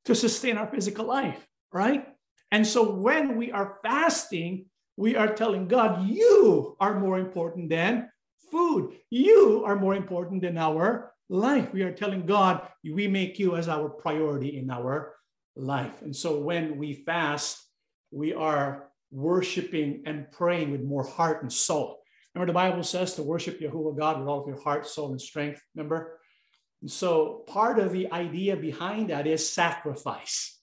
to 0.04 0.14
sustain 0.14 0.58
our 0.58 0.66
physical 0.66 1.06
life, 1.06 1.46
right? 1.72 2.06
And 2.50 2.66
so 2.66 2.92
when 2.92 3.36
we 3.36 3.52
are 3.52 3.78
fasting, 3.82 4.66
we 4.98 5.14
are 5.14 5.32
telling 5.32 5.68
God, 5.68 6.08
You 6.08 6.76
are 6.80 6.98
more 6.98 7.20
important 7.20 7.70
than 7.70 8.10
food. 8.50 8.96
You 9.10 9.62
are 9.64 9.76
more 9.76 9.94
important 9.94 10.42
than 10.42 10.58
our 10.58 11.12
life. 11.28 11.72
We 11.72 11.82
are 11.82 11.92
telling 11.92 12.26
God, 12.26 12.66
We 12.82 13.06
make 13.06 13.38
you 13.38 13.54
as 13.54 13.68
our 13.68 13.88
priority 13.88 14.58
in 14.58 14.70
our 14.70 15.14
life. 15.54 16.02
And 16.02 16.14
so 16.14 16.40
when 16.40 16.76
we 16.78 17.04
fast, 17.06 17.64
we 18.10 18.34
are 18.34 18.90
worshiping 19.12 20.02
and 20.04 20.30
praying 20.32 20.72
with 20.72 20.82
more 20.82 21.04
heart 21.04 21.42
and 21.42 21.52
soul. 21.52 22.00
Remember, 22.34 22.52
the 22.52 22.54
Bible 22.54 22.82
says 22.82 23.14
to 23.14 23.22
worship 23.22 23.60
Yahuwah 23.60 23.96
God 23.96 24.18
with 24.18 24.28
all 24.28 24.40
of 24.40 24.48
your 24.48 24.60
heart, 24.60 24.84
soul, 24.84 25.12
and 25.12 25.20
strength. 25.20 25.62
Remember? 25.76 26.18
And 26.82 26.90
so 26.90 27.44
part 27.46 27.78
of 27.78 27.92
the 27.92 28.10
idea 28.12 28.56
behind 28.56 29.10
that 29.10 29.28
is 29.28 29.48
sacrifice. 29.48 30.57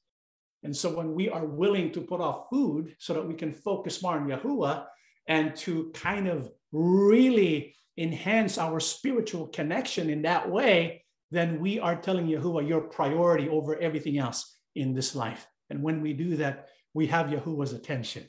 And 0.66 0.76
so 0.76 0.90
when 0.90 1.14
we 1.14 1.30
are 1.30 1.46
willing 1.46 1.92
to 1.92 2.02
put 2.02 2.20
off 2.20 2.48
food 2.50 2.96
so 2.98 3.14
that 3.14 3.26
we 3.26 3.36
can 3.36 3.54
focus 3.54 4.02
more 4.02 4.16
on 4.16 4.28
Yahuwah 4.28 4.86
and 5.28 5.56
to 5.58 5.92
kind 5.94 6.28
of 6.28 6.50
really 6.72 7.76
enhance 7.98 8.58
our 8.58 8.80
spiritual 8.80 9.48
connection 9.48 10.10
in 10.10 10.24
that 10.24 10.50
way, 10.50 11.06
then 11.30 11.60
we 11.60 11.80
are 11.80 11.96
telling 11.96 12.28
Yahuwah 12.28 12.68
your 12.68 12.82
priority 12.82 13.48
over 13.48 13.78
everything 13.80 14.18
else 14.18 14.58
in 14.76 14.96
this 14.96 15.16
life. 15.16 15.46
And 15.70 15.84
when 15.84 16.02
we 16.02 16.14
do 16.14 16.36
that, 16.38 16.70
we 16.96 17.06
have 17.08 17.28
Yahuwah's 17.28 17.74
attention. 17.74 18.24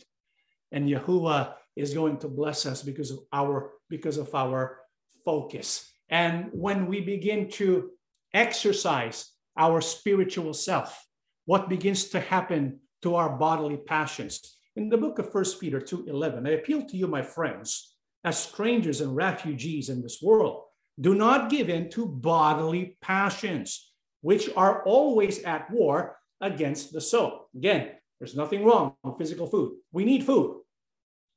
And 0.72 0.88
Yahuwah 0.88 1.54
is 1.74 1.94
going 1.94 2.18
to 2.18 2.28
bless 2.28 2.66
us 2.66 2.82
because 2.82 3.10
of 3.10 3.20
our 3.32 3.72
because 3.88 4.18
of 4.18 4.34
our 4.34 4.78
focus. 5.24 5.90
And 6.10 6.48
when 6.52 6.86
we 6.86 7.00
begin 7.00 7.48
to 7.52 7.90
exercise 8.34 9.30
our 9.56 9.80
spiritual 9.80 10.52
self, 10.52 11.05
what 11.46 11.68
begins 11.68 12.06
to 12.10 12.20
happen 12.20 12.80
to 13.02 13.14
our 13.14 13.30
bodily 13.30 13.76
passions? 13.76 14.58
In 14.74 14.90
the 14.90 14.98
book 14.98 15.18
of 15.18 15.32
First 15.32 15.60
Peter 15.60 15.80
2:11, 15.80 16.46
I 16.46 16.50
appeal 16.50 16.82
to 16.84 16.96
you, 16.96 17.06
my 17.06 17.22
friends, 17.22 17.96
as 18.24 18.36
strangers 18.38 19.00
and 19.00 19.16
refugees 19.16 19.88
in 19.88 20.02
this 20.02 20.20
world, 20.20 20.64
do 21.00 21.14
not 21.14 21.48
give 21.48 21.70
in 21.70 21.88
to 21.90 22.06
bodily 22.06 22.98
passions, 23.00 23.92
which 24.20 24.50
are 24.56 24.82
always 24.84 25.42
at 25.44 25.70
war 25.70 26.18
against 26.40 26.92
the 26.92 27.00
soul. 27.00 27.48
Again, 27.54 27.92
there's 28.18 28.36
nothing 28.36 28.64
wrong 28.64 28.96
with 29.04 29.16
physical 29.16 29.46
food. 29.46 29.76
We 29.92 30.04
need 30.04 30.24
food. 30.24 30.62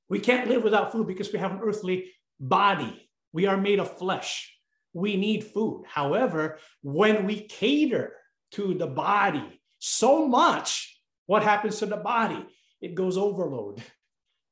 We 0.10 0.20
can't 0.20 0.50
live 0.50 0.64
without 0.64 0.92
food 0.92 1.08
because 1.08 1.32
we 1.32 1.40
have 1.40 1.52
an 1.52 1.62
earthly 1.62 2.12
body. 2.40 3.10
We 3.32 3.46
are 3.46 3.58
made 3.58 3.80
of 3.80 3.98
flesh. 3.98 4.58
We 4.94 5.18
need 5.18 5.44
food. 5.44 5.86
However, 5.86 6.58
when 6.82 7.28
we 7.28 7.42
cater 7.42 8.16
to 8.54 8.74
the 8.74 8.88
body 8.88 9.59
so 9.80 10.28
much, 10.28 11.02
what 11.26 11.44
happens 11.44 11.80
to 11.80 11.86
the 11.86 11.98
body? 11.98 12.46
It 12.82 12.96
goes 12.96 13.18
overload. 13.18 13.82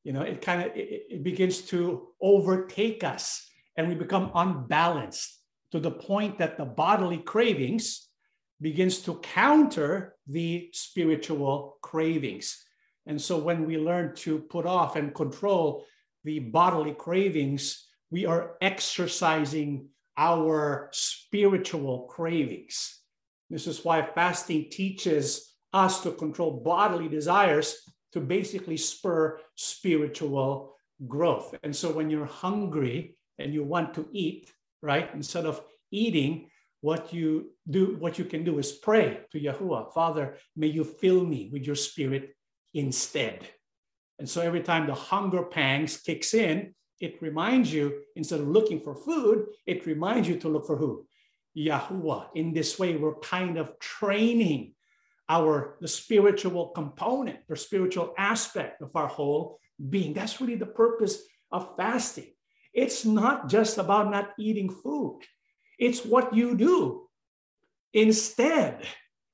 You 0.03 0.13
know, 0.13 0.21
it 0.21 0.41
kind 0.41 0.61
of 0.61 0.75
it, 0.75 1.07
it 1.09 1.23
begins 1.23 1.61
to 1.73 2.07
overtake 2.21 3.03
us 3.03 3.47
and 3.75 3.87
we 3.87 3.95
become 3.95 4.31
unbalanced 4.33 5.39
to 5.71 5.79
the 5.79 5.91
point 5.91 6.37
that 6.39 6.57
the 6.57 6.65
bodily 6.65 7.17
cravings 7.17 8.07
begins 8.59 8.99
to 9.01 9.19
counter 9.19 10.15
the 10.25 10.69
spiritual 10.73 11.77
cravings. 11.81 12.63
And 13.05 13.21
so 13.21 13.37
when 13.37 13.65
we 13.65 13.77
learn 13.77 14.15
to 14.17 14.39
put 14.39 14.65
off 14.65 14.95
and 14.95 15.13
control 15.13 15.85
the 16.23 16.39
bodily 16.39 16.93
cravings, 16.93 17.87
we 18.09 18.25
are 18.25 18.55
exercising 18.61 19.89
our 20.17 20.89
spiritual 20.91 22.07
cravings. 22.09 23.01
This 23.49 23.67
is 23.67 23.83
why 23.83 24.01
fasting 24.01 24.67
teaches 24.69 25.55
us 25.73 26.01
to 26.01 26.11
control 26.11 26.61
bodily 26.63 27.07
desires 27.07 27.77
to 28.13 28.19
basically 28.19 28.77
spur 28.77 29.39
spiritual 29.55 30.75
growth. 31.07 31.55
And 31.63 31.75
so 31.75 31.91
when 31.91 32.09
you're 32.09 32.25
hungry 32.25 33.15
and 33.37 33.53
you 33.53 33.63
want 33.63 33.93
to 33.95 34.07
eat, 34.11 34.51
right, 34.81 35.09
instead 35.13 35.45
of 35.45 35.61
eating, 35.91 36.49
what 36.81 37.13
you 37.13 37.51
do, 37.69 37.95
what 37.99 38.19
you 38.19 38.25
can 38.25 38.43
do 38.43 38.59
is 38.59 38.71
pray 38.71 39.19
to 39.31 39.39
Yahuwah, 39.39 39.93
Father, 39.93 40.37
may 40.55 40.67
you 40.67 40.83
fill 40.83 41.25
me 41.25 41.49
with 41.51 41.63
your 41.63 41.75
spirit 41.75 42.35
instead. 42.73 43.47
And 44.19 44.29
so 44.29 44.41
every 44.41 44.61
time 44.61 44.87
the 44.87 44.93
hunger 44.93 45.43
pangs 45.43 45.97
kicks 45.97 46.33
in, 46.33 46.73
it 46.99 47.21
reminds 47.21 47.71
you, 47.71 48.01
instead 48.15 48.39
of 48.39 48.47
looking 48.47 48.79
for 48.79 48.95
food, 48.95 49.47
it 49.65 49.85
reminds 49.85 50.27
you 50.27 50.37
to 50.39 50.49
look 50.49 50.65
for 50.65 50.77
who? 50.77 51.05
Yahuwah. 51.55 52.27
In 52.35 52.53
this 52.53 52.79
way, 52.79 52.95
we're 52.95 53.19
kind 53.19 53.57
of 53.57 53.77
training 53.79 54.73
our 55.29 55.77
the 55.81 55.87
spiritual 55.87 56.69
component, 56.69 57.39
the 57.47 57.55
spiritual 57.55 58.13
aspect 58.17 58.81
of 58.81 58.95
our 58.95 59.07
whole 59.07 59.59
being. 59.89 60.13
That's 60.13 60.39
really 60.39 60.55
the 60.55 60.65
purpose 60.65 61.21
of 61.51 61.75
fasting. 61.77 62.33
It's 62.73 63.05
not 63.05 63.49
just 63.49 63.77
about 63.77 64.11
not 64.11 64.31
eating 64.37 64.69
food. 64.69 65.21
It's 65.79 66.05
what 66.05 66.33
you 66.33 66.55
do. 66.55 67.07
Instead, 67.93 68.85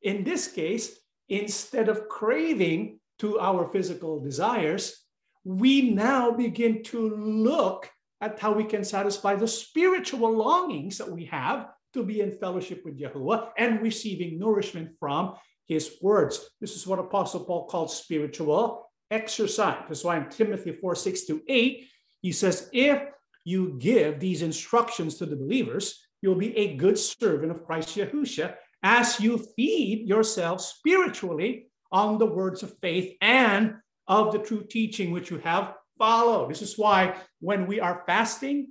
in 0.02 0.24
this 0.24 0.48
case, 0.48 0.98
instead 1.30 1.90
of 1.90 2.08
craving 2.08 3.00
to 3.20 3.40
our 3.40 3.72
physical 3.72 4.20
desires, 4.20 5.06
we 5.44 5.92
now 5.92 6.32
begin 6.32 6.84
to 6.84 7.10
look 7.16 7.90
at 8.22 8.40
how 8.40 8.54
we 8.54 8.64
can 8.64 8.84
satisfy 8.84 9.36
the 9.36 9.48
spiritual 9.48 10.32
longings 10.32 10.98
that 10.98 11.12
we 11.12 11.26
have 11.26 11.68
to 11.94 12.04
be 12.04 12.22
in 12.22 12.32
fellowship 12.32 12.84
with 12.84 13.00
Yahuwah 13.00 13.50
and 13.58 13.82
receiving 13.82 14.40
nourishment 14.40 14.92
from 15.00 15.36
his 15.68 15.98
words. 16.02 16.50
This 16.60 16.76
is 16.76 16.86
what 16.86 17.00
Apostle 17.00 17.46
Paul 17.46 17.66
called 17.68 17.92
spiritual 17.92 18.90
exercise. 19.10 19.84
That's 19.88 20.04
why 20.04 20.18
in 20.18 20.30
Timothy 20.30 20.74
4 20.74 20.96
6 20.96 21.26
to 21.26 21.42
8, 21.48 21.88
he 22.22 22.32
says, 22.32 22.70
If 22.74 23.02
you 23.46 23.78
give 23.80 24.20
these 24.20 24.42
instructions 24.42 25.16
to 25.18 25.26
the 25.26 25.36
believers, 25.36 26.00
you'll 26.22 26.36
be 26.36 26.58
a 26.58 26.76
good 26.76 26.98
servant 26.98 27.52
of 27.52 27.66
Christ 27.66 27.96
Yahushua 27.96 28.56
as 28.82 29.20
you 29.20 29.46
feed 29.56 30.08
yourself 30.08 30.62
spiritually 30.62 31.68
on 31.92 32.18
the 32.18 32.26
words 32.26 32.64
of 32.64 32.78
faith 32.82 33.16
and 33.22 33.76
of 34.08 34.34
the 34.34 34.40
true 34.40 34.64
teaching 34.64 35.12
which 35.12 35.30
you 35.30 35.38
have 35.40 35.76
followed. 35.98 36.50
This 36.50 36.62
is 36.62 36.78
why 36.78 37.16
when 37.40 37.68
we 37.68 37.80
are 37.80 38.04
fasting, 38.06 38.70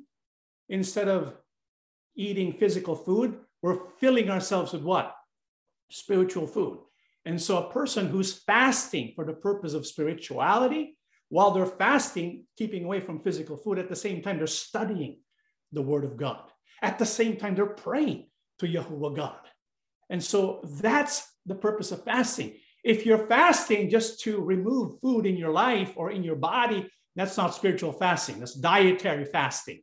instead 0.68 1.08
of 1.08 1.34
eating 2.16 2.52
physical 2.52 2.96
food, 2.96 3.38
we're 3.62 3.90
filling 4.00 4.30
ourselves 4.30 4.72
with 4.72 4.82
what? 4.82 5.14
Spiritual 5.90 6.46
food. 6.46 6.78
And 7.24 7.40
so 7.40 7.58
a 7.58 7.72
person 7.72 8.08
who's 8.08 8.38
fasting 8.38 9.12
for 9.14 9.24
the 9.24 9.32
purpose 9.32 9.74
of 9.74 9.86
spirituality, 9.86 10.96
while 11.28 11.52
they're 11.52 11.66
fasting, 11.66 12.44
keeping 12.58 12.84
away 12.84 13.00
from 13.00 13.20
physical 13.20 13.56
food, 13.56 13.78
at 13.78 13.88
the 13.88 13.96
same 13.96 14.22
time, 14.22 14.38
they're 14.38 14.46
studying 14.46 15.18
the 15.70 15.82
word 15.82 16.04
of 16.04 16.16
God. 16.16 16.50
At 16.82 16.98
the 16.98 17.06
same 17.06 17.36
time, 17.36 17.54
they're 17.54 17.66
praying 17.66 18.26
to 18.58 18.66
Yahuwah 18.66 19.16
God. 19.16 19.38
And 20.10 20.22
so 20.22 20.60
that's 20.80 21.26
the 21.46 21.54
purpose 21.54 21.92
of 21.92 22.04
fasting. 22.04 22.58
If 22.84 23.06
you're 23.06 23.26
fasting 23.28 23.88
just 23.88 24.20
to 24.22 24.40
remove 24.40 25.00
food 25.00 25.24
in 25.24 25.36
your 25.36 25.52
life 25.52 25.92
or 25.96 26.10
in 26.10 26.24
your 26.24 26.36
body, 26.36 26.90
that's 27.14 27.36
not 27.36 27.54
spiritual 27.54 27.92
fasting. 27.92 28.40
That's 28.40 28.54
dietary 28.54 29.24
fasting. 29.24 29.82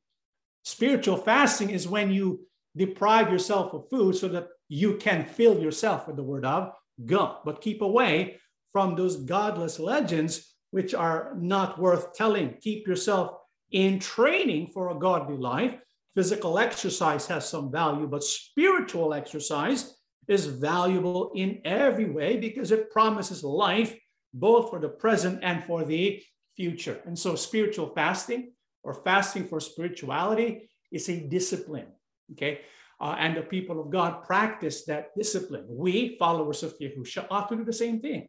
Spiritual 0.69 1.17
fasting 1.17 1.71
is 1.71 1.87
when 1.87 2.11
you 2.11 2.41
deprive 2.77 3.31
yourself 3.31 3.73
of 3.73 3.89
food 3.89 4.15
so 4.15 4.27
that 4.27 4.49
you 4.67 4.97
can 4.97 5.25
fill 5.25 5.59
yourself 5.59 6.05
with 6.05 6.15
the 6.15 6.23
word 6.23 6.45
of 6.45 6.71
God. 7.07 7.37
But 7.43 7.61
keep 7.61 7.81
away 7.81 8.37
from 8.71 8.93
those 8.95 9.15
godless 9.15 9.79
legends 9.79 10.53
which 10.69 10.93
are 10.93 11.33
not 11.35 11.79
worth 11.79 12.13
telling. 12.13 12.53
Keep 12.61 12.87
yourself 12.87 13.31
in 13.71 13.97
training 13.97 14.67
for 14.71 14.91
a 14.91 14.99
godly 14.99 15.37
life. 15.37 15.73
Physical 16.13 16.59
exercise 16.59 17.25
has 17.25 17.49
some 17.49 17.71
value, 17.71 18.05
but 18.05 18.23
spiritual 18.23 19.15
exercise 19.15 19.95
is 20.27 20.45
valuable 20.45 21.31
in 21.33 21.61
every 21.65 22.11
way 22.11 22.37
because 22.37 22.71
it 22.71 22.91
promises 22.91 23.43
life 23.43 23.97
both 24.35 24.69
for 24.69 24.79
the 24.79 24.89
present 24.89 25.39
and 25.41 25.63
for 25.63 25.83
the 25.83 26.21
future. 26.55 27.01
And 27.07 27.17
so, 27.17 27.33
spiritual 27.33 27.91
fasting 27.95 28.51
or 28.83 28.93
fasting 28.93 29.45
for 29.45 29.59
spirituality 29.59 30.69
is 30.91 31.09
a 31.09 31.19
discipline. 31.19 31.87
Okay. 32.31 32.61
Uh, 33.01 33.15
and 33.17 33.35
the 33.35 33.41
people 33.41 33.79
of 33.79 33.89
God 33.89 34.23
practice 34.23 34.83
that 34.85 35.15
discipline. 35.15 35.65
We, 35.69 36.17
followers 36.17 36.63
of 36.63 36.77
Yahusha, 36.79 37.27
ought 37.31 37.47
to 37.49 37.55
do 37.55 37.63
the 37.63 37.73
same 37.73 38.01
thing. 38.01 38.27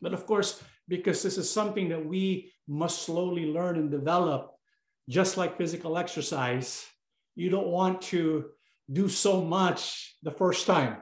But 0.00 0.14
of 0.14 0.26
course, 0.26 0.62
because 0.88 1.22
this 1.22 1.36
is 1.36 1.50
something 1.50 1.88
that 1.90 2.04
we 2.04 2.52
must 2.66 3.02
slowly 3.02 3.46
learn 3.46 3.76
and 3.76 3.90
develop, 3.90 4.52
just 5.08 5.36
like 5.36 5.58
physical 5.58 5.98
exercise, 5.98 6.86
you 7.34 7.50
don't 7.50 7.68
want 7.68 8.00
to 8.02 8.46
do 8.90 9.08
so 9.08 9.42
much 9.42 10.16
the 10.22 10.30
first 10.30 10.66
time 10.66 10.96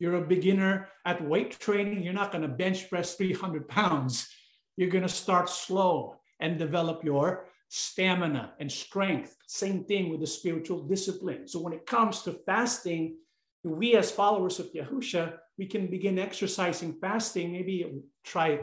you're 0.00 0.16
a 0.16 0.26
beginner 0.26 0.88
at 1.04 1.22
weight 1.22 1.60
training, 1.60 2.02
you're 2.02 2.14
not 2.14 2.32
going 2.32 2.42
to 2.42 2.48
bench 2.48 2.88
press 2.88 3.14
300 3.14 3.68
pounds. 3.68 4.28
You're 4.76 4.88
going 4.88 5.02
to 5.02 5.08
start 5.10 5.50
slow 5.50 6.16
and 6.40 6.58
develop 6.58 7.04
your 7.04 7.46
stamina 7.70 8.52
and 8.58 8.70
strength. 8.70 9.36
Same 9.46 9.84
thing 9.84 10.10
with 10.10 10.20
the 10.20 10.26
spiritual 10.26 10.82
discipline. 10.82 11.46
So 11.46 11.60
when 11.60 11.72
it 11.72 11.86
comes 11.86 12.22
to 12.22 12.32
fasting, 12.32 13.16
we 13.62 13.94
as 13.94 14.10
followers 14.10 14.58
of 14.58 14.72
Yahusha, 14.72 15.34
we 15.56 15.66
can 15.66 15.86
begin 15.86 16.18
exercising 16.18 16.94
fasting, 17.00 17.52
maybe 17.52 18.02
try 18.24 18.60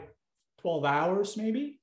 12 0.60 0.84
hours, 0.84 1.36
maybe 1.38 1.80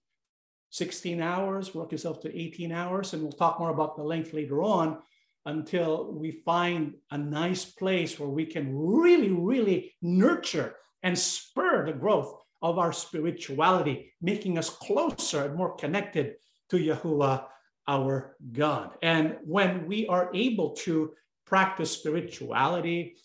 16 0.70 1.20
hours, 1.20 1.74
work 1.74 1.92
yourself 1.92 2.22
to 2.22 2.40
18 2.40 2.72
hours. 2.72 3.14
And 3.14 3.24
we'll 3.24 3.32
talk 3.32 3.60
more 3.60 3.72
about 3.72 3.96
the 3.96 4.04
length 4.04 4.32
later 4.32 4.62
on 4.62 5.00
until 5.48 6.12
we 6.14 6.30
find 6.32 6.94
a 7.10 7.18
nice 7.18 7.66
place 7.66 8.20
where 8.20 8.30
we 8.30 8.46
can 8.46 8.78
really, 8.78 9.32
really 9.32 9.96
nurture 10.04 10.76
and 11.02 11.18
spur 11.18 11.88
the 11.88 11.94
growth 11.94 12.36
of 12.62 12.78
our 12.78 12.94
spirituality, 12.94 14.14
making 14.22 14.60
us 14.60 14.70
closer 14.70 15.46
and 15.46 15.56
more 15.56 15.76
connected 15.76 16.36
to 16.70 16.78
Yahuwah, 16.78 17.46
our 17.88 18.36
God. 18.52 18.92
And 19.02 19.38
when 19.44 19.86
we 19.86 20.08
are 20.08 20.32
able 20.34 20.72
to 20.78 21.14
practice 21.46 21.92
spirituality, 21.92 23.18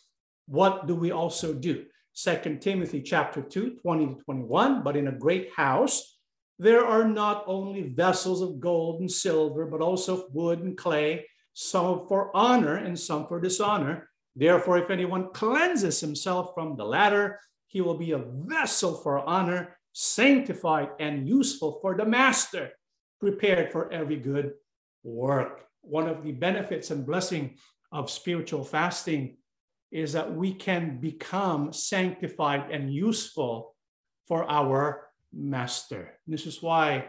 what 0.47 0.87
do 0.87 0.95
we 0.95 1.11
also 1.11 1.55
do? 1.55 1.87
Second 2.13 2.61
Timothy 2.61 3.01
chapter 3.01 3.41
2, 3.41 3.79
20 3.83 4.07
to 4.07 4.15
21, 4.25 4.83
but 4.83 4.97
in 4.97 5.09
a 5.09 5.13
great 5.13 5.51
house, 5.57 6.19
there 6.59 6.85
are 6.85 7.09
not 7.09 7.45
only 7.47 7.89
vessels 7.89 8.43
of 8.43 8.61
gold 8.61 9.01
and 9.01 9.11
silver, 9.11 9.65
but 9.65 9.81
also 9.81 10.29
wood 10.33 10.61
and 10.61 10.77
clay 10.77 11.25
some 11.55 12.07
for 12.07 12.35
honor 12.37 12.77
and 12.77 12.99
some 12.99 13.27
for 13.27 13.41
dishonor. 13.41 14.09
Therefore, 14.37 14.79
if 14.79 14.91
anyone 14.91 15.33
cleanses 15.33 16.01
himself 16.01 16.53
from 16.55 16.77
the 16.77 16.85
latter, 16.85 17.41
he 17.69 17.81
will 17.81 17.97
be 17.97 18.13
a 18.13 18.19
vessel 18.19 18.95
for 18.95 19.19
honor, 19.19 19.79
sanctified 19.93 20.91
and 20.99 21.29
useful 21.29 21.79
for 21.81 21.97
the 21.97 22.05
master, 22.05 22.71
prepared 23.21 23.71
for 23.71 23.93
every 23.93 24.17
good 24.17 24.55
work. 25.03 25.67
One 25.83 26.09
of 26.09 26.25
the 26.25 26.33
benefits 26.33 26.91
and 26.91 27.07
blessing 27.07 27.57
of 27.93 28.11
spiritual 28.11 28.65
fasting 28.65 29.37
is 29.91 30.13
that 30.13 30.35
we 30.35 30.53
can 30.55 30.99
become 31.01 31.73
sanctified 31.73 32.71
and 32.71 32.93
useful 32.93 33.75
for 34.27 34.49
our 34.51 35.09
master. 35.33 36.19
This 36.27 36.47
is 36.47 36.63
why 36.63 37.07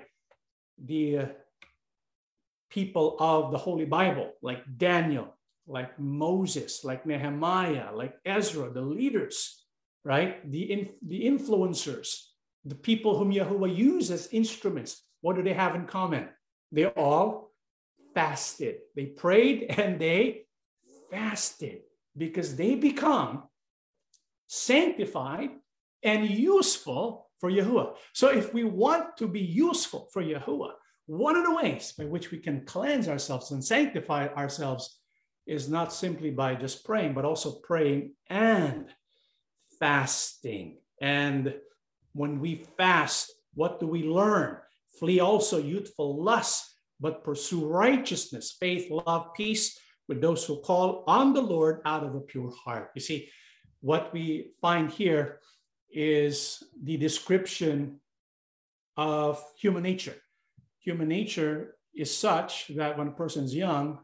the 0.84 1.18
uh, 1.18 1.26
people 2.70 3.18
of 3.20 3.51
the 3.51 3.57
Holy 3.57 3.86
Bible, 3.86 4.32
like 4.41 4.64
Daniel, 4.78 5.38
like 5.68 5.99
Moses, 5.99 6.84
like 6.84 7.05
Nehemiah, 7.05 7.93
like 7.93 8.16
Ezra, 8.26 8.72
the 8.72 8.82
leaders, 8.82 9.64
right? 10.03 10.49
The, 10.49 10.89
the 11.05 11.24
influencers, 11.24 12.26
the 12.66 12.76
people 12.76 13.18
whom 13.18 13.32
Yahuwah 13.32 13.76
uses 13.76 14.12
as 14.12 14.34
instruments 14.34 15.03
what 15.22 15.36
do 15.36 15.43
they 15.43 15.53
have 15.53 15.76
in 15.76 15.86
common? 15.86 16.30
They 16.72 16.86
all 16.86 17.51
fasted. 18.13 18.78
They 18.95 19.05
prayed 19.05 19.63
and 19.78 19.99
they 19.99 20.45
fasted 21.09 21.82
because 22.17 22.55
they 22.55 22.76
become 22.76 23.43
sanctified 24.47 25.51
and 26.03 26.30
useful 26.30 27.30
for 27.39 27.49
Yahuwah. 27.49 27.95
So 28.13 28.30
if 28.30 28.53
we 28.53 28.63
want 28.63 29.17
to 29.17 29.28
be 29.28 29.39
useful 29.39 30.09
for 30.11 30.22
Yahuwah, 30.22 30.74
one 31.07 31.36
of 31.36 31.45
the 31.45 31.55
ways 31.55 31.93
by 31.97 32.05
which 32.05 32.32
we 32.32 32.38
can 32.38 32.65
cleanse 32.65 33.07
ourselves 33.07 33.51
and 33.51 33.63
sanctify 33.63 34.28
ourselves 34.28 34.99
is 35.47 35.69
not 35.69 35.93
simply 35.93 36.32
by 36.32 36.55
just 36.55 36.86
praying, 36.86 37.13
but 37.13 37.26
also 37.26 37.59
praying 37.63 38.13
and 38.30 38.88
fasting. 39.80 40.78
And 41.01 41.55
when 42.13 42.39
we 42.39 42.63
fast, 42.78 43.34
what 43.53 43.80
do 43.80 43.88
we 43.88 44.03
learn? 44.03 44.57
Flee 44.99 45.19
also 45.19 45.57
youthful 45.57 46.23
lust, 46.23 46.65
but 46.99 47.23
pursue 47.23 47.65
righteousness, 47.65 48.55
faith, 48.59 48.89
love, 48.91 49.33
peace 49.35 49.79
with 50.07 50.21
those 50.21 50.45
who 50.45 50.61
call 50.61 51.03
on 51.07 51.33
the 51.33 51.41
Lord 51.41 51.81
out 51.85 52.03
of 52.03 52.15
a 52.15 52.19
pure 52.19 52.51
heart. 52.63 52.91
You 52.95 53.01
see, 53.01 53.29
what 53.81 54.13
we 54.13 54.51
find 54.61 54.91
here 54.91 55.39
is 55.89 56.61
the 56.83 56.97
description 56.97 57.99
of 58.97 59.43
human 59.57 59.83
nature. 59.83 60.15
Human 60.79 61.07
nature 61.07 61.75
is 61.95 62.15
such 62.15 62.67
that 62.75 62.97
when 62.97 63.07
a 63.07 63.11
person 63.11 63.45
is 63.45 63.55
young, 63.55 63.99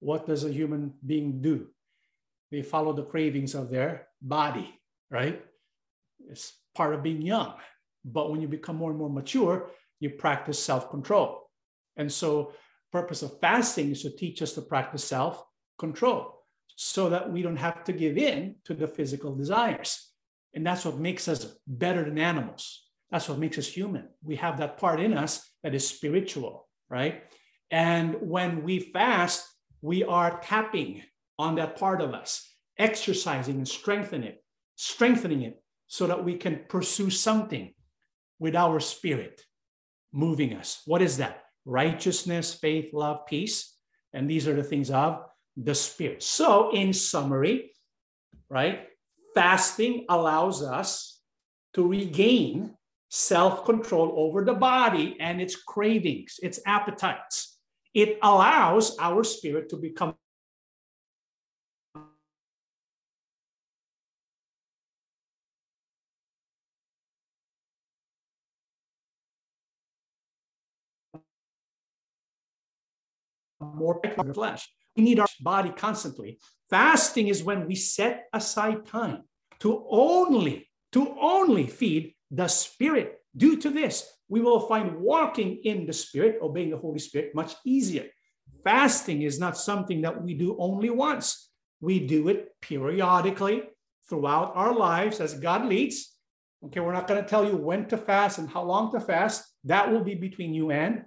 what 0.00 0.26
does 0.26 0.44
a 0.44 0.52
human 0.52 0.94
being 1.04 1.40
do? 1.40 1.68
They 2.50 2.62
follow 2.62 2.92
the 2.92 3.04
cravings 3.04 3.54
of 3.54 3.70
their 3.70 4.08
body, 4.20 4.68
right? 5.10 5.42
It's 6.28 6.52
part 6.74 6.94
of 6.94 7.02
being 7.02 7.22
young. 7.22 7.54
But 8.04 8.30
when 8.30 8.40
you 8.40 8.48
become 8.48 8.76
more 8.76 8.90
and 8.90 8.98
more 8.98 9.10
mature, 9.10 9.70
you 10.02 10.10
practice 10.10 10.58
self-control. 10.58 11.48
And 11.96 12.10
so 12.10 12.52
purpose 12.90 13.22
of 13.22 13.38
fasting 13.40 13.92
is 13.92 14.02
to 14.02 14.10
teach 14.10 14.42
us 14.42 14.52
to 14.54 14.62
practice 14.62 15.04
self-control 15.04 16.38
so 16.74 17.08
that 17.10 17.30
we 17.30 17.42
don't 17.42 17.56
have 17.56 17.84
to 17.84 17.92
give 17.92 18.18
in 18.18 18.56
to 18.64 18.74
the 18.74 18.88
physical 18.88 19.34
desires. 19.36 20.10
And 20.54 20.66
that's 20.66 20.84
what 20.84 20.98
makes 20.98 21.28
us 21.28 21.54
better 21.68 22.04
than 22.04 22.18
animals. 22.18 22.82
That's 23.12 23.28
what 23.28 23.38
makes 23.38 23.58
us 23.58 23.68
human. 23.68 24.08
We 24.24 24.36
have 24.36 24.58
that 24.58 24.76
part 24.76 24.98
in 24.98 25.16
us 25.16 25.48
that 25.62 25.74
is 25.74 25.86
spiritual, 25.86 26.68
right? 26.90 27.22
And 27.70 28.16
when 28.20 28.64
we 28.64 28.80
fast, 28.80 29.46
we 29.82 30.02
are 30.02 30.40
tapping 30.40 31.02
on 31.38 31.54
that 31.54 31.78
part 31.78 32.00
of 32.00 32.12
us, 32.12 32.44
exercising 32.76 33.56
and 33.56 33.68
strengthening 33.68 34.28
it, 34.28 34.42
strengthening 34.74 35.42
it 35.42 35.62
so 35.86 36.08
that 36.08 36.24
we 36.24 36.36
can 36.36 36.64
pursue 36.68 37.10
something 37.10 37.72
with 38.40 38.56
our 38.56 38.80
spirit 38.80 39.44
moving 40.12 40.54
us. 40.54 40.82
What 40.86 41.02
is 41.02 41.16
that? 41.18 41.44
Righteousness, 41.64 42.54
faith, 42.54 42.92
love, 42.92 43.26
peace. 43.26 43.76
And 44.12 44.28
these 44.28 44.46
are 44.46 44.54
the 44.54 44.62
things 44.62 44.90
of 44.90 45.24
the 45.56 45.74
spirit. 45.74 46.22
So, 46.22 46.74
in 46.74 46.92
summary, 46.92 47.72
right, 48.48 48.88
fasting 49.34 50.06
allows 50.08 50.62
us 50.62 51.20
to 51.74 51.86
regain 51.86 52.74
self 53.08 53.64
control 53.64 54.12
over 54.16 54.44
the 54.44 54.54
body 54.54 55.16
and 55.20 55.40
its 55.40 55.56
cravings, 55.56 56.40
its 56.42 56.60
appetites. 56.66 57.58
It 57.94 58.18
allows 58.22 58.96
our 58.98 59.22
spirit 59.22 59.68
to 59.70 59.76
become 59.76 60.14
more 73.62 74.00
flesh. 74.34 74.68
We 74.96 75.02
need 75.04 75.20
our 75.20 75.28
body 75.40 75.70
constantly. 75.70 76.38
Fasting 76.68 77.28
is 77.28 77.42
when 77.42 77.66
we 77.66 77.74
set 77.74 78.26
aside 78.32 78.86
time 78.86 79.22
to 79.60 79.86
only, 79.90 80.68
to 80.92 81.16
only 81.20 81.66
feed 81.66 82.14
the 82.30 82.48
spirit. 82.48 83.18
Due 83.36 83.56
to 83.58 83.70
this, 83.70 84.10
we 84.28 84.40
will 84.40 84.60
find 84.60 84.96
walking 84.96 85.60
in 85.64 85.86
the 85.86 85.92
spirit, 85.92 86.38
obeying 86.42 86.70
the 86.70 86.76
Holy 86.76 86.98
Spirit, 86.98 87.34
much 87.34 87.54
easier. 87.64 88.06
Fasting 88.64 89.22
is 89.22 89.38
not 89.38 89.56
something 89.56 90.02
that 90.02 90.22
we 90.22 90.34
do 90.34 90.56
only 90.58 90.90
once. 90.90 91.50
We 91.80 92.06
do 92.06 92.28
it 92.28 92.48
periodically 92.60 93.64
throughout 94.08 94.52
our 94.54 94.74
lives 94.74 95.20
as 95.20 95.34
God 95.34 95.66
leads. 95.66 96.16
Okay, 96.64 96.80
we're 96.80 96.92
not 96.92 97.08
going 97.08 97.22
to 97.22 97.28
tell 97.28 97.44
you 97.44 97.56
when 97.56 97.86
to 97.88 97.96
fast 97.96 98.38
and 98.38 98.48
how 98.48 98.62
long 98.62 98.92
to 98.92 99.00
fast. 99.00 99.44
That 99.64 99.90
will 99.90 100.04
be 100.04 100.14
between 100.14 100.54
you 100.54 100.70
and 100.70 101.04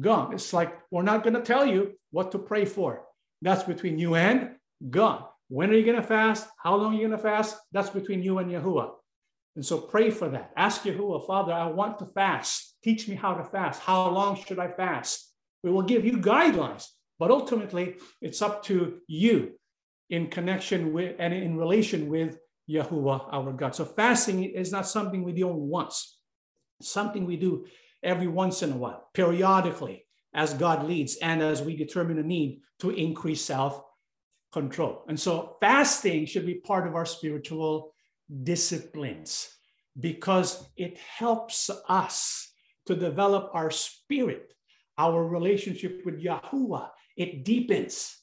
God. 0.00 0.34
It's 0.34 0.52
like 0.52 0.78
we're 0.90 1.02
not 1.02 1.22
going 1.22 1.34
to 1.34 1.42
tell 1.42 1.66
you 1.66 1.92
what 2.10 2.32
to 2.32 2.38
pray 2.38 2.64
for. 2.64 3.04
That's 3.40 3.64
between 3.64 3.98
you 3.98 4.14
and 4.14 4.56
God. 4.88 5.24
When 5.48 5.70
are 5.70 5.74
you 5.74 5.84
going 5.84 6.00
to 6.00 6.06
fast? 6.06 6.48
How 6.62 6.76
long 6.76 6.92
are 6.92 6.96
you 6.96 7.06
going 7.08 7.18
to 7.18 7.22
fast? 7.22 7.56
That's 7.72 7.90
between 7.90 8.22
you 8.22 8.38
and 8.38 8.50
Yahuwah. 8.50 8.92
And 9.54 9.64
so 9.64 9.78
pray 9.78 10.10
for 10.10 10.28
that. 10.30 10.50
Ask 10.56 10.82
Yahuwah, 10.84 11.26
Father, 11.26 11.52
I 11.52 11.66
want 11.66 11.98
to 11.98 12.06
fast. 12.06 12.76
Teach 12.82 13.06
me 13.06 13.16
how 13.16 13.34
to 13.34 13.44
fast. 13.44 13.82
How 13.82 14.08
long 14.08 14.42
should 14.42 14.58
I 14.58 14.68
fast? 14.68 15.30
We 15.62 15.70
will 15.70 15.82
give 15.82 16.04
you 16.04 16.14
guidelines, 16.14 16.86
but 17.18 17.30
ultimately 17.30 17.96
it's 18.20 18.40
up 18.40 18.62
to 18.64 19.00
you 19.06 19.52
in 20.08 20.28
connection 20.28 20.92
with 20.92 21.16
and 21.18 21.34
in 21.34 21.56
relation 21.56 22.08
with 22.08 22.38
Yahuwah, 22.70 23.28
our 23.32 23.52
God. 23.52 23.74
So 23.74 23.84
fasting 23.84 24.44
is 24.44 24.72
not 24.72 24.86
something 24.86 25.22
we 25.22 25.32
do 25.32 25.48
once. 25.48 26.18
It's 26.80 26.90
something 26.90 27.26
we 27.26 27.36
do 27.36 27.66
every 28.02 28.28
once 28.28 28.62
in 28.62 28.72
a 28.72 28.76
while, 28.76 29.08
periodically, 29.14 30.06
as 30.34 30.54
God 30.54 30.86
leads 30.86 31.16
and 31.16 31.42
as 31.42 31.62
we 31.62 31.76
determine 31.76 32.18
a 32.18 32.22
need 32.22 32.60
to 32.80 32.90
increase 32.90 33.42
self 33.44 33.82
control. 34.52 35.04
And 35.08 35.18
so 35.18 35.56
fasting 35.60 36.26
should 36.26 36.46
be 36.46 36.54
part 36.54 36.86
of 36.86 36.94
our 36.94 37.06
spiritual 37.06 37.94
disciplines 38.42 39.48
because 39.98 40.64
it 40.76 40.98
helps 40.98 41.70
us 41.88 42.52
to 42.86 42.94
develop 42.94 43.50
our 43.54 43.70
spirit, 43.70 44.52
our 44.98 45.24
relationship 45.26 46.02
with 46.04 46.22
Yahuwah. 46.22 46.88
It 47.16 47.44
deepens. 47.44 48.18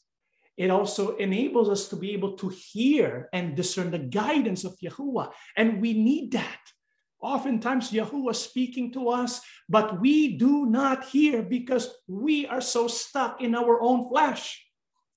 It 0.58 0.70
also 0.70 1.16
enables 1.18 1.70
us 1.70 1.88
to 1.88 1.96
be 1.96 2.12
able 2.12 2.34
to 2.38 2.50
hear 2.50 3.30
and 3.32 3.56
discern 3.56 3.92
the 3.92 4.00
guidance 4.00 4.66
of 4.66 4.78
Yahuwah. 4.84 5.32
And 5.56 5.80
we 5.82 5.94
need 5.94 6.34
that. 6.34 6.59
Oftentimes, 7.22 7.92
Yahuwah 7.92 8.36
speaking 8.36 8.94
to 8.94 9.10
us, 9.10 9.42
but 9.68 10.00
we 10.00 10.38
do 10.38 10.66
not 10.66 11.04
hear 11.04 11.42
because 11.42 11.94
we 12.08 12.48
are 12.48 12.62
so 12.62 12.88
stuck 12.88 13.42
in 13.42 13.56
our 13.56 13.82
own 13.82 14.08
flesh. 14.08 14.66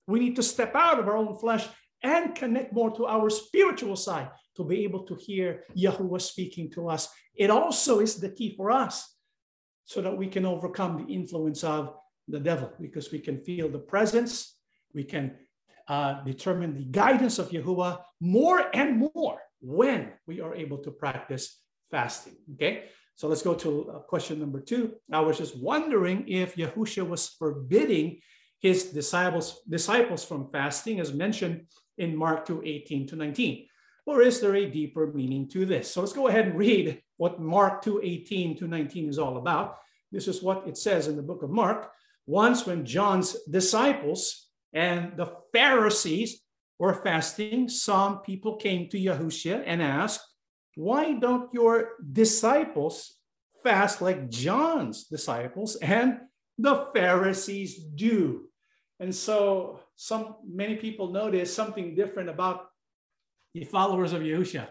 We 0.09 0.19
need 0.19 0.37
to 0.37 0.43
step 0.43 0.75
out 0.75 0.99
of 0.99 1.07
our 1.07 1.17
own 1.17 1.39
flesh 1.39 1.67
and 2.03 2.35
connect 2.35 2.73
more 2.73 2.91
to 2.97 3.07
our 3.07 3.31
spiritual 3.31 3.95
side 3.95 4.31
to 4.57 4.65
be 4.65 4.83
able 4.83 5.05
to 5.05 5.15
hear 5.15 5.63
Yahuwah 5.77 6.21
speaking 6.21 6.71
to 6.73 6.89
us. 6.89 7.09
It 7.35 7.51
also 7.51 8.01
is 8.01 8.17
the 8.17 8.31
key 8.31 8.55
for 8.57 8.73
us 8.73 9.15
so 9.85 10.03
that 10.03 10.17
we 10.17 10.27
can 10.27 10.45
overcome 10.45 11.05
the 11.05 11.13
influence 11.13 11.63
of 11.63 11.95
the 12.27 12.41
devil 12.41 12.73
because 12.81 13.13
we 13.13 13.21
can 13.21 13.39
feel 13.39 13.69
the 13.69 13.79
presence, 13.79 14.57
we 14.93 15.05
can 15.05 15.37
uh, 15.89 16.23
determine 16.25 16.75
the 16.75 16.85
guidance 16.85 17.39
of 17.39 17.51
Yahuwah 17.51 18.01
more 18.21 18.65
and 18.75 19.11
more 19.15 19.39
when 19.61 20.13
we 20.27 20.41
are 20.41 20.55
able 20.55 20.79
to 20.79 20.91
practice 20.91 21.62
fasting. 21.93 22.34
Okay, 22.55 22.84
so 23.14 23.28
let's 23.28 23.43
go 23.43 23.55
to 23.55 23.90
uh, 23.90 23.99
question 24.01 24.40
number 24.40 24.61
two. 24.61 24.95
I 25.12 25.20
was 25.20 25.38
just 25.38 25.57
wondering 25.57 26.26
if 26.26 26.57
Yahusha 26.57 27.07
was 27.07 27.28
forbidding 27.38 28.20
his 28.59 28.86
disciples 28.86 29.61
disciples 29.68 30.24
from 30.24 30.51
fasting, 30.51 30.99
as 30.99 31.12
mentioned 31.12 31.66
in 31.99 32.16
Mark 32.16 32.47
2 32.47 32.62
18 32.64 33.07
to 33.09 33.16
19. 33.16 33.66
Or 34.07 34.22
is 34.22 34.40
there 34.40 34.57
a 34.57 34.68
deeper 34.68 35.12
meaning 35.12 35.49
to 35.51 35.64
this? 35.64 35.93
So 35.93 36.01
let's 36.01 36.12
go 36.12 36.26
ahead 36.26 36.47
and 36.49 36.59
read 36.59 37.01
what 37.18 37.40
Mark 37.40 37.82
2 37.82 38.01
18 38.03 38.57
to 38.59 38.66
19 38.66 39.09
is 39.09 39.18
all 39.18 39.36
about. 39.36 39.78
This 40.11 40.26
is 40.26 40.43
what 40.43 40.66
it 40.66 40.76
says 40.76 41.07
in 41.07 41.16
the 41.16 41.22
book 41.22 41.43
of 41.43 41.51
Mark. 41.51 41.93
Once, 42.26 42.66
when 42.66 42.84
John's 42.84 43.36
disciples 43.51 44.49
and 44.72 45.16
the 45.16 45.32
Pharisees 45.53 46.40
were 46.78 46.95
fasting, 46.95 47.68
some 47.68 48.20
people 48.22 48.57
came 48.57 48.88
to 48.88 48.99
Yahushua 48.99 49.62
and 49.66 49.82
asked, 49.82 50.20
why 50.75 51.12
don't 51.12 51.53
your 51.53 51.91
disciples 52.12 53.14
fast 53.62 54.03
like 54.03 54.31
John's 54.31 55.05
disciples 55.05 55.77
and 55.77 56.20
the 56.59 56.89
Pharisees 56.95 57.79
do? 57.79 58.49
And 59.01 59.14
so 59.14 59.81
some 59.97 60.37
many 60.47 60.77
people 60.77 61.12
notice 61.12 61.55
something 61.55 61.95
different 61.95 62.29
about 62.29 62.66
the 63.55 63.64
followers 63.64 64.12
of 64.12 64.23
Yahushua. 64.23 64.68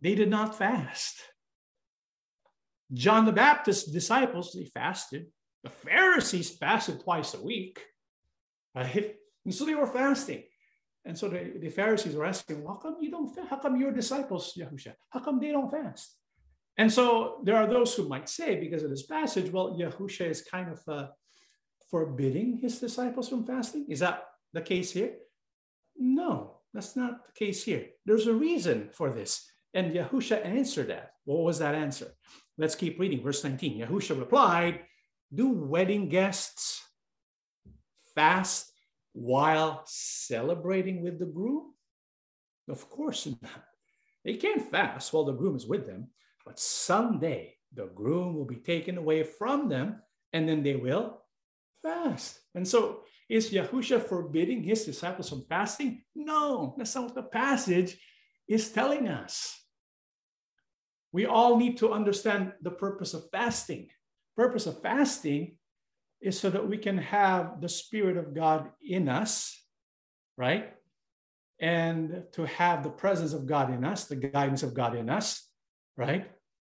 They 0.00 0.14
did 0.14 0.28
not 0.28 0.58
fast. 0.58 1.22
John 2.92 3.24
the 3.24 3.32
Baptist's 3.32 3.90
disciples, 3.90 4.52
they 4.52 4.64
fasted. 4.64 5.26
The 5.64 5.70
Pharisees 5.70 6.50
fasted 6.50 7.00
twice 7.00 7.34
a 7.34 7.42
week. 7.42 7.82
Right? 8.74 8.96
Uh, 8.96 9.08
and 9.44 9.54
so 9.54 9.64
they 9.64 9.74
were 9.74 9.86
fasting. 9.86 10.44
And 11.06 11.16
so 11.16 11.28
the, 11.28 11.54
the 11.60 11.70
Pharisees 11.70 12.16
were 12.16 12.26
asking, 12.26 12.64
how 12.66 12.74
come 12.74 12.96
you 13.00 13.10
don't? 13.10 13.30
How 13.48 13.58
come 13.58 13.80
your 13.80 13.92
disciples, 13.92 14.54
Yahusha, 14.58 14.92
how 15.10 15.20
come 15.20 15.38
they 15.38 15.52
don't 15.52 15.70
fast? 15.70 16.16
And 16.76 16.92
so 16.92 17.40
there 17.44 17.56
are 17.56 17.68
those 17.68 17.94
who 17.94 18.08
might 18.08 18.28
say, 18.28 18.56
because 18.56 18.82
of 18.82 18.90
this 18.90 19.06
passage, 19.06 19.50
well, 19.52 19.78
Yahusha 19.78 20.28
is 20.28 20.42
kind 20.42 20.70
of 20.70 20.82
uh, 20.88 21.06
forbidding 21.88 22.58
his 22.58 22.80
disciples 22.80 23.28
from 23.28 23.46
fasting. 23.46 23.86
Is 23.88 24.00
that 24.00 24.24
the 24.52 24.60
case 24.60 24.90
here? 24.90 25.14
No, 25.96 26.58
that's 26.74 26.96
not 26.96 27.24
the 27.24 27.32
case 27.32 27.64
here. 27.64 27.86
There's 28.04 28.26
a 28.26 28.34
reason 28.34 28.90
for 28.92 29.10
this. 29.10 29.48
And 29.74 29.94
Yahusha 29.94 30.44
answered 30.44 30.88
that. 30.88 31.12
What 31.24 31.44
was 31.44 31.60
that 31.60 31.74
answer? 31.74 32.08
Let's 32.58 32.74
keep 32.74 32.98
reading. 32.98 33.22
Verse 33.22 33.44
19. 33.44 33.80
Yahusha 33.80 34.18
replied, 34.18 34.80
Do 35.32 35.48
wedding 35.50 36.08
guests 36.08 36.82
fast 38.14 38.72
while 39.16 39.82
celebrating 39.86 41.02
with 41.02 41.18
the 41.18 41.24
groom? 41.24 41.72
Of 42.68 42.90
course 42.90 43.26
not. 43.26 43.64
They 44.24 44.34
can't 44.34 44.70
fast 44.70 45.12
while 45.12 45.24
the 45.24 45.32
groom 45.32 45.56
is 45.56 45.66
with 45.66 45.86
them, 45.86 46.08
but 46.44 46.58
someday 46.58 47.54
the 47.72 47.86
groom 47.86 48.34
will 48.34 48.44
be 48.44 48.56
taken 48.56 48.98
away 48.98 49.22
from 49.22 49.70
them 49.70 50.02
and 50.34 50.46
then 50.46 50.62
they 50.62 50.76
will 50.76 51.22
fast. 51.82 52.40
And 52.54 52.68
so 52.68 53.04
is 53.30 53.50
Yahusha 53.50 54.06
forbidding 54.06 54.62
his 54.62 54.84
disciples 54.84 55.30
from 55.30 55.46
fasting? 55.48 56.02
No, 56.14 56.74
that's 56.76 56.94
not 56.94 57.04
what 57.04 57.14
the 57.14 57.22
passage 57.22 57.96
is 58.46 58.70
telling 58.70 59.08
us. 59.08 59.58
We 61.12 61.24
all 61.24 61.56
need 61.56 61.78
to 61.78 61.92
understand 61.92 62.52
the 62.60 62.70
purpose 62.70 63.14
of 63.14 63.30
fasting. 63.32 63.88
Purpose 64.36 64.66
of 64.66 64.82
fasting 64.82 65.56
is 66.20 66.38
so 66.38 66.50
that 66.50 66.68
we 66.68 66.78
can 66.78 66.98
have 66.98 67.60
the 67.60 67.68
spirit 67.68 68.16
of 68.16 68.34
God 68.34 68.70
in 68.86 69.08
us, 69.08 69.60
right? 70.36 70.72
And 71.60 72.24
to 72.32 72.46
have 72.46 72.82
the 72.82 72.90
presence 72.90 73.32
of 73.32 73.46
God 73.46 73.72
in 73.72 73.84
us, 73.84 74.04
the 74.04 74.16
guidance 74.16 74.62
of 74.62 74.74
God 74.74 74.94
in 74.94 75.08
us, 75.08 75.46
right? 75.96 76.30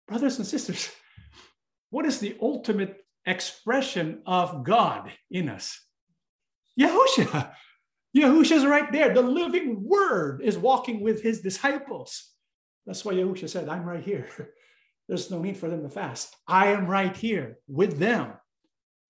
Brothers 0.08 0.38
and 0.38 0.48
sisters, 0.48 0.92
what 1.90 2.06
is 2.06 2.20
the 2.20 2.36
ultimate 2.42 3.06
expression 3.26 4.22
of 4.26 4.64
God 4.64 5.12
in 5.30 5.50
us? 5.50 5.80
Yahusha. 6.80 7.54
Yahusha's 8.16 8.66
right 8.66 8.92
there. 8.92 9.14
The 9.14 9.22
living 9.22 9.84
word 9.84 10.42
is 10.44 10.58
walking 10.58 11.02
with 11.02 11.22
his 11.22 11.42
disciples. 11.42 12.30
That's 12.86 13.04
why 13.06 13.14
Yahusha 13.14 13.50
said, 13.50 13.70
I'm 13.70 13.86
right 13.86 14.04
here. 14.04 14.28
There's 15.08 15.32
no 15.32 15.42
need 15.42 15.58
for 15.58 15.70
them 15.70 15.84
to 15.84 15.90
fast. 15.90 16.36
I 16.48 16.68
am 16.68 16.88
right 16.88 17.16
here 17.16 17.60
with 17.68 17.98
them. 17.98 18.34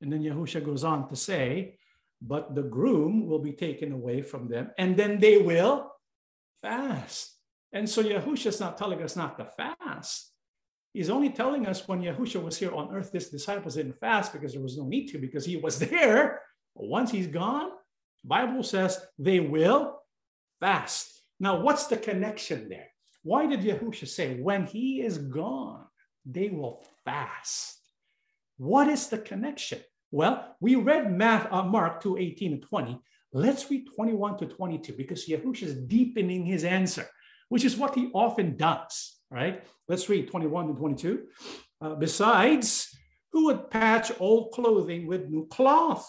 And 0.03 0.11
then 0.11 0.21
Yahusha 0.21 0.63
goes 0.63 0.83
on 0.83 1.07
to 1.07 1.15
say, 1.15 1.77
but 2.21 2.55
the 2.55 2.63
groom 2.63 3.25
will 3.25 3.39
be 3.39 3.53
taken 3.53 3.93
away 3.93 4.21
from 4.21 4.49
them, 4.49 4.71
and 4.77 4.97
then 4.97 5.17
they 5.17 5.37
will 5.37 5.93
fast. 6.61 7.37
And 7.71 7.89
so 7.89 8.03
Yahusha 8.03 8.47
is 8.47 8.59
not 8.59 8.77
telling 8.77 9.01
us 9.01 9.15
not 9.15 9.37
to 9.37 9.45
fast. 9.45 10.33
He's 10.93 11.09
only 11.09 11.29
telling 11.29 11.65
us 11.67 11.87
when 11.87 12.01
Yahusha 12.01 12.43
was 12.43 12.57
here 12.57 12.73
on 12.73 12.93
earth, 12.93 13.13
his 13.13 13.29
disciples 13.29 13.75
didn't 13.75 13.99
fast 13.99 14.33
because 14.33 14.51
there 14.51 14.61
was 14.61 14.77
no 14.77 14.85
need 14.85 15.07
to, 15.07 15.17
because 15.17 15.45
he 15.45 15.55
was 15.55 15.79
there. 15.89 16.41
But 16.75 16.87
once 16.87 17.09
he's 17.09 17.27
gone, 17.27 17.71
Bible 18.25 18.63
says 18.63 18.99
they 19.17 19.39
will 19.39 20.01
fast. 20.59 21.21
Now, 21.39 21.61
what's 21.61 21.87
the 21.87 21.97
connection 21.97 22.67
there? 22.67 22.87
Why 23.23 23.47
did 23.47 23.61
Yahusha 23.61 24.07
say, 24.07 24.35
when 24.35 24.65
he 24.65 25.01
is 25.01 25.17
gone, 25.17 25.85
they 26.25 26.49
will 26.49 26.85
fast? 27.05 27.79
What 28.57 28.87
is 28.87 29.07
the 29.07 29.17
connection? 29.17 29.79
Well, 30.13 30.55
we 30.61 30.75
read 30.75 31.11
Math, 31.11 31.51
uh, 31.51 31.63
Mark 31.63 31.99
2 32.03 32.17
18 32.19 32.53
and 32.53 32.61
20. 32.61 32.99
Let's 33.33 33.71
read 33.71 33.87
21 33.95 34.37
to 34.37 34.45
22 34.45 34.93
because 34.93 35.25
Yahusha 35.25 35.63
is 35.63 35.73
deepening 35.73 36.45
his 36.45 36.63
answer, 36.63 37.07
which 37.49 37.65
is 37.65 37.75
what 37.77 37.95
he 37.95 38.11
often 38.13 38.55
does, 38.55 39.17
right? 39.31 39.63
Let's 39.87 40.07
read 40.09 40.29
21 40.29 40.67
to 40.67 40.73
22. 40.75 41.23
Uh, 41.81 41.95
Besides, 41.95 42.95
who 43.31 43.45
would 43.45 43.71
patch 43.71 44.11
old 44.19 44.51
clothing 44.51 45.07
with 45.07 45.29
new 45.29 45.47
cloth? 45.47 46.07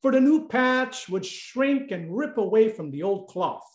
For 0.00 0.10
the 0.10 0.20
new 0.20 0.48
patch 0.48 1.10
would 1.10 1.26
shrink 1.26 1.90
and 1.90 2.16
rip 2.16 2.38
away 2.38 2.70
from 2.70 2.90
the 2.90 3.02
old 3.02 3.28
cloth, 3.28 3.68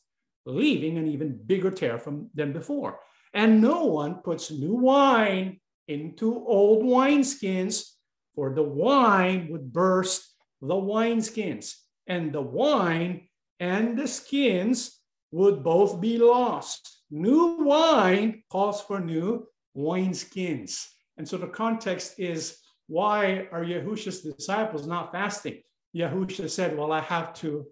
leaving 0.47 0.97
an 0.97 1.07
even 1.07 1.39
bigger 1.45 1.69
tear 1.69 1.99
from 1.99 2.31
than 2.33 2.51
before. 2.51 2.99
And 3.31 3.61
no 3.61 3.85
one 3.85 4.23
puts 4.23 4.49
new 4.49 4.73
wine 4.73 5.59
into 5.87 6.33
old 6.33 6.83
wineskins 6.83 7.96
for 8.37 8.53
the 8.53 8.61
wine 8.61 9.47
would 9.49 9.73
burst 9.73 10.35
the 10.61 10.75
wineskins, 10.75 11.73
and 12.05 12.31
the 12.31 12.39
wine 12.39 13.27
and 13.59 13.97
the 13.97 14.07
skins 14.07 14.99
would 15.31 15.63
both 15.63 15.99
be 15.99 16.19
lost. 16.19 17.01
New 17.09 17.63
wine 17.63 18.43
calls 18.51 18.79
for 18.79 18.99
new 18.99 19.47
wineskins. 19.75 20.85
And 21.17 21.27
so 21.27 21.37
the 21.37 21.47
context 21.47 22.19
is 22.19 22.59
why 22.85 23.47
are 23.51 23.65
Yahusha's 23.65 24.21
disciples 24.21 24.85
not 24.85 25.11
fasting? 25.11 25.63
Yahusha 25.95 26.47
said, 26.47 26.77
Well, 26.77 26.91
I 26.91 27.01
have 27.01 27.33
to 27.41 27.65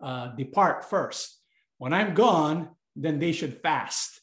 uh, 0.00 0.28
depart 0.36 0.88
first. 0.88 1.36
When 1.78 1.92
I'm 1.92 2.14
gone, 2.14 2.68
then 2.94 3.18
they 3.18 3.32
should 3.32 3.60
fast. 3.60 4.20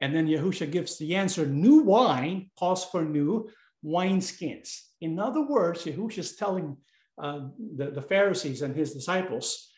And 0.00 0.12
then 0.12 0.26
Yahusha 0.26 0.68
gives 0.68 0.98
the 0.98 1.14
answer 1.14 1.46
new 1.46 1.82
wine 1.82 2.50
calls 2.58 2.84
for 2.84 3.04
new 3.04 3.48
wineskins. 3.84 4.80
In 5.00 5.18
other 5.18 5.42
words, 5.42 5.84
Yahushua 5.84 6.18
is 6.18 6.36
telling 6.36 6.76
uh, 7.20 7.48
the, 7.76 7.90
the 7.90 8.02
Pharisees 8.02 8.62
and 8.62 8.74
his 8.74 8.94
disciples, 8.94 9.70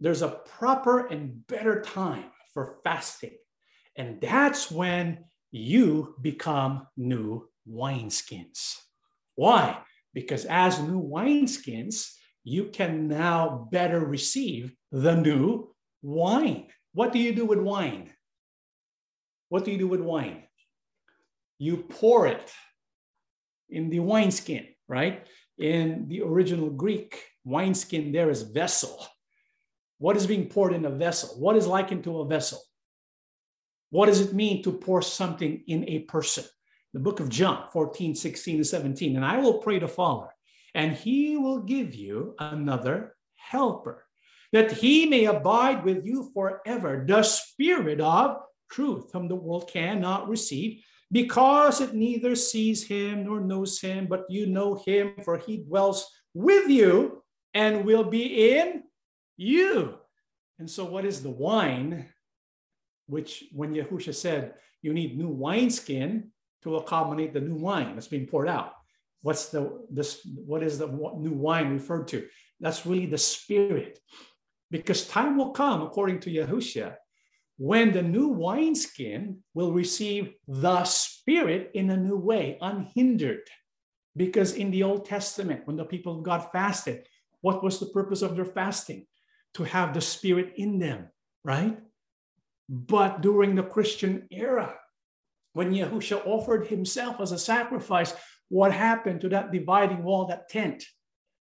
there's 0.00 0.22
a 0.22 0.40
proper 0.58 1.06
and 1.06 1.46
better 1.46 1.80
time 1.80 2.24
for 2.52 2.78
fasting. 2.84 3.36
And 3.96 4.20
that's 4.20 4.70
when 4.70 5.24
you 5.50 6.14
become 6.20 6.86
new 6.96 7.48
wineskins. 7.68 8.76
Why? 9.34 9.78
Because 10.14 10.44
as 10.46 10.80
new 10.80 11.02
wineskins, 11.02 12.12
you 12.44 12.66
can 12.66 13.08
now 13.08 13.68
better 13.70 14.00
receive 14.00 14.74
the 14.90 15.14
new 15.14 15.74
wine. 16.02 16.68
What 16.92 17.12
do 17.12 17.18
you 17.18 17.34
do 17.34 17.44
with 17.44 17.60
wine? 17.60 18.10
What 19.48 19.64
do 19.64 19.70
you 19.70 19.78
do 19.78 19.88
with 19.88 20.00
wine? 20.00 20.44
You 21.58 21.78
pour 21.78 22.26
it 22.26 22.52
in 23.70 23.90
the 23.90 24.00
wineskin, 24.00 24.66
right? 24.88 25.26
In 25.58 26.06
the 26.08 26.22
original 26.22 26.70
Greek, 26.70 27.22
wineskin 27.44 28.12
there 28.12 28.30
is 28.30 28.42
vessel. 28.42 29.06
What 29.98 30.16
is 30.16 30.26
being 30.26 30.48
poured 30.48 30.72
in 30.72 30.84
a 30.84 30.90
vessel? 30.90 31.38
What 31.38 31.56
is 31.56 31.66
likened 31.66 32.04
to 32.04 32.20
a 32.20 32.26
vessel? 32.26 32.60
What 33.90 34.06
does 34.06 34.20
it 34.20 34.32
mean 34.32 34.62
to 34.62 34.72
pour 34.72 35.02
something 35.02 35.62
in 35.66 35.84
a 35.88 36.00
person? 36.00 36.44
The 36.94 37.00
book 37.00 37.20
of 37.20 37.28
John 37.28 37.68
14, 37.72 38.14
16, 38.14 38.56
and 38.56 38.66
17. 38.66 39.16
And 39.16 39.24
I 39.24 39.38
will 39.38 39.58
pray 39.58 39.78
to 39.78 39.88
Father, 39.88 40.28
and 40.74 40.92
he 40.92 41.36
will 41.36 41.60
give 41.60 41.94
you 41.94 42.34
another 42.38 43.14
helper, 43.36 44.06
that 44.52 44.72
he 44.72 45.06
may 45.06 45.26
abide 45.26 45.84
with 45.84 46.06
you 46.06 46.30
forever, 46.32 47.04
the 47.06 47.22
spirit 47.22 48.00
of 48.00 48.38
truth, 48.70 49.10
whom 49.12 49.28
the 49.28 49.34
world 49.34 49.68
cannot 49.70 50.28
receive 50.28 50.82
because 51.12 51.80
it 51.80 51.94
neither 51.94 52.36
sees 52.36 52.86
him 52.86 53.24
nor 53.24 53.40
knows 53.40 53.80
him, 53.80 54.06
but 54.06 54.26
you 54.28 54.46
know 54.46 54.82
him, 54.86 55.14
for 55.24 55.38
he 55.38 55.58
dwells 55.58 56.06
with 56.34 56.68
you 56.68 57.22
and 57.54 57.84
will 57.84 58.04
be 58.04 58.52
in 58.56 58.84
you. 59.36 59.98
And 60.58 60.70
so, 60.70 60.84
what 60.84 61.04
is 61.04 61.22
the 61.22 61.30
wine? 61.30 62.08
Which, 63.06 63.44
when 63.52 63.74
Yahusha 63.74 64.14
said, 64.14 64.54
you 64.82 64.92
need 64.92 65.18
new 65.18 65.28
wineskin 65.28 66.30
to 66.62 66.76
accommodate 66.76 67.34
the 67.34 67.40
new 67.40 67.56
wine 67.56 67.94
that's 67.94 68.06
being 68.06 68.26
poured 68.26 68.48
out. 68.48 68.74
What's 69.22 69.48
the 69.48 69.86
this? 69.90 70.20
What 70.24 70.62
is 70.62 70.78
the 70.78 70.86
new 70.86 71.32
wine 71.32 71.72
referred 71.72 72.08
to? 72.08 72.26
That's 72.60 72.86
really 72.86 73.06
the 73.06 73.18
spirit, 73.18 73.98
because 74.70 75.06
time 75.06 75.36
will 75.36 75.50
come, 75.50 75.82
according 75.82 76.20
to 76.20 76.30
Yahusha, 76.30 76.94
when 77.60 77.92
the 77.92 78.02
new 78.02 78.28
wineskin 78.28 79.36
will 79.52 79.70
receive 79.70 80.32
the 80.48 80.82
Spirit 80.84 81.70
in 81.74 81.90
a 81.90 81.96
new 81.96 82.16
way, 82.16 82.56
unhindered. 82.62 83.46
Because 84.16 84.54
in 84.54 84.70
the 84.70 84.82
Old 84.82 85.04
Testament, 85.04 85.66
when 85.66 85.76
the 85.76 85.84
people 85.84 86.16
of 86.16 86.24
God 86.24 86.48
fasted, 86.52 87.06
what 87.42 87.62
was 87.62 87.78
the 87.78 87.92
purpose 87.92 88.22
of 88.22 88.34
their 88.34 88.46
fasting? 88.46 89.06
To 89.54 89.64
have 89.64 89.92
the 89.92 90.00
Spirit 90.00 90.54
in 90.56 90.78
them, 90.78 91.10
right? 91.44 91.78
But 92.66 93.20
during 93.20 93.56
the 93.56 93.62
Christian 93.62 94.26
era, 94.30 94.74
when 95.52 95.74
Yahusha 95.74 96.26
offered 96.26 96.68
himself 96.68 97.20
as 97.20 97.30
a 97.30 97.38
sacrifice, 97.38 98.14
what 98.48 98.72
happened 98.72 99.20
to 99.20 99.28
that 99.28 99.52
dividing 99.52 100.02
wall, 100.02 100.24
that 100.28 100.48
tent 100.48 100.82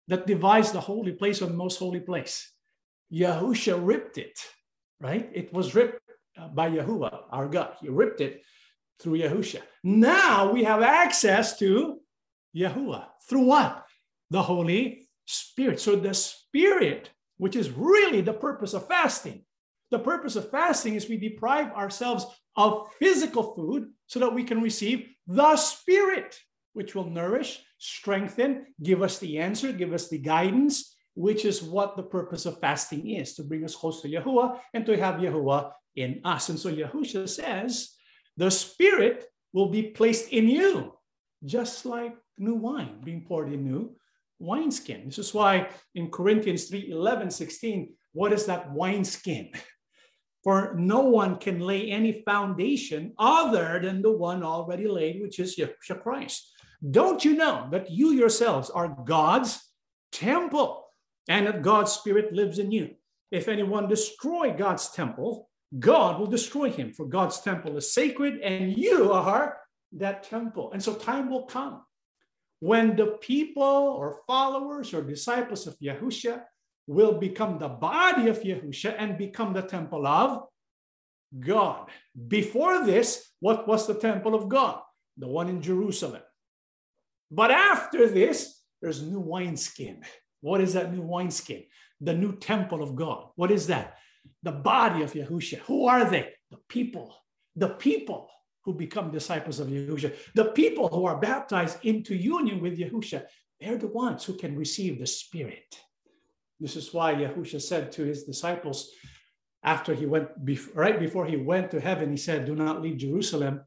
that 0.06 0.26
divides 0.26 0.72
the 0.72 0.80
holy 0.80 1.12
place 1.12 1.40
from 1.40 1.48
the 1.48 1.54
most 1.54 1.78
holy 1.78 2.00
place? 2.00 2.50
Yahusha 3.12 3.78
ripped 3.78 4.16
it 4.16 4.38
right? 5.00 5.28
It 5.32 5.52
was 5.52 5.74
ripped 5.74 6.00
uh, 6.36 6.48
by 6.48 6.70
Yahuwah, 6.70 7.22
our 7.30 7.48
God. 7.48 7.74
He 7.80 7.88
ripped 7.88 8.20
it 8.20 8.42
through 9.00 9.18
Yahusha. 9.18 9.60
Now 9.84 10.52
we 10.52 10.64
have 10.64 10.82
access 10.82 11.58
to 11.58 12.00
Yahuwah. 12.56 13.06
Through 13.28 13.44
what? 13.44 13.84
The 14.30 14.42
Holy 14.42 15.08
Spirit. 15.26 15.80
So 15.80 15.96
the 15.96 16.14
Spirit, 16.14 17.10
which 17.36 17.56
is 17.56 17.70
really 17.70 18.20
the 18.20 18.32
purpose 18.32 18.74
of 18.74 18.88
fasting, 18.88 19.44
the 19.90 19.98
purpose 19.98 20.36
of 20.36 20.50
fasting 20.50 20.94
is 20.94 21.08
we 21.08 21.16
deprive 21.16 21.72
ourselves 21.72 22.26
of 22.56 22.88
physical 22.98 23.54
food 23.54 23.88
so 24.06 24.20
that 24.20 24.34
we 24.34 24.44
can 24.44 24.60
receive 24.60 25.08
the 25.26 25.56
Spirit, 25.56 26.38
which 26.72 26.94
will 26.94 27.08
nourish, 27.08 27.62
strengthen, 27.78 28.66
give 28.82 29.02
us 29.02 29.18
the 29.18 29.38
answer, 29.38 29.72
give 29.72 29.92
us 29.92 30.08
the 30.08 30.18
guidance, 30.18 30.94
which 31.18 31.44
is 31.44 31.60
what 31.60 31.96
the 31.96 32.02
purpose 32.02 32.46
of 32.46 32.60
fasting 32.60 33.10
is 33.10 33.34
to 33.34 33.42
bring 33.42 33.64
us 33.64 33.74
close 33.74 34.00
to 34.00 34.08
Yahuwah 34.08 34.60
and 34.72 34.86
to 34.86 34.96
have 34.96 35.16
Yahuwah 35.16 35.72
in 35.96 36.20
us. 36.24 36.48
And 36.48 36.56
so 36.56 36.72
Yahusha 36.72 37.28
says, 37.28 37.90
the 38.36 38.48
Spirit 38.48 39.26
will 39.52 39.68
be 39.68 39.82
placed 39.82 40.28
in 40.28 40.46
you, 40.46 40.94
just 41.44 41.84
like 41.84 42.14
new 42.38 42.54
wine 42.54 43.00
being 43.02 43.24
poured 43.26 43.52
in 43.52 43.64
new 43.64 43.96
wineskin. 44.38 45.06
This 45.06 45.18
is 45.18 45.34
why 45.34 45.70
in 45.96 46.08
Corinthians 46.08 46.66
3 46.66 46.90
11, 46.90 47.32
16, 47.32 47.92
what 48.12 48.32
is 48.32 48.46
that 48.46 48.72
wineskin? 48.72 49.50
For 50.44 50.76
no 50.78 51.00
one 51.00 51.38
can 51.38 51.58
lay 51.58 51.90
any 51.90 52.22
foundation 52.22 53.12
other 53.18 53.80
than 53.82 54.02
the 54.02 54.12
one 54.12 54.44
already 54.44 54.86
laid, 54.86 55.20
which 55.20 55.40
is 55.40 55.58
Yeshua 55.58 56.00
Christ. 56.00 56.54
Don't 56.78 57.24
you 57.24 57.34
know 57.34 57.66
that 57.72 57.90
you 57.90 58.12
yourselves 58.12 58.70
are 58.70 58.96
God's 59.04 59.60
temple 60.12 60.87
and 61.28 61.46
that 61.46 61.62
God's 61.62 61.92
Spirit 61.92 62.32
lives 62.32 62.58
in 62.58 62.72
you? 62.72 62.94
If 63.30 63.48
anyone 63.48 63.88
destroy 63.88 64.52
God's 64.52 64.90
temple, 64.90 65.48
God 65.78 66.18
will 66.18 66.26
destroy 66.26 66.70
him, 66.70 66.92
for 66.92 67.06
God's 67.06 67.40
temple 67.40 67.76
is 67.76 67.92
sacred 67.92 68.40
and 68.40 68.76
you 68.76 69.12
are 69.12 69.58
that 69.92 70.22
temple. 70.22 70.72
And 70.72 70.82
so 70.82 70.94
time 70.94 71.30
will 71.30 71.44
come 71.44 71.82
when 72.60 72.96
the 72.96 73.18
people 73.20 73.62
or 73.62 74.20
followers 74.26 74.94
or 74.94 75.02
disciples 75.02 75.66
of 75.66 75.78
Yahusha 75.78 76.42
will 76.86 77.18
become 77.18 77.58
the 77.58 77.68
body 77.68 78.28
of 78.28 78.40
Yahusha 78.42 78.94
and 78.98 79.18
become 79.18 79.52
the 79.52 79.62
temple 79.62 80.06
of 80.06 80.44
God. 81.38 81.90
Before 82.28 82.84
this, 82.84 83.30
what 83.40 83.68
was 83.68 83.86
the 83.86 83.94
temple 83.94 84.34
of 84.34 84.48
God? 84.48 84.80
The 85.18 85.28
one 85.28 85.48
in 85.48 85.60
Jerusalem. 85.60 86.22
But 87.30 87.50
after 87.50 88.08
this, 88.08 88.62
there's 88.80 89.02
new 89.02 89.20
wineskin. 89.20 90.02
What 90.40 90.60
is 90.60 90.74
that 90.74 90.92
new 90.92 91.02
wineskin? 91.02 91.64
The 92.00 92.14
new 92.14 92.36
temple 92.36 92.82
of 92.82 92.94
God. 92.94 93.28
What 93.36 93.50
is 93.50 93.66
that? 93.68 93.96
The 94.42 94.52
body 94.52 95.02
of 95.02 95.12
Yahusha. 95.12 95.58
Who 95.60 95.86
are 95.86 96.08
they? 96.08 96.28
The 96.50 96.58
people. 96.68 97.14
The 97.56 97.70
people 97.70 98.28
who 98.64 98.74
become 98.74 99.10
disciples 99.10 99.58
of 99.58 99.68
Yahusha. 99.68 100.14
The 100.34 100.46
people 100.46 100.88
who 100.88 101.06
are 101.06 101.18
baptized 101.18 101.84
into 101.84 102.14
union 102.14 102.60
with 102.60 102.78
Yahusha. 102.78 103.24
They're 103.60 103.78
the 103.78 103.88
ones 103.88 104.24
who 104.24 104.34
can 104.34 104.56
receive 104.56 104.98
the 104.98 105.06
Spirit. 105.06 105.78
This 106.60 106.76
is 106.76 106.92
why 106.92 107.14
Yahusha 107.14 107.60
said 107.60 107.90
to 107.92 108.04
his 108.04 108.24
disciples 108.24 108.90
after 109.62 109.94
he 109.94 110.06
went, 110.06 110.28
right 110.74 110.98
before 110.98 111.26
he 111.26 111.36
went 111.36 111.70
to 111.72 111.80
heaven, 111.80 112.10
he 112.10 112.16
said, 112.16 112.46
Do 112.46 112.54
not 112.54 112.80
leave 112.80 112.98
Jerusalem 112.98 113.62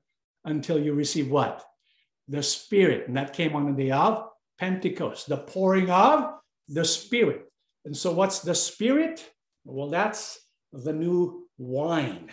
until 0.46 0.80
you 0.80 0.94
receive 0.94 1.30
what? 1.30 1.66
The 2.28 2.44
Spirit. 2.44 3.08
And 3.08 3.18
that 3.18 3.34
came 3.34 3.56
on 3.56 3.66
the 3.66 3.84
day 3.84 3.92
of 3.92 4.26
Pentecost, 4.58 5.28
the 5.28 5.38
pouring 5.38 5.90
of 5.90 6.34
the 6.72 6.86
Spirit. 6.86 7.52
And 7.86 7.96
so, 7.96 8.12
what's 8.12 8.40
the 8.40 8.56
Spirit? 8.56 9.30
Well, 9.66 9.90
that's 9.90 10.40
the 10.72 10.94
new 10.94 11.48
wine. 11.58 12.30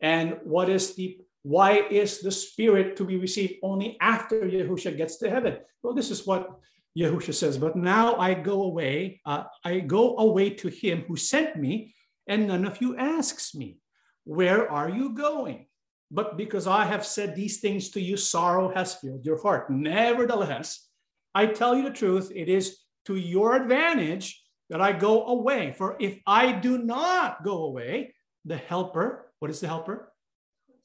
And 0.00 0.38
what 0.44 0.68
is 0.68 0.94
the 0.94 1.18
why 1.42 1.86
is 1.90 2.20
the 2.20 2.32
Spirit 2.32 2.96
to 2.96 3.04
be 3.04 3.18
received 3.18 3.54
only 3.62 3.98
after 4.00 4.40
Yahusha 4.40 4.96
gets 4.96 5.18
to 5.18 5.28
heaven? 5.28 5.58
Well, 5.82 5.92
this 5.92 6.10
is 6.10 6.26
what 6.26 6.58
Yahusha 6.98 7.34
says, 7.34 7.58
but 7.58 7.76
now 7.76 8.16
I 8.16 8.32
go 8.32 8.62
away, 8.62 9.20
uh, 9.26 9.44
I 9.64 9.80
go 9.80 10.16
away 10.16 10.50
to 10.50 10.68
him 10.68 11.04
who 11.06 11.16
sent 11.16 11.56
me, 11.56 11.94
and 12.26 12.46
none 12.46 12.64
of 12.64 12.80
you 12.80 12.96
asks 12.96 13.54
me, 13.54 13.78
Where 14.24 14.70
are 14.70 14.88
you 14.88 15.12
going? 15.12 15.66
But 16.10 16.38
because 16.38 16.66
I 16.66 16.84
have 16.84 17.04
said 17.04 17.34
these 17.34 17.60
things 17.60 17.90
to 17.90 18.00
you, 18.00 18.16
sorrow 18.16 18.72
has 18.72 18.94
filled 18.94 19.26
your 19.26 19.42
heart. 19.42 19.68
Nevertheless, 19.68 20.88
I 21.34 21.46
tell 21.46 21.76
you 21.76 21.82
the 21.82 21.90
truth, 21.90 22.30
it 22.34 22.48
is 22.48 22.78
to 23.06 23.16
your 23.16 23.56
advantage 23.56 24.42
that 24.70 24.80
I 24.80 24.92
go 24.92 25.26
away. 25.26 25.72
For 25.76 25.96
if 26.00 26.18
I 26.26 26.52
do 26.52 26.78
not 26.78 27.44
go 27.44 27.64
away, 27.64 28.14
the 28.44 28.56
helper, 28.56 29.32
what 29.38 29.50
is 29.50 29.60
the 29.60 29.68
helper? 29.68 30.12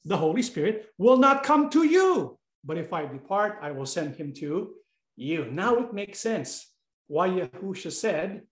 The 0.04 0.16
Holy 0.16 0.42
Spirit 0.42 0.88
will 0.98 1.16
not 1.16 1.42
come 1.42 1.70
to 1.70 1.84
you. 1.84 2.38
But 2.64 2.78
if 2.78 2.92
I 2.92 3.06
depart, 3.06 3.58
I 3.62 3.70
will 3.70 3.86
send 3.86 4.16
him 4.16 4.32
to 4.34 4.74
you. 5.16 5.50
Now 5.50 5.76
it 5.76 5.94
makes 5.94 6.18
sense 6.20 6.66
why 7.06 7.28
Yahusha 7.28 7.92
said 7.92 8.42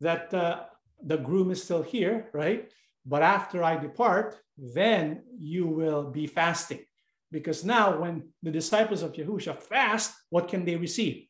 that 0.00 0.34
uh, 0.34 0.64
the 1.02 1.16
groom 1.16 1.50
is 1.50 1.62
still 1.62 1.82
here, 1.82 2.28
right? 2.32 2.70
But 3.06 3.22
after 3.22 3.64
I 3.64 3.76
depart, 3.76 4.36
then 4.58 5.22
you 5.38 5.66
will 5.66 6.10
be 6.10 6.26
fasting. 6.26 6.84
Because 7.30 7.64
now, 7.64 7.98
when 7.98 8.28
the 8.42 8.50
disciples 8.50 9.02
of 9.02 9.14
Yahusha 9.14 9.60
fast, 9.62 10.14
what 10.28 10.48
can 10.48 10.64
they 10.64 10.76
receive? 10.76 11.26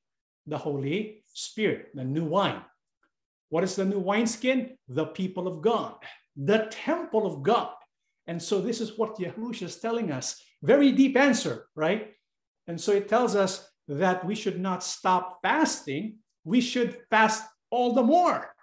The 0.46 0.58
Holy 0.58 1.21
Spirit, 1.32 1.88
the 1.94 2.04
new 2.04 2.24
wine. 2.24 2.62
What 3.48 3.64
is 3.64 3.76
the 3.76 3.84
new 3.84 3.98
wineskin? 3.98 4.76
The 4.88 5.06
people 5.06 5.46
of 5.46 5.62
God, 5.62 5.96
the 6.36 6.68
temple 6.70 7.26
of 7.26 7.42
God. 7.42 7.74
And 8.26 8.40
so, 8.40 8.60
this 8.60 8.80
is 8.80 8.96
what 8.96 9.18
Yahusha 9.18 9.62
is 9.62 9.78
telling 9.78 10.10
us. 10.10 10.40
Very 10.62 10.92
deep 10.92 11.16
answer, 11.16 11.66
right? 11.74 12.12
And 12.66 12.80
so, 12.80 12.92
it 12.92 13.08
tells 13.08 13.34
us 13.34 13.68
that 13.88 14.24
we 14.24 14.34
should 14.34 14.60
not 14.60 14.82
stop 14.82 15.40
fasting, 15.42 16.18
we 16.44 16.60
should 16.60 16.98
fast 17.10 17.44
all 17.70 17.94
the 17.94 18.02
more 18.02 18.54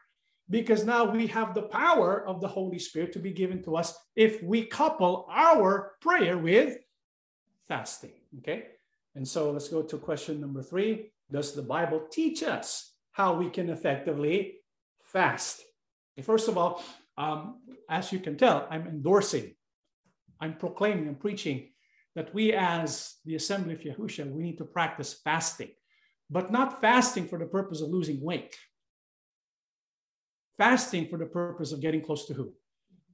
because 0.49 0.83
now 0.83 1.05
we 1.05 1.27
have 1.27 1.53
the 1.53 1.61
power 1.61 2.25
of 2.27 2.41
the 2.41 2.47
Holy 2.47 2.79
Spirit 2.79 3.13
to 3.13 3.19
be 3.19 3.31
given 3.31 3.61
to 3.63 3.75
us 3.75 3.97
if 4.15 4.41
we 4.41 4.65
couple 4.65 5.27
our 5.31 5.93
prayer 6.01 6.37
with 6.37 6.77
fasting. 7.67 8.13
Okay. 8.39 8.65
And 9.15 9.27
so 9.27 9.51
let's 9.51 9.67
go 9.67 9.83
to 9.83 9.97
question 9.97 10.41
number 10.41 10.63
three. 10.63 11.11
Does 11.31 11.53
the 11.53 11.61
Bible 11.61 12.07
teach 12.11 12.43
us 12.43 12.93
how 13.11 13.35
we 13.35 13.49
can 13.49 13.69
effectively 13.69 14.55
fast? 15.03 15.61
First 16.23 16.47
of 16.47 16.57
all, 16.57 16.83
um, 17.17 17.61
as 17.89 18.11
you 18.11 18.19
can 18.19 18.37
tell, 18.37 18.67
I'm 18.69 18.87
endorsing, 18.87 19.55
I'm 20.41 20.55
proclaiming, 20.55 21.07
I'm 21.07 21.15
preaching 21.15 21.69
that 22.15 22.33
we 22.33 22.53
as 22.53 23.15
the 23.25 23.35
assembly 23.35 23.73
of 23.73 23.81
Yahusha, 23.81 24.29
we 24.29 24.43
need 24.43 24.57
to 24.57 24.65
practice 24.65 25.13
fasting, 25.23 25.69
but 26.29 26.51
not 26.51 26.81
fasting 26.81 27.27
for 27.27 27.39
the 27.39 27.45
purpose 27.45 27.81
of 27.81 27.89
losing 27.89 28.21
weight. 28.21 28.57
Fasting 30.57 31.07
for 31.07 31.17
the 31.17 31.25
purpose 31.25 31.71
of 31.71 31.79
getting 31.79 32.01
close 32.01 32.25
to 32.27 32.33
who? 32.33 32.53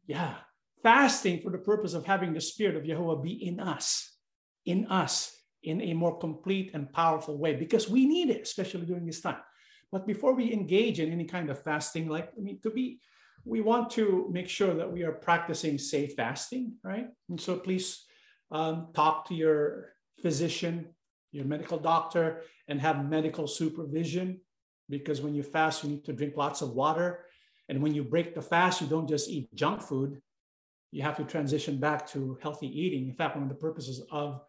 Yeah, 0.07 0.35
fasting 0.81 1.41
for 1.41 1.51
the 1.51 1.59
purpose 1.59 1.93
of 1.93 2.05
having 2.05 2.33
the 2.33 2.41
spirit 2.41 2.75
of 2.75 2.85
Yahweh 2.85 3.21
be 3.21 3.33
in 3.33 3.59
us, 3.59 4.17
in 4.65 4.87
us, 4.87 5.34
in 5.67 5.81
a 5.81 5.93
more 5.93 6.17
complete 6.17 6.71
and 6.73 6.91
powerful 6.91 7.37
way, 7.37 7.55
because 7.55 7.89
we 7.89 8.05
need 8.05 8.29
it, 8.29 8.41
especially 8.41 8.85
during 8.85 9.05
this 9.05 9.21
time. 9.21 9.41
But 9.91 10.07
before 10.07 10.33
we 10.33 10.51
engage 10.51 10.99
in 10.99 11.11
any 11.11 11.25
kind 11.25 11.49
of 11.49 11.61
fasting, 11.61 12.07
like 12.09 12.31
I 12.37 12.41
mean, 12.41 12.59
to 12.63 12.69
be, 12.69 12.99
we 13.43 13.61
want 13.61 13.89
to 13.91 14.27
make 14.31 14.49
sure 14.49 14.73
that 14.73 14.91
we 14.91 15.03
are 15.03 15.11
practicing 15.11 15.77
safe 15.77 16.13
fasting, 16.15 16.73
right? 16.83 17.07
And 17.29 17.39
so 17.39 17.57
please 17.57 18.05
um, 18.51 18.87
talk 18.93 19.27
to 19.27 19.35
your 19.35 19.93
physician, 20.21 20.87
your 21.31 21.45
medical 21.45 21.77
doctor, 21.77 22.41
and 22.67 22.81
have 22.81 23.09
medical 23.09 23.47
supervision. 23.47 24.41
Because 24.89 25.21
when 25.21 25.35
you 25.35 25.43
fast, 25.43 25.83
you 25.83 25.89
need 25.89 26.05
to 26.05 26.13
drink 26.13 26.33
lots 26.37 26.61
of 26.61 26.73
water. 26.73 27.25
And 27.69 27.81
when 27.81 27.93
you 27.93 28.03
break 28.03 28.35
the 28.35 28.41
fast, 28.41 28.81
you 28.81 28.87
don't 28.87 29.09
just 29.09 29.29
eat 29.29 29.53
junk 29.55 29.81
food. 29.81 30.21
You 30.91 31.03
have 31.03 31.17
to 31.17 31.23
transition 31.23 31.77
back 31.77 32.07
to 32.09 32.37
healthy 32.41 32.67
eating. 32.67 33.07
In 33.09 33.15
fact, 33.15 33.35
one 33.35 33.43
of 33.43 33.49
the 33.49 33.55
purposes 33.55 34.01
of, 34.11 34.41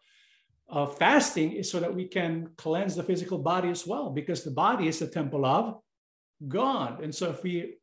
of 0.69 0.97
fasting 0.97 1.53
is 1.53 1.71
so 1.71 1.79
that 1.79 1.93
we 1.93 2.05
can 2.05 2.49
cleanse 2.57 2.95
the 2.95 3.03
physical 3.03 3.37
body 3.37 3.69
as 3.69 3.87
well, 3.87 4.09
because 4.09 4.43
the 4.43 4.51
body 4.51 4.87
is 4.87 4.99
the 4.99 5.07
temple 5.07 5.45
of 5.45 5.79
God. 6.47 7.01
And 7.01 7.13
so 7.13 7.29
if 7.29 7.43
we 7.43 7.75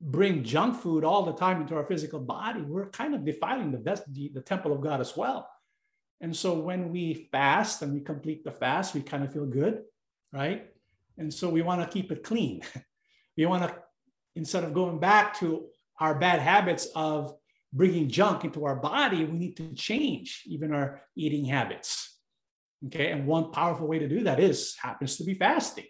bring 0.00 0.42
junk 0.42 0.80
food 0.80 1.04
all 1.04 1.24
the 1.24 1.34
time 1.34 1.60
into 1.60 1.74
our 1.76 1.84
physical 1.84 2.20
body, 2.20 2.62
we're 2.62 2.88
kind 2.90 3.14
of 3.14 3.24
defiling 3.24 3.70
the, 3.70 3.78
best, 3.78 4.02
the, 4.12 4.30
the 4.32 4.40
temple 4.40 4.72
of 4.72 4.80
God 4.80 5.00
as 5.00 5.16
well. 5.16 5.48
And 6.22 6.34
so 6.34 6.54
when 6.54 6.90
we 6.90 7.28
fast 7.30 7.82
and 7.82 7.92
we 7.92 8.00
complete 8.00 8.44
the 8.44 8.50
fast, 8.50 8.94
we 8.94 9.02
kind 9.02 9.24
of 9.24 9.32
feel 9.32 9.46
good, 9.46 9.82
right? 10.32 10.66
And 11.18 11.32
so 11.32 11.48
we 11.48 11.62
want 11.62 11.82
to 11.82 11.88
keep 11.88 12.10
it 12.10 12.22
clean. 12.22 12.62
we 13.36 13.46
want 13.46 13.64
to, 13.64 13.74
instead 14.34 14.64
of 14.64 14.72
going 14.72 14.98
back 14.98 15.38
to 15.40 15.66
our 15.98 16.18
bad 16.18 16.40
habits 16.40 16.88
of 16.94 17.34
bringing 17.72 18.08
junk 18.08 18.44
into 18.44 18.64
our 18.64 18.76
body, 18.76 19.24
we 19.24 19.38
need 19.38 19.56
to 19.58 19.72
change 19.74 20.42
even 20.46 20.72
our 20.72 21.02
eating 21.14 21.44
habits. 21.44 22.09
Okay. 22.86 23.10
And 23.10 23.26
one 23.26 23.52
powerful 23.52 23.86
way 23.86 23.98
to 23.98 24.08
do 24.08 24.22
that 24.24 24.40
is 24.40 24.76
happens 24.80 25.16
to 25.16 25.24
be 25.24 25.34
fasting. 25.34 25.86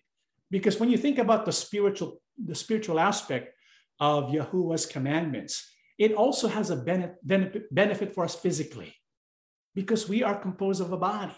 Because 0.50 0.80
when 0.80 0.90
you 0.90 0.98
think 0.98 1.18
about 1.18 1.46
the 1.46 1.52
spiritual, 1.52 2.20
the 2.42 2.54
spiritual 2.54 2.98
aspect 2.98 3.54
of 4.00 4.30
Yahuwah's 4.30 4.86
commandments, 4.86 5.70
it 5.98 6.14
also 6.14 6.48
has 6.48 6.70
a 6.70 6.76
benefit, 6.76 7.72
benefit 7.72 8.14
for 8.14 8.24
us 8.24 8.34
physically 8.34 8.94
because 9.74 10.08
we 10.08 10.22
are 10.22 10.34
composed 10.34 10.80
of 10.80 10.92
a 10.92 10.96
body. 10.96 11.36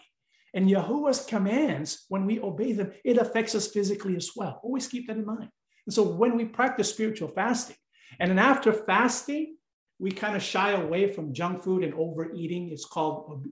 And 0.55 0.69
Yahuwah's 0.69 1.25
commands, 1.25 2.05
when 2.09 2.27
we 2.27 2.41
obey 2.41 2.73
them, 2.73 2.93
it 3.05 3.19
affects 3.19 3.55
us 3.55 3.69
physically 3.69 4.17
as 4.17 4.31
well. 4.37 4.61
Always 4.63 4.87
keep 4.87 5.07
that 5.09 5.17
in 5.17 5.27
mind. 5.27 5.49
And 5.87 5.95
so 5.95 6.03
when 6.03 6.37
we 6.37 6.45
practice 6.45 6.91
spiritual 6.91 7.29
fasting, 7.29 7.77
and 8.21 8.31
then 8.31 8.39
after 8.39 8.73
fasting, 8.73 9.57
we 9.99 10.11
kind 10.11 10.37
of 10.37 10.43
shy 10.43 10.73
away 10.73 11.13
from 11.13 11.33
junk 11.33 11.63
food 11.63 11.85
and 11.85 11.95
overeating. 11.95 12.71
It's 12.71 12.85
called 12.85 13.47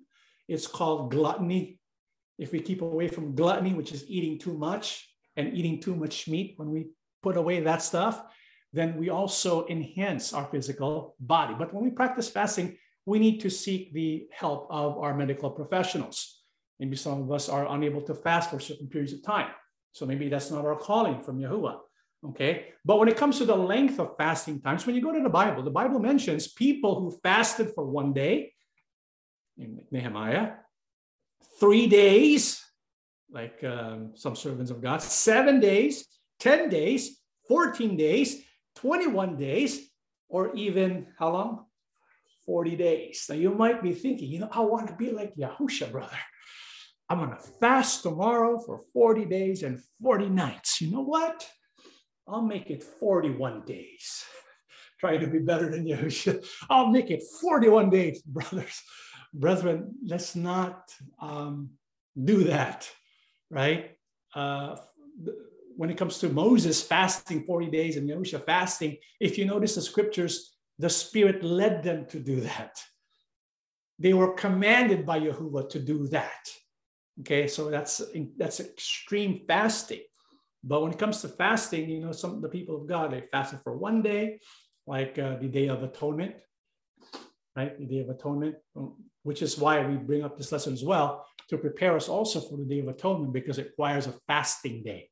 it's 0.48 0.66
called 0.66 1.11
gluttony. 1.12 1.80
If 2.41 2.53
we 2.53 2.61
keep 2.61 2.80
away 2.80 3.09
from 3.09 3.34
gluttony, 3.34 3.74
which 3.74 3.93
is 3.93 4.09
eating 4.09 4.38
too 4.38 4.57
much 4.57 5.07
and 5.36 5.53
eating 5.53 5.78
too 5.78 5.95
much 5.95 6.26
meat, 6.26 6.55
when 6.57 6.70
we 6.70 6.86
put 7.22 7.36
away 7.36 7.61
that 7.61 7.82
stuff, 7.82 8.24
then 8.72 8.97
we 8.97 9.11
also 9.11 9.66
enhance 9.68 10.32
our 10.32 10.47
physical 10.47 11.14
body. 11.20 11.55
But 11.59 11.74
when 11.74 11.84
we 11.84 11.91
practice 11.91 12.30
fasting, 12.30 12.78
we 13.05 13.18
need 13.18 13.41
to 13.41 13.51
seek 13.51 13.93
the 13.93 14.26
help 14.32 14.68
of 14.70 14.97
our 14.99 15.14
medical 15.14 15.51
professionals. 15.51 16.43
Maybe 16.78 16.97
some 16.97 17.20
of 17.22 17.30
us 17.30 17.51
are 17.51 17.70
unable 17.76 18.01
to 18.03 18.14
fast 18.14 18.51
for 18.51 18.59
certain 18.59 18.88
periods 18.88 19.12
of 19.12 19.22
time. 19.22 19.51
So 19.93 20.07
maybe 20.07 20.30
that's 20.30 20.51
not 20.51 20.64
our 20.64 20.76
calling 20.76 21.20
from 21.20 21.38
Yahuwah. 21.38 21.78
Okay. 22.28 22.68
But 22.84 22.99
when 22.99 23.09
it 23.09 23.16
comes 23.18 23.38
to 23.38 23.45
the 23.45 23.57
length 23.57 23.99
of 23.99 24.16
fasting 24.16 24.61
times, 24.62 24.86
when 24.86 24.95
you 24.95 25.03
go 25.03 25.12
to 25.12 25.22
the 25.22 25.28
Bible, 25.28 25.62
the 25.62 25.70
Bible 25.70 25.99
mentions 25.99 26.49
people 26.49 27.01
who 27.01 27.18
fasted 27.22 27.72
for 27.74 27.84
one 27.84 28.12
day 28.14 28.53
in 29.59 29.80
Nehemiah, 29.91 30.53
three 31.59 31.86
days, 31.86 32.64
like 33.30 33.62
um, 33.64 34.12
some 34.14 34.36
servants 34.36 34.70
of 34.70 34.82
God, 34.82 35.03
seven 35.03 35.61
days, 35.61 36.07
10 36.41 36.68
days, 36.68 37.20
14 37.49 37.97
days, 37.97 38.43
21 38.76 39.36
days, 39.36 39.91
or 40.28 40.55
even 40.55 41.07
how 41.18 41.32
long? 41.32 41.66
40 42.47 42.76
days. 42.76 43.26
Now 43.28 43.36
you 43.36 43.51
might 43.55 43.82
be 43.82 43.93
thinking, 43.93 44.30
you 44.30 44.41
know, 44.41 44.49
I 44.51 44.61
want 44.61 44.88
to 44.88 44.95
be 44.95 45.11
like 45.11 45.34
Yahusha, 45.36 45.93
brother. 45.93 46.16
I'm 47.09 47.18
going 47.18 47.30
to 47.30 47.36
fast 47.36 48.03
tomorrow 48.03 48.59
for 48.59 48.80
40 48.93 49.24
days 49.24 49.62
and 49.62 49.80
40 50.03 50.28
nights. 50.28 50.80
You 50.80 50.93
know 50.93 51.03
what? 51.03 51.49
I'll 52.26 52.43
make 52.43 52.70
it 52.70 52.84
41 52.84 53.64
days. 53.66 54.24
Try 55.01 55.16
to 55.16 55.26
be 55.26 55.41
better 55.41 55.70
than 55.70 55.86
Yahusha. 55.86 56.45
I'll 56.68 56.88
make 56.88 57.11
it 57.11 57.22
41 57.41 57.91
days, 57.91 58.22
brothers. 58.22 58.80
Brethren, 59.33 59.95
let's 60.05 60.35
not 60.35 60.93
um, 61.20 61.70
do 62.22 62.45
that, 62.45 62.91
right? 63.51 63.93
Uh, 64.35 64.76
when 65.76 65.91
it 65.91 65.97
comes 65.97 66.18
to 66.18 66.28
Moses 66.28 66.83
fasting 66.83 67.45
40 67.45 67.70
days 67.70 67.97
and 67.97 68.09
Yahusha 68.09 68.45
fasting, 68.45 68.97
if 69.20 69.39
you 69.39 69.45
notice 69.45 69.76
the 69.76 69.83
scriptures, 69.83 70.57
the 70.78 70.91
Spirit 70.91 71.43
led 71.43 71.83
them 71.83 72.07
to 72.07 72.18
do 72.18 72.41
that. 72.41 72.83
They 73.99 74.14
were 74.14 74.33
commanded 74.35 75.05
by 75.05 75.20
Yahuwah 75.20 75.68
to 75.70 75.78
do 75.78 76.07
that. 76.09 76.49
Okay, 77.20 77.47
so 77.47 77.70
that's 77.70 78.01
that's 78.39 78.61
extreme 78.61 79.43
fasting. 79.47 80.01
But 80.64 80.83
when 80.83 80.93
it 80.93 80.99
comes 80.99 81.20
to 81.20 81.28
fasting, 81.28 81.89
you 81.89 82.01
know, 82.01 82.12
some 82.12 82.35
of 82.35 82.43
the 82.43 82.49
people 82.49 82.76
of 82.76 82.87
God 82.87 83.12
they 83.12 83.20
fasted 83.20 83.61
for 83.62 83.76
one 83.76 84.01
day, 84.03 84.41
like 84.87 85.18
uh, 85.18 85.37
the 85.37 85.49
Day 85.49 85.68
of 85.68 85.83
Atonement, 85.83 86.37
right? 87.57 87.78
The 87.78 87.87
Day 87.87 88.01
of 88.01 88.09
Atonement, 88.09 88.57
which 89.23 89.43
is 89.43 89.59
why 89.59 89.85
we 89.87 89.97
bring 89.97 90.23
up 90.23 90.37
this 90.37 90.53
lesson 90.53 90.73
as 90.73 90.85
well 90.85 91.27
to 91.49 91.59
prepare 91.59 91.97
us 91.97 92.09
also 92.09 92.41
for 92.41 92.57
the 92.57 92.64
Day 92.64 92.79
of 92.81 92.89
Atonement 92.89 93.33
because 93.33 93.59
it 93.59 93.66
requires 93.66 94.07
a 94.07 94.14
fasting 94.27 94.83
day. 94.83 95.09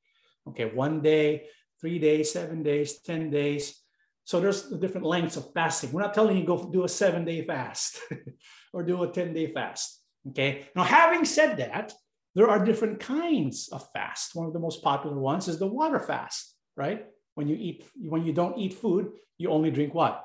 Okay, 0.49 0.67
one 0.67 1.03
day, 1.03 1.47
three 1.81 1.99
days, 1.99 2.33
seven 2.33 2.63
days, 2.63 3.01
ten 3.01 3.31
days. 3.31 3.83
So 4.25 4.41
there's 4.41 4.69
the 4.69 4.79
different 4.79 5.07
lengths 5.07 5.37
of 5.37 5.53
fasting. 5.53 5.93
We're 5.93 6.03
not 6.03 6.15
telling 6.15 6.37
you 6.37 6.45
go 6.45 6.71
do 6.71 6.85
a 6.85 6.89
seven 6.89 7.25
day 7.25 7.43
fast 7.43 8.01
or 8.73 8.83
do 8.83 9.03
a 9.03 9.09
ten 9.09 9.33
day 9.33 9.53
fast. 9.53 10.01
Okay. 10.29 10.67
Now, 10.75 10.85
having 10.85 11.25
said 11.25 11.57
that, 11.59 11.93
there 12.35 12.49
are 12.49 12.65
different 12.65 13.01
kinds 13.01 13.69
of 13.73 13.87
fast. 13.93 14.35
One 14.35 14.47
of 14.47 14.53
the 14.53 14.59
most 14.59 14.83
popular 14.83 15.19
ones 15.19 15.49
is 15.49 15.59
the 15.59 15.67
water 15.67 15.99
fast, 15.99 16.55
right? 16.77 17.07
When 17.35 17.49
you 17.49 17.57
eat, 17.57 17.85
when 17.97 18.25
you 18.25 18.33
don't 18.33 18.59
eat 18.59 18.75
food, 18.75 19.13
you 19.39 19.51
only 19.51 19.71
drink 19.71 19.95
what? 19.95 20.25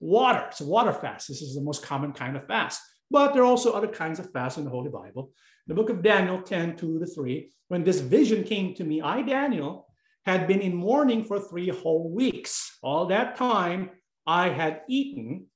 Water. 0.00 0.48
So 0.52 0.66
water 0.66 0.92
fast. 0.92 1.28
This 1.28 1.40
is 1.40 1.54
the 1.54 1.62
most 1.62 1.82
common 1.82 2.12
kind 2.12 2.36
of 2.36 2.46
fast. 2.46 2.80
But 3.10 3.32
there 3.32 3.42
are 3.42 3.46
also 3.46 3.72
other 3.72 3.88
kinds 3.88 4.18
of 4.18 4.30
fast 4.32 4.58
in 4.58 4.64
the 4.64 4.70
Holy 4.70 4.90
Bible. 4.90 5.32
The 5.66 5.74
book 5.74 5.90
of 5.90 6.02
Daniel 6.02 6.42
10, 6.42 6.76
2 6.76 6.98
to 7.00 7.06
3. 7.06 7.50
When 7.68 7.84
this 7.84 8.00
vision 8.00 8.44
came 8.44 8.74
to 8.74 8.84
me, 8.84 9.00
I, 9.00 9.22
Daniel, 9.22 9.86
had 10.24 10.46
been 10.46 10.60
in 10.60 10.74
mourning 10.74 11.24
for 11.24 11.38
three 11.38 11.68
whole 11.68 12.10
weeks. 12.10 12.78
All 12.82 13.06
that 13.06 13.36
time, 13.36 13.90
I 14.26 14.48
had 14.48 14.82
eaten 14.88 15.46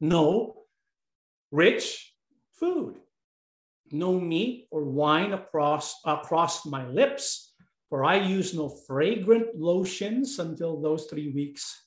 no 0.00 0.64
rich 1.50 2.14
food 2.54 3.00
no 3.92 4.18
meat 4.18 4.68
or 4.70 4.84
wine 4.84 5.32
across, 5.32 6.00
across 6.04 6.66
my 6.66 6.86
lips, 6.86 7.52
for 7.88 8.04
I 8.04 8.16
use 8.16 8.54
no 8.54 8.68
fragrant 8.68 9.58
lotions 9.58 10.38
until 10.38 10.80
those 10.80 11.06
three 11.06 11.30
weeks 11.32 11.84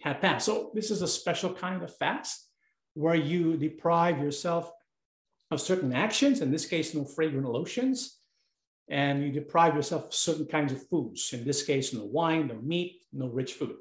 had 0.00 0.20
passed. 0.20 0.46
So, 0.46 0.72
this 0.74 0.90
is 0.90 1.02
a 1.02 1.08
special 1.08 1.54
kind 1.54 1.82
of 1.82 1.96
fast 1.96 2.48
where 2.94 3.14
you 3.14 3.56
deprive 3.56 4.18
yourself 4.18 4.70
of 5.50 5.60
certain 5.60 5.92
actions, 5.92 6.40
in 6.40 6.50
this 6.50 6.66
case, 6.66 6.94
no 6.94 7.04
fragrant 7.04 7.48
lotions, 7.48 8.18
and 8.88 9.22
you 9.22 9.30
deprive 9.30 9.74
yourself 9.74 10.06
of 10.06 10.14
certain 10.14 10.46
kinds 10.46 10.72
of 10.72 10.86
foods. 10.88 11.32
In 11.32 11.44
this 11.44 11.62
case, 11.62 11.92
no 11.92 12.04
wine, 12.04 12.48
no 12.48 12.56
meat, 12.56 13.02
no 13.12 13.28
rich 13.28 13.54
food. 13.54 13.76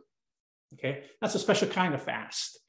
Okay, 0.73 1.03
that's 1.19 1.35
a 1.35 1.39
special 1.39 1.67
kind 1.67 1.93
of 1.93 2.01
fast 2.01 2.61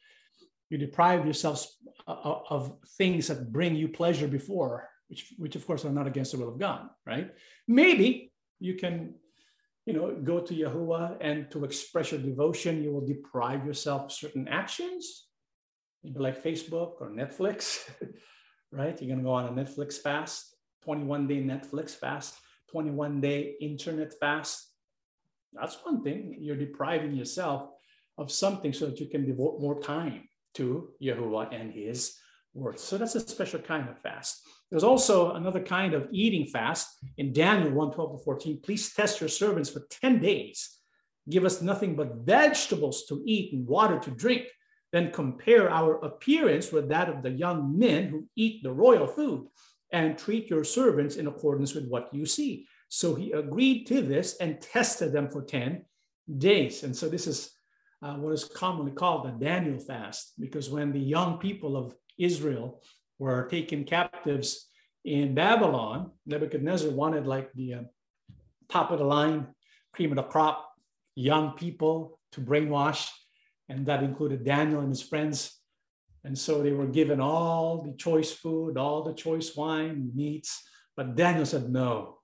you 0.73 0.79
deprive 0.79 1.27
yourselves 1.27 1.77
of 2.07 2.73
things 2.97 3.27
that 3.27 3.53
bring 3.53 3.77
you 3.77 3.89
pleasure 3.89 4.27
before, 4.27 4.89
which, 5.09 5.35
which 5.37 5.55
of 5.55 5.67
course 5.67 5.85
are 5.85 5.91
not 5.91 6.07
against 6.07 6.33
the 6.33 6.39
will 6.39 6.49
of 6.49 6.59
God, 6.59 6.89
right? 7.07 7.31
Maybe 7.69 8.33
you 8.59 8.77
can, 8.77 9.17
you 9.85 9.93
know, 9.93 10.17
go 10.25 10.41
to 10.41 10.55
Yahuwah 10.55 11.19
and 11.21 11.51
to 11.51 11.67
express 11.67 12.11
your 12.11 12.23
devotion, 12.23 12.83
you 12.83 12.91
will 12.91 13.07
deprive 13.07 13.67
yourself 13.67 14.05
of 14.05 14.13
certain 14.13 14.49
actions, 14.49 15.27
maybe 16.03 16.19
like 16.19 16.43
Facebook 16.43 17.01
or 17.01 17.11
Netflix, 17.11 17.91
right? 18.73 19.01
You're 19.01 19.11
gonna 19.15 19.23
go 19.23 19.33
on 19.33 19.47
a 19.47 19.63
Netflix 19.63 19.95
fast, 19.95 20.55
21 20.85 21.27
day 21.27 21.43
Netflix 21.43 21.91
fast, 21.91 22.37
21 22.71 23.21
day 23.21 23.55
internet 23.61 24.13
fast. 24.19 24.69
That's 25.53 25.77
one 25.85 26.03
thing. 26.03 26.37
You're 26.39 26.57
depriving 26.57 27.15
yourself 27.15 27.71
of 28.19 28.31
something 28.31 28.73
so 28.73 28.87
that 28.87 29.01
you 29.01 29.07
can 29.07 29.27
devote 29.27 29.61
more 29.61 29.81
time 29.81 30.29
to 30.55 30.91
Yahuwah 31.03 31.55
and 31.55 31.73
his 31.73 32.17
words. 32.55 32.83
So 32.83 32.99
that's 32.99 33.15
a 33.15 33.21
special 33.21 33.61
kind 33.61 33.89
of 33.89 33.99
fast. 33.99 34.43
There's 34.71 34.85
also 34.85 35.33
another 35.33 35.61
kind 35.61 35.95
of 35.95 36.09
eating 36.13 36.47
fast 36.47 36.89
in 37.19 37.33
Daniel 37.33 37.71
1 37.73 37.93
12 37.93 38.19
to 38.19 38.25
14. 38.25 38.61
Please 38.63 38.93
test 38.95 39.21
your 39.21 39.29
servants 39.29 39.71
for 39.71 39.87
10 39.91 40.21
days. 40.21 40.79
Give 41.29 41.45
us 41.45 41.63
nothing 41.63 41.95
but 41.95 42.17
vegetables 42.25 43.05
to 43.09 43.23
eat 43.27 43.53
and 43.53 43.67
water 43.67 43.99
to 43.99 44.11
drink. 44.11 44.47
Then 44.93 45.11
compare 45.11 45.71
our 45.71 45.97
appearance 46.05 46.71
with 46.71 46.89
that 46.91 47.09
of 47.09 47.23
the 47.23 47.31
young 47.31 47.79
men 47.79 48.09
who 48.09 48.29
eat 48.37 48.63
the 48.63 48.73
royal 48.73 49.07
food 49.07 49.49
and 49.91 50.19
treat 50.19 50.49
your 50.49 50.65
servants 50.65 51.17
in 51.17 51.27
accordance 51.27 51.75
with 51.75 51.89
what 51.89 52.13
you 52.13 52.27
see. 52.27 52.67
So 52.89 53.15
he 53.15 53.33
agreed 53.33 53.87
to 53.87 54.03
this 54.03 54.37
and 54.37 54.61
tested 54.61 55.13
them 55.13 55.31
for 55.31 55.43
10 55.43 55.85
days. 56.39 56.83
And 56.83 56.95
so 56.95 57.09
this 57.09 57.27
is 57.27 57.53
uh, 58.03 58.15
what 58.15 58.33
is 58.33 58.45
commonly 58.45 58.93
called 58.93 59.27
the 59.27 59.45
Daniel 59.45 59.79
fast, 59.79 60.33
because 60.39 60.69
when 60.69 60.93
the 60.93 61.01
young 61.01 61.39
people 61.39 61.77
of 61.77 61.95
Israel 62.19 62.83
were 63.19 63.49
taken 63.49 63.85
captives 63.85 64.69
in 65.05 65.35
Babylon, 65.35 66.11
Nebuchadnezzar 66.27 66.91
wanted 66.91 67.27
like 67.27 67.53
the 67.55 67.75
uh, 67.75 67.83
top 68.69 68.91
of 68.91 68.99
the 68.99 69.05
line, 69.05 69.47
cream 69.93 70.11
of 70.11 70.17
the 70.17 70.23
crop, 70.23 70.69
young 71.15 71.53
people 71.53 72.19
to 72.33 72.41
brainwash, 72.41 73.09
and 73.69 73.87
that 73.87 74.03
included 74.03 74.45
Daniel 74.45 74.81
and 74.81 74.91
his 74.91 75.03
friends. 75.03 75.59
And 76.25 76.39
so 76.39 76.63
they 76.63 76.73
were 76.73 76.87
given 76.87 77.21
all 77.21 77.83
the 77.83 77.97
choice 77.97 78.33
food, 78.33 78.77
all 78.77 79.03
the 79.03 79.15
choice 79.15 79.57
wine, 79.57 80.11
meats. 80.15 80.63
But 80.97 81.17
Daniel 81.17 81.47
said, 81.47 81.71
no, 81.71 82.19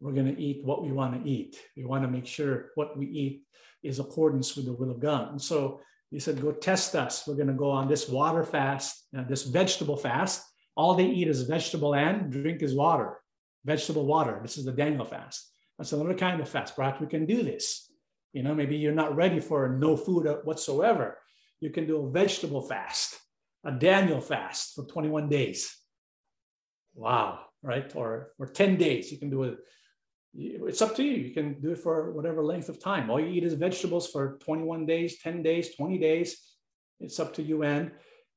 we're 0.00 0.12
going 0.12 0.34
to 0.34 0.40
eat 0.40 0.64
what 0.64 0.82
we 0.82 0.92
want 0.92 1.22
to 1.22 1.28
eat. 1.28 1.56
We 1.76 1.84
want 1.84 2.04
to 2.04 2.10
make 2.10 2.26
sure 2.26 2.70
what 2.74 2.96
we 2.96 3.06
eat 3.06 3.42
is 3.82 3.98
accordance 3.98 4.56
with 4.56 4.66
the 4.66 4.72
will 4.72 4.90
of 4.90 5.00
God. 5.00 5.30
And 5.30 5.40
so 5.40 5.80
he 6.10 6.20
said, 6.20 6.40
Go 6.40 6.52
test 6.52 6.94
us. 6.94 7.26
We're 7.26 7.34
going 7.34 7.48
to 7.48 7.54
go 7.54 7.70
on 7.70 7.88
this 7.88 8.08
water 8.08 8.44
fast, 8.44 9.06
uh, 9.16 9.24
this 9.24 9.44
vegetable 9.44 9.96
fast. 9.96 10.44
All 10.76 10.94
they 10.94 11.06
eat 11.06 11.28
is 11.28 11.42
vegetable 11.42 11.94
and 11.94 12.30
drink 12.30 12.62
is 12.62 12.74
water, 12.74 13.18
vegetable 13.64 14.06
water. 14.06 14.38
This 14.42 14.58
is 14.58 14.64
the 14.64 14.72
Daniel 14.72 15.04
fast. 15.04 15.50
That's 15.78 15.92
another 15.92 16.14
kind 16.14 16.40
of 16.40 16.48
fast. 16.48 16.76
Perhaps 16.76 17.00
we 17.00 17.06
can 17.06 17.26
do 17.26 17.42
this. 17.42 17.90
You 18.34 18.42
know, 18.42 18.54
maybe 18.54 18.76
you're 18.76 18.92
not 18.92 19.14
ready 19.14 19.38
for 19.38 19.68
no 19.68 19.96
food 19.96 20.26
whatsoever. 20.42 21.18
You 21.60 21.70
can 21.70 21.86
do 21.86 22.04
a 22.04 22.10
vegetable 22.10 22.60
fast, 22.60 23.16
a 23.64 23.70
Daniel 23.70 24.20
fast 24.20 24.74
for 24.74 24.84
21 24.84 25.28
days. 25.28 25.72
Wow, 26.94 27.46
right? 27.62 27.90
Or 27.94 28.32
for 28.36 28.46
10 28.46 28.76
days, 28.76 29.12
you 29.12 29.18
can 29.18 29.30
do 29.30 29.44
it. 29.44 29.58
it's 30.34 30.82
up 30.82 30.96
to 30.96 31.04
you. 31.04 31.12
You 31.12 31.32
can 31.32 31.60
do 31.60 31.70
it 31.70 31.78
for 31.78 32.10
whatever 32.10 32.44
length 32.44 32.68
of 32.68 32.82
time. 32.82 33.08
All 33.08 33.20
you 33.20 33.28
eat 33.28 33.44
is 33.44 33.54
vegetables 33.54 34.10
for 34.10 34.36
21 34.42 34.84
days, 34.84 35.20
10 35.22 35.44
days, 35.44 35.76
20 35.76 35.98
days. 35.98 36.36
It's 36.98 37.20
up 37.20 37.34
to 37.34 37.42
you 37.42 37.62
and 37.62 37.92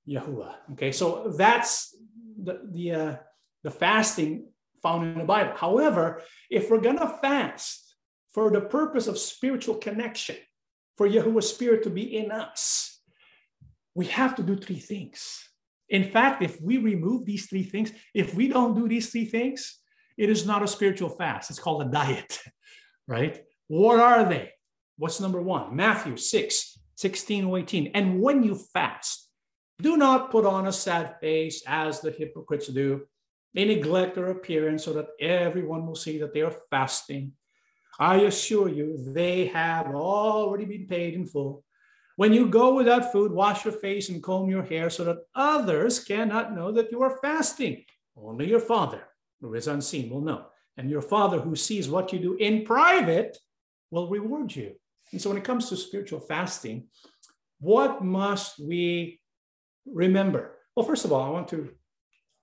Yahuwah. 0.07 0.53
Okay, 0.73 0.91
so 0.91 1.33
that's 1.35 1.95
the 2.41 2.61
the 2.71 2.91
uh, 2.91 3.15
the 3.63 3.71
fasting 3.71 4.49
found 4.83 5.07
in 5.07 5.17
the 5.17 5.25
Bible. 5.25 5.53
However, 5.55 6.21
if 6.51 6.69
we're 6.69 6.81
gonna 6.81 7.17
fast 7.21 7.86
for 8.37 8.51
the 8.51 8.61
purpose 8.61 9.07
of 9.07 9.17
spiritual 9.17 9.73
connection, 9.73 10.35
for 10.95 11.07
Yahuwah's 11.07 11.49
spirit 11.49 11.81
to 11.81 11.89
be 11.89 12.17
in 12.17 12.29
us, 12.29 13.01
we 13.95 14.05
have 14.05 14.35
to 14.35 14.43
do 14.43 14.55
three 14.55 14.77
things. 14.77 15.49
In 15.89 16.11
fact, 16.11 16.43
if 16.43 16.61
we 16.61 16.77
remove 16.77 17.25
these 17.25 17.47
three 17.47 17.63
things, 17.63 17.91
if 18.13 18.35
we 18.35 18.47
don't 18.47 18.75
do 18.75 18.87
these 18.87 19.09
three 19.09 19.25
things, 19.25 19.79
it 20.19 20.29
is 20.29 20.45
not 20.45 20.61
a 20.61 20.67
spiritual 20.67 21.09
fast. 21.09 21.49
It's 21.49 21.57
called 21.57 21.81
a 21.81 21.89
diet, 21.89 22.39
right? 23.07 23.41
What 23.69 23.99
are 23.99 24.23
they? 24.23 24.51
What's 24.99 25.19
number 25.19 25.41
one? 25.41 25.75
Matthew 25.75 26.15
6, 26.15 26.79
16 26.95 27.57
18. 27.57 27.91
And 27.95 28.21
when 28.21 28.43
you 28.43 28.53
fast, 28.53 29.31
do 29.81 29.97
not 29.97 30.29
put 30.29 30.45
on 30.45 30.67
a 30.67 30.71
sad 30.71 31.15
face 31.19 31.63
as 31.65 32.01
the 32.01 32.11
hypocrites 32.11 32.67
do. 32.67 33.01
They 33.55 33.65
neglect 33.65 34.13
their 34.13 34.29
appearance 34.29 34.83
so 34.83 34.93
that 34.93 35.07
everyone 35.19 35.87
will 35.87 35.95
see 35.95 36.19
that 36.19 36.35
they 36.35 36.41
are 36.41 36.53
fasting. 36.69 37.31
I 37.99 38.17
assure 38.21 38.69
you, 38.69 38.97
they 39.13 39.47
have 39.47 39.87
already 39.87 40.65
been 40.65 40.87
paid 40.87 41.13
in 41.13 41.25
full. 41.25 41.63
When 42.15 42.33
you 42.33 42.47
go 42.47 42.73
without 42.73 43.11
food, 43.11 43.31
wash 43.31 43.63
your 43.63 43.73
face 43.73 44.09
and 44.09 44.23
comb 44.23 44.49
your 44.49 44.63
hair 44.63 44.89
so 44.89 45.03
that 45.03 45.19
others 45.35 45.99
cannot 45.99 46.53
know 46.53 46.71
that 46.71 46.91
you 46.91 47.01
are 47.03 47.19
fasting. 47.21 47.83
Only 48.15 48.49
your 48.49 48.59
Father, 48.59 49.03
who 49.39 49.53
is 49.53 49.67
unseen, 49.67 50.09
will 50.09 50.21
know. 50.21 50.47
And 50.77 50.89
your 50.89 51.01
Father, 51.01 51.39
who 51.39 51.55
sees 51.55 51.89
what 51.89 52.11
you 52.11 52.19
do 52.19 52.33
in 52.35 52.65
private, 52.65 53.37
will 53.91 54.09
reward 54.09 54.55
you. 54.55 54.73
And 55.11 55.21
so, 55.21 55.29
when 55.29 55.37
it 55.37 55.43
comes 55.43 55.69
to 55.69 55.77
spiritual 55.77 56.19
fasting, 56.19 56.87
what 57.59 58.03
must 58.03 58.59
we 58.59 59.21
remember? 59.85 60.57
Well, 60.75 60.85
first 60.85 61.05
of 61.05 61.11
all, 61.11 61.23
I 61.23 61.29
want 61.29 61.47
to 61.49 61.69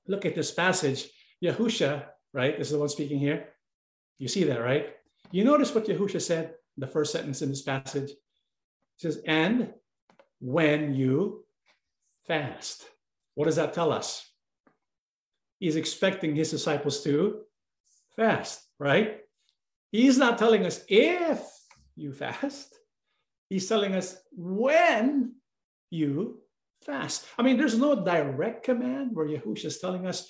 look 0.06 0.24
at 0.24 0.34
this 0.34 0.50
passage. 0.50 1.08
Yahusha, 1.42 2.06
right? 2.32 2.56
This 2.56 2.68
is 2.68 2.72
the 2.72 2.78
one 2.78 2.88
speaking 2.88 3.18
here. 3.18 3.48
You 4.18 4.28
see 4.28 4.44
that, 4.44 4.60
right? 4.60 4.94
You 5.30 5.44
notice 5.44 5.74
what 5.74 5.86
Yahusha 5.86 6.20
said, 6.20 6.54
in 6.76 6.80
the 6.80 6.86
first 6.86 7.12
sentence 7.12 7.42
in 7.42 7.48
this 7.48 7.62
passage. 7.62 8.10
It 8.10 8.18
says, 8.98 9.20
and 9.26 9.72
when 10.40 10.94
you 10.94 11.44
fast. 12.26 12.84
What 13.34 13.46
does 13.46 13.56
that 13.56 13.74
tell 13.74 13.92
us? 13.92 14.28
He's 15.58 15.76
expecting 15.76 16.34
his 16.34 16.50
disciples 16.50 17.02
to 17.04 17.42
fast, 18.16 18.60
right? 18.78 19.20
He's 19.90 20.18
not 20.18 20.38
telling 20.38 20.66
us 20.66 20.84
if 20.88 21.40
you 21.96 22.12
fast. 22.12 22.74
He's 23.48 23.68
telling 23.68 23.94
us 23.94 24.16
when 24.32 25.34
you 25.90 26.40
fast. 26.84 27.26
I 27.38 27.42
mean, 27.42 27.56
there's 27.56 27.78
no 27.78 28.04
direct 28.04 28.64
command 28.64 29.10
where 29.14 29.26
Yahushua 29.26 29.66
is 29.66 29.78
telling 29.78 30.06
us, 30.06 30.28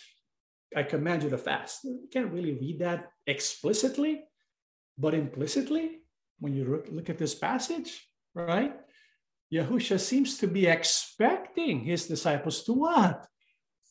I 0.76 0.82
command 0.82 1.22
you 1.22 1.30
to 1.30 1.38
fast. 1.38 1.84
You 1.84 2.09
can't 2.12 2.32
really 2.32 2.55
read 2.55 2.80
that 2.80 3.11
explicitly, 3.26 4.24
but 4.99 5.14
implicitly, 5.14 6.01
when 6.38 6.55
you 6.55 6.84
look 6.90 7.11
at 7.11 7.18
this 7.18 7.34
passage, 7.34 8.07
right? 8.34 8.74
Yahusha 9.53 10.01
seems 10.01 10.38
to 10.38 10.47
be 10.47 10.66
expecting 10.66 11.80
his 11.80 12.07
disciples 12.07 12.64
to 12.64 12.72
what? 12.72 13.26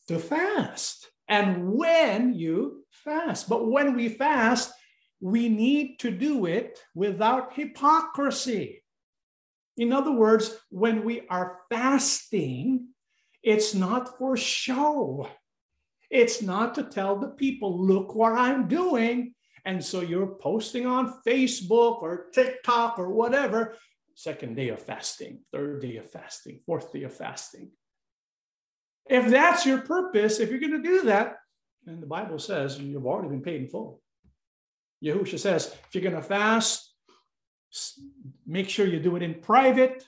To 0.08 0.20
fast. 0.20 1.10
And 1.28 1.72
when 1.74 2.34
you 2.34 2.86
fast. 2.92 3.48
But 3.48 3.70
when 3.70 3.96
we 3.96 4.10
fast, 4.10 4.74
we 5.22 5.48
need 5.48 6.00
to 6.00 6.12
do 6.12 6.46
it 6.46 6.80
without 6.94 7.54
hypocrisy. 7.54 8.84
In 9.78 9.94
other 9.94 10.12
words, 10.12 10.56
when 10.70 11.04
we 11.04 11.26
are 11.30 11.60
fasting, 11.70 12.88
it's 13.42 13.74
not 13.74 14.18
for 14.18 14.36
show. 14.36 15.30
It's 16.10 16.42
not 16.42 16.76
to 16.76 16.84
tell 16.84 17.18
the 17.18 17.30
people, 17.30 17.86
look 17.86 18.14
what 18.14 18.34
I'm 18.34 18.68
doing. 18.68 19.34
And 19.66 19.84
so 19.84 20.02
you're 20.02 20.28
posting 20.28 20.86
on 20.86 21.22
Facebook 21.26 22.02
or 22.02 22.28
TikTok 22.34 23.00
or 23.00 23.10
whatever, 23.10 23.76
second 24.16 24.56
day 24.56 24.70
of 24.70 24.82
fasting, 24.82 25.40
third 25.52 25.82
day 25.82 25.98
of 25.98 26.10
fasting, 26.10 26.60
fourth 26.66 26.92
day 26.92 27.04
of 27.04 27.14
fasting. 27.14 27.72
If 29.10 29.30
that's 29.30 29.66
your 29.66 29.80
purpose, 29.80 30.40
if 30.40 30.50
you're 30.50 30.60
going 30.60 30.82
to 30.82 30.90
do 30.90 31.04
that, 31.04 31.38
then 31.86 32.00
the 32.00 32.08
Bible 32.08 32.40
says 32.40 32.80
you've 32.80 33.06
already 33.06 33.30
been 33.30 33.42
paid 33.42 33.62
in 33.62 33.68
full. 33.68 34.02
Yahusha 35.04 35.40
says, 35.40 35.76
if 35.88 35.94
you're 35.94 36.04
going 36.10 36.16
to 36.16 36.28
fast, 36.28 36.94
make 38.46 38.70
sure 38.70 38.86
you 38.86 39.00
do 39.00 39.16
it 39.16 39.24
in 39.24 39.36
private, 39.36 40.06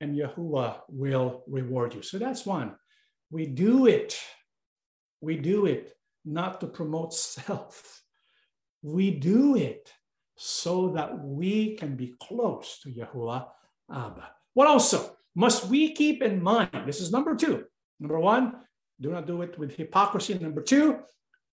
and 0.00 0.16
Yahuwah 0.16 0.80
will 0.88 1.42
reward 1.48 1.94
you. 1.94 2.02
So 2.02 2.18
that's 2.18 2.44
one. 2.44 2.76
We 3.30 3.46
do 3.46 3.86
it. 3.86 4.18
We 5.20 5.36
do 5.36 5.66
it 5.66 5.94
not 6.24 6.60
to 6.60 6.66
promote 6.66 7.14
self. 7.14 8.02
We 8.82 9.10
do 9.10 9.56
it 9.56 9.92
so 10.36 10.90
that 10.90 11.18
we 11.18 11.76
can 11.76 11.96
be 11.96 12.14
close 12.20 12.78
to 12.82 12.90
Yahuwah 12.90 13.46
Abba. 13.92 14.30
What 14.54 14.68
also 14.68 15.16
must 15.34 15.66
we 15.66 15.92
keep 15.92 16.22
in 16.22 16.42
mind? 16.42 16.70
This 16.86 17.00
is 17.00 17.10
number 17.10 17.34
two. 17.34 17.64
Number 18.00 18.18
one, 18.20 18.54
do 19.00 19.10
not 19.10 19.26
do 19.26 19.42
it 19.42 19.58
with 19.58 19.74
hypocrisy. 19.74 20.34
Number 20.34 20.62
two, 20.62 21.00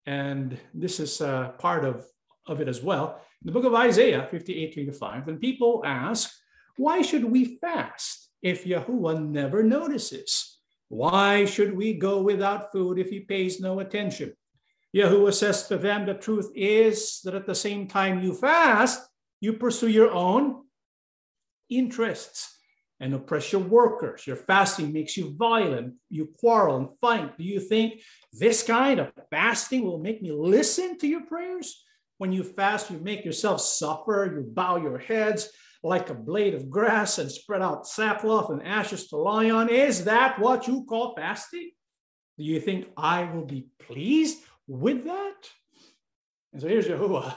and 0.06 0.58
this 0.74 1.00
is 1.00 1.22
uh, 1.22 1.50
part 1.58 1.84
of, 1.84 2.06
of 2.48 2.62
it 2.62 2.68
as 2.68 2.82
well. 2.82 3.22
In 3.42 3.48
the 3.48 3.52
book 3.52 3.66
of 3.66 3.74
Isaiah 3.74 4.28
58, 4.30 4.74
3 4.74 4.86
to 4.86 4.92
5, 4.92 5.28
when 5.28 5.38
people 5.38 5.82
ask, 5.86 6.32
why 6.78 7.02
should 7.02 7.24
we 7.24 7.58
fast 7.58 8.30
if 8.42 8.66
Yahuwah 8.66 9.28
never 9.28 9.64
notices? 9.64 10.60
Why 10.90 11.46
should 11.46 11.76
we 11.76 11.94
go 11.94 12.22
without 12.22 12.72
food 12.72 13.00
if 13.00 13.10
he 13.10 13.22
pays 13.22 13.60
no 13.60 13.80
attention? 13.80 14.34
Yahuwah 14.96 15.34
says 15.34 15.68
to 15.68 15.78
them, 15.78 16.06
The 16.06 16.14
truth 16.14 16.52
is 16.56 17.20
that 17.26 17.36
at 17.36 17.46
the 17.46 17.56
same 17.56 17.88
time 17.88 18.24
you 18.24 18.34
fast, 18.34 19.06
you 19.42 19.54
pursue 19.54 19.90
your 19.90 20.12
own 20.12 20.64
interests 21.70 22.58
and 23.02 23.14
oppress 23.14 23.52
your 23.52 23.62
workers. 23.62 24.26
Your 24.26 24.38
fasting 24.38 24.94
makes 24.94 25.18
you 25.18 25.36
violent. 25.38 25.96
You 26.10 26.30
quarrel 26.40 26.78
and 26.78 26.90
fight. 27.02 27.38
Do 27.38 27.44
you 27.44 27.60
think 27.60 28.02
this 28.32 28.64
kind 28.64 29.02
of 29.02 29.12
fasting 29.30 29.84
will 29.84 30.00
make 30.00 30.22
me 30.22 30.32
listen 30.32 30.98
to 31.00 31.08
your 31.08 31.26
prayers? 31.26 31.84
When 32.18 32.32
you 32.32 32.44
fast, 32.44 32.90
you 32.90 33.00
make 33.00 33.26
yourself 33.26 33.60
suffer. 33.60 34.32
You 34.34 34.50
bow 34.50 34.78
your 34.78 34.98
heads 34.98 35.50
like 35.84 36.10
a 36.10 36.16
blade 36.16 36.54
of 36.54 36.70
grass 36.70 37.20
and 37.20 37.30
spread 37.30 37.62
out 37.62 37.86
sackcloth 37.86 38.50
and 38.50 38.64
ashes 38.64 39.08
to 39.10 39.18
lie 39.18 39.50
on. 39.50 39.68
Is 39.68 40.06
that 40.06 40.40
what 40.40 40.68
you 40.68 40.86
call 40.86 41.16
fasting? 41.18 41.72
Do 42.38 42.46
you 42.46 42.62
think 42.62 42.88
I 42.96 43.26
will 43.26 43.46
be 43.46 43.68
pleased 43.80 44.40
with 44.68 45.06
that. 45.06 45.36
And 46.54 46.62
so 46.62 46.68
here's 46.68 46.88
Yahuwah, 46.88 47.36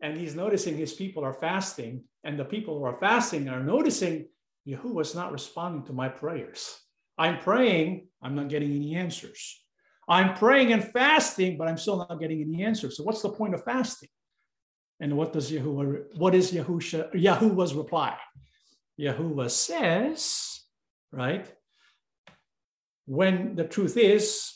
and 0.00 0.16
he's 0.16 0.34
noticing 0.34 0.76
his 0.76 0.92
people 0.92 1.24
are 1.24 1.32
fasting, 1.32 2.04
and 2.24 2.38
the 2.38 2.44
people 2.44 2.78
who 2.78 2.84
are 2.84 2.98
fasting 2.98 3.48
are 3.48 3.62
noticing 3.62 4.28
Yahuwah's 4.68 5.14
not 5.14 5.32
responding 5.32 5.84
to 5.84 5.92
my 5.92 6.08
prayers. 6.08 6.78
I'm 7.16 7.38
praying, 7.38 8.08
I'm 8.22 8.34
not 8.34 8.48
getting 8.48 8.74
any 8.74 8.94
answers. 8.94 9.62
I'm 10.08 10.34
praying 10.34 10.72
and 10.72 10.84
fasting, 10.84 11.56
but 11.56 11.66
I'm 11.66 11.78
still 11.78 11.98
not 11.98 12.20
getting 12.20 12.42
any 12.42 12.62
answers. 12.62 12.96
So 12.96 13.04
what's 13.04 13.22
the 13.22 13.30
point 13.30 13.54
of 13.54 13.64
fasting? 13.64 14.10
And 15.00 15.16
what 15.16 15.32
does 15.32 15.50
Yahuwah, 15.50 16.16
what 16.16 16.34
is 16.34 16.52
Yahusha, 16.52 17.12
Yahuwah's 17.14 17.74
reply? 17.74 18.16
Yahuwah 19.00 19.50
says, 19.50 20.60
right? 21.10 21.50
When 23.06 23.56
the 23.56 23.64
truth 23.64 23.96
is, 23.96 24.52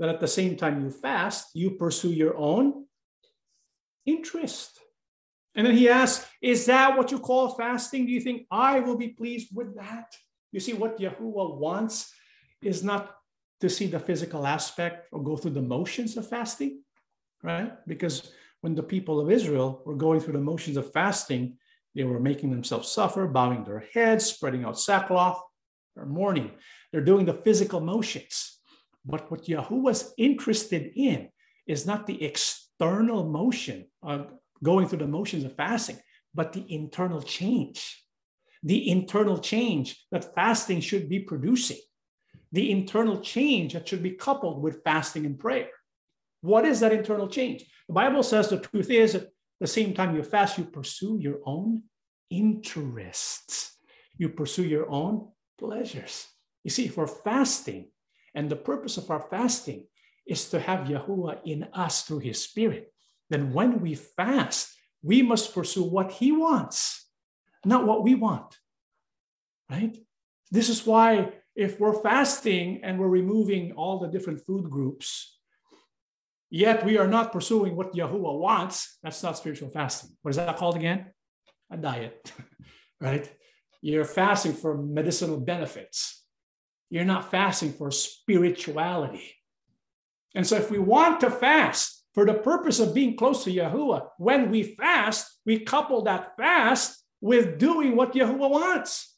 that 0.00 0.08
at 0.08 0.18
the 0.18 0.26
same 0.26 0.56
time 0.56 0.82
you 0.82 0.90
fast, 0.90 1.50
you 1.54 1.72
pursue 1.72 2.10
your 2.10 2.34
own 2.36 2.86
interest. 4.06 4.80
And 5.54 5.66
then 5.66 5.76
he 5.76 5.90
asks, 5.90 6.26
Is 6.40 6.64
that 6.66 6.96
what 6.96 7.12
you 7.12 7.18
call 7.20 7.50
fasting? 7.50 8.06
Do 8.06 8.12
you 8.12 8.20
think 8.22 8.46
I 8.50 8.80
will 8.80 8.96
be 8.96 9.08
pleased 9.08 9.50
with 9.54 9.76
that? 9.76 10.06
You 10.52 10.58
see, 10.58 10.72
what 10.72 10.98
Yahuwah 10.98 11.58
wants 11.58 12.12
is 12.62 12.82
not 12.82 13.14
to 13.60 13.68
see 13.68 13.86
the 13.86 14.00
physical 14.00 14.46
aspect 14.46 15.08
or 15.12 15.22
go 15.22 15.36
through 15.36 15.50
the 15.50 15.62
motions 15.62 16.16
of 16.16 16.26
fasting, 16.26 16.82
right? 17.42 17.72
Because 17.86 18.32
when 18.62 18.74
the 18.74 18.82
people 18.82 19.20
of 19.20 19.30
Israel 19.30 19.82
were 19.84 19.96
going 19.96 20.20
through 20.20 20.32
the 20.32 20.40
motions 20.40 20.78
of 20.78 20.90
fasting, 20.92 21.58
they 21.94 22.04
were 22.04 22.20
making 22.20 22.50
themselves 22.50 22.90
suffer, 22.90 23.26
bowing 23.26 23.64
their 23.64 23.84
heads, 23.92 24.24
spreading 24.24 24.64
out 24.64 24.80
sackcloth, 24.80 25.42
or 25.94 26.06
mourning. 26.06 26.52
They're 26.90 27.04
doing 27.04 27.26
the 27.26 27.34
physical 27.34 27.80
motions. 27.80 28.49
But 29.04 29.30
what 29.30 29.48
Yahuwah's 29.48 30.12
interested 30.18 30.92
in 30.94 31.30
is 31.66 31.86
not 31.86 32.06
the 32.06 32.22
external 32.22 33.24
motion 33.24 33.86
of 34.02 34.32
going 34.62 34.88
through 34.88 34.98
the 34.98 35.06
motions 35.06 35.44
of 35.44 35.54
fasting, 35.56 35.98
but 36.34 36.52
the 36.52 36.64
internal 36.72 37.22
change. 37.22 38.04
The 38.62 38.90
internal 38.90 39.38
change 39.38 40.04
that 40.12 40.34
fasting 40.34 40.80
should 40.80 41.08
be 41.08 41.20
producing. 41.20 41.78
The 42.52 42.70
internal 42.70 43.20
change 43.20 43.72
that 43.72 43.88
should 43.88 44.02
be 44.02 44.12
coupled 44.12 44.62
with 44.62 44.82
fasting 44.84 45.24
and 45.24 45.38
prayer. 45.38 45.70
What 46.42 46.64
is 46.64 46.80
that 46.80 46.92
internal 46.92 47.28
change? 47.28 47.64
The 47.86 47.94
Bible 47.94 48.22
says 48.22 48.48
the 48.48 48.58
truth 48.58 48.90
is 48.90 49.14
at 49.14 49.28
the 49.60 49.66
same 49.66 49.94
time 49.94 50.16
you 50.16 50.22
fast, 50.22 50.58
you 50.58 50.64
pursue 50.64 51.18
your 51.20 51.38
own 51.44 51.84
interests. 52.30 53.76
You 54.16 54.28
pursue 54.30 54.64
your 54.64 54.90
own 54.90 55.28
pleasures. 55.58 56.26
You 56.64 56.70
see, 56.70 56.90
we're 56.94 57.06
fasting, 57.06 57.90
and 58.34 58.48
the 58.48 58.56
purpose 58.56 58.96
of 58.96 59.10
our 59.10 59.20
fasting 59.20 59.86
is 60.26 60.48
to 60.50 60.60
have 60.60 60.86
Yahuwah 60.86 61.40
in 61.44 61.64
us 61.72 62.02
through 62.02 62.20
his 62.20 62.42
spirit. 62.42 62.92
Then 63.30 63.52
when 63.52 63.80
we 63.80 63.94
fast, 63.94 64.72
we 65.02 65.22
must 65.22 65.54
pursue 65.54 65.84
what 65.84 66.12
he 66.12 66.32
wants, 66.32 67.06
not 67.64 67.86
what 67.86 68.02
we 68.02 68.14
want. 68.14 68.56
Right? 69.70 69.96
This 70.50 70.68
is 70.68 70.86
why, 70.86 71.32
if 71.54 71.78
we're 71.78 72.02
fasting 72.02 72.80
and 72.82 72.98
we're 72.98 73.08
removing 73.08 73.72
all 73.72 73.98
the 73.98 74.08
different 74.08 74.40
food 74.40 74.68
groups, 74.68 75.38
yet 76.50 76.84
we 76.84 76.98
are 76.98 77.06
not 77.06 77.32
pursuing 77.32 77.76
what 77.76 77.94
Yahuwah 77.94 78.38
wants, 78.38 78.98
that's 79.02 79.22
not 79.22 79.38
spiritual 79.38 79.70
fasting. 79.70 80.10
What 80.22 80.30
is 80.30 80.36
that 80.36 80.56
called 80.56 80.76
again? 80.76 81.06
A 81.70 81.76
diet, 81.76 82.32
right? 83.00 83.30
You're 83.80 84.04
fasting 84.04 84.54
for 84.54 84.76
medicinal 84.76 85.38
benefits. 85.38 86.19
You're 86.90 87.04
not 87.04 87.30
fasting 87.30 87.72
for 87.72 87.90
spirituality. 87.92 89.34
And 90.34 90.46
so, 90.46 90.56
if 90.56 90.70
we 90.70 90.78
want 90.78 91.20
to 91.20 91.30
fast 91.30 92.04
for 92.12 92.26
the 92.26 92.34
purpose 92.34 92.80
of 92.80 92.94
being 92.94 93.16
close 93.16 93.44
to 93.44 93.50
Yahuwah, 93.50 94.08
when 94.18 94.50
we 94.50 94.74
fast, 94.74 95.38
we 95.46 95.60
couple 95.60 96.02
that 96.02 96.36
fast 96.36 97.02
with 97.20 97.58
doing 97.58 97.96
what 97.96 98.14
Yahuwah 98.14 98.50
wants. 98.50 99.14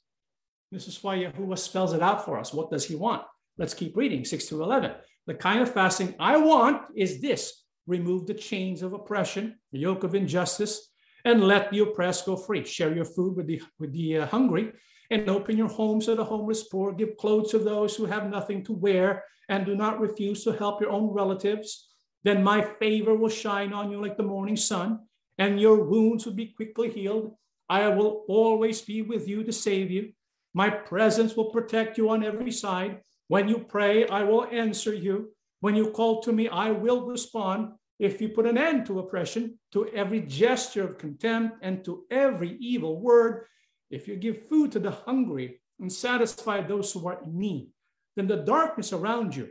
This 0.70 0.88
is 0.88 1.02
why 1.02 1.18
Yahuwah 1.18 1.58
spells 1.58 1.92
it 1.92 2.02
out 2.02 2.24
for 2.24 2.38
us. 2.38 2.52
What 2.52 2.70
does 2.70 2.84
he 2.84 2.94
want? 2.94 3.22
Let's 3.58 3.74
keep 3.74 3.96
reading 3.96 4.24
6 4.24 4.46
to 4.46 4.62
11. 4.62 4.92
The 5.26 5.34
kind 5.34 5.60
of 5.60 5.72
fasting 5.72 6.14
I 6.18 6.36
want 6.38 6.82
is 6.94 7.20
this 7.20 7.64
remove 7.86 8.26
the 8.26 8.34
chains 8.34 8.82
of 8.82 8.92
oppression, 8.92 9.58
the 9.72 9.78
yoke 9.78 10.04
of 10.04 10.14
injustice, 10.14 10.88
and 11.24 11.44
let 11.44 11.70
the 11.70 11.80
oppressed 11.80 12.26
go 12.26 12.36
free. 12.36 12.64
Share 12.64 12.94
your 12.94 13.04
food 13.04 13.36
with 13.36 13.46
the, 13.46 13.60
with 13.78 13.92
the 13.92 14.18
uh, 14.18 14.26
hungry 14.26 14.72
and 15.12 15.28
open 15.28 15.58
your 15.58 15.68
homes 15.68 16.06
to 16.06 16.14
the 16.14 16.24
homeless 16.24 16.64
poor. 16.64 16.92
Give 16.92 17.16
clothes 17.18 17.50
to 17.50 17.58
those 17.58 17.94
who 17.94 18.06
have 18.06 18.30
nothing 18.30 18.64
to 18.64 18.72
wear 18.72 19.24
and 19.48 19.66
do 19.66 19.76
not 19.76 20.00
refuse 20.00 20.42
to 20.44 20.52
help 20.52 20.80
your 20.80 20.90
own 20.90 21.12
relatives. 21.12 21.90
Then 22.24 22.42
my 22.42 22.62
favor 22.62 23.14
will 23.14 23.28
shine 23.28 23.72
on 23.74 23.90
you 23.90 24.00
like 24.00 24.16
the 24.16 24.22
morning 24.22 24.56
sun, 24.56 25.00
and 25.38 25.60
your 25.60 25.84
wounds 25.84 26.24
will 26.24 26.32
be 26.32 26.46
quickly 26.46 26.88
healed. 26.90 27.34
I 27.68 27.88
will 27.88 28.24
always 28.26 28.80
be 28.80 29.02
with 29.02 29.28
you 29.28 29.44
to 29.44 29.52
save 29.52 29.90
you. 29.90 30.12
My 30.54 30.70
presence 30.70 31.36
will 31.36 31.50
protect 31.50 31.98
you 31.98 32.08
on 32.10 32.24
every 32.24 32.52
side. 32.52 33.00
When 33.28 33.48
you 33.48 33.58
pray, 33.58 34.06
I 34.06 34.22
will 34.22 34.46
answer 34.46 34.94
you. 34.94 35.32
When 35.60 35.76
you 35.76 35.90
call 35.90 36.22
to 36.22 36.32
me, 36.32 36.48
I 36.48 36.70
will 36.70 37.06
respond. 37.06 37.72
If 37.98 38.20
you 38.20 38.30
put 38.30 38.46
an 38.46 38.58
end 38.58 38.86
to 38.86 38.98
oppression, 38.98 39.58
to 39.72 39.88
every 39.88 40.20
gesture 40.20 40.84
of 40.84 40.98
contempt, 40.98 41.58
and 41.62 41.84
to 41.84 42.04
every 42.10 42.56
evil 42.60 43.00
word, 43.00 43.46
if 43.92 44.08
you 44.08 44.16
give 44.16 44.48
food 44.48 44.72
to 44.72 44.80
the 44.80 44.90
hungry 44.90 45.60
and 45.78 45.92
satisfy 45.92 46.62
those 46.62 46.92
who 46.92 47.06
are 47.06 47.22
in 47.22 47.38
need, 47.38 47.68
then 48.16 48.26
the 48.26 48.38
darkness 48.38 48.92
around 48.92 49.36
you 49.36 49.50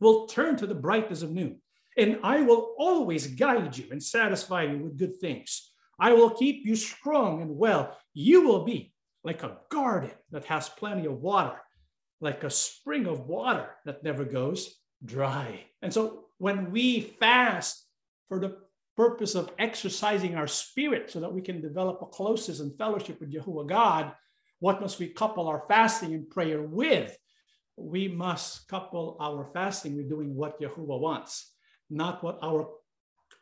will 0.00 0.26
turn 0.26 0.56
to 0.56 0.66
the 0.66 0.74
brightness 0.74 1.22
of 1.22 1.30
noon. 1.30 1.60
And 1.96 2.18
I 2.24 2.42
will 2.42 2.74
always 2.78 3.26
guide 3.28 3.76
you 3.76 3.86
and 3.90 4.02
satisfy 4.02 4.64
you 4.64 4.78
with 4.78 4.98
good 4.98 5.16
things. 5.20 5.72
I 5.98 6.12
will 6.12 6.30
keep 6.30 6.66
you 6.66 6.74
strong 6.74 7.42
and 7.42 7.56
well. 7.56 7.96
You 8.14 8.42
will 8.42 8.64
be 8.64 8.92
like 9.22 9.42
a 9.44 9.58
garden 9.70 10.10
that 10.32 10.46
has 10.46 10.68
plenty 10.68 11.06
of 11.06 11.20
water, 11.20 11.60
like 12.20 12.42
a 12.42 12.50
spring 12.50 13.06
of 13.06 13.28
water 13.28 13.70
that 13.84 14.02
never 14.02 14.24
goes 14.24 14.74
dry. 15.04 15.64
And 15.82 15.92
so 15.92 16.24
when 16.38 16.72
we 16.72 17.00
fast 17.00 17.86
for 18.28 18.40
the 18.40 18.56
purpose 18.96 19.34
of 19.34 19.50
exercising 19.58 20.34
our 20.34 20.46
spirit 20.46 21.10
so 21.10 21.20
that 21.20 21.32
we 21.32 21.40
can 21.40 21.60
develop 21.60 22.00
a 22.02 22.06
closeness 22.06 22.60
and 22.60 22.76
fellowship 22.76 23.20
with 23.20 23.32
Jehovah 23.32 23.66
God, 23.66 24.12
what 24.60 24.80
must 24.80 24.98
we 24.98 25.08
couple 25.08 25.48
our 25.48 25.64
fasting 25.68 26.14
and 26.14 26.28
prayer 26.28 26.62
with? 26.62 27.16
We 27.76 28.08
must 28.08 28.68
couple 28.68 29.16
our 29.20 29.46
fasting 29.46 29.96
with 29.96 30.08
doing 30.08 30.34
what 30.34 30.60
Jehovah 30.60 30.98
wants, 30.98 31.52
not 31.90 32.22
what 32.22 32.38
our, 32.42 32.68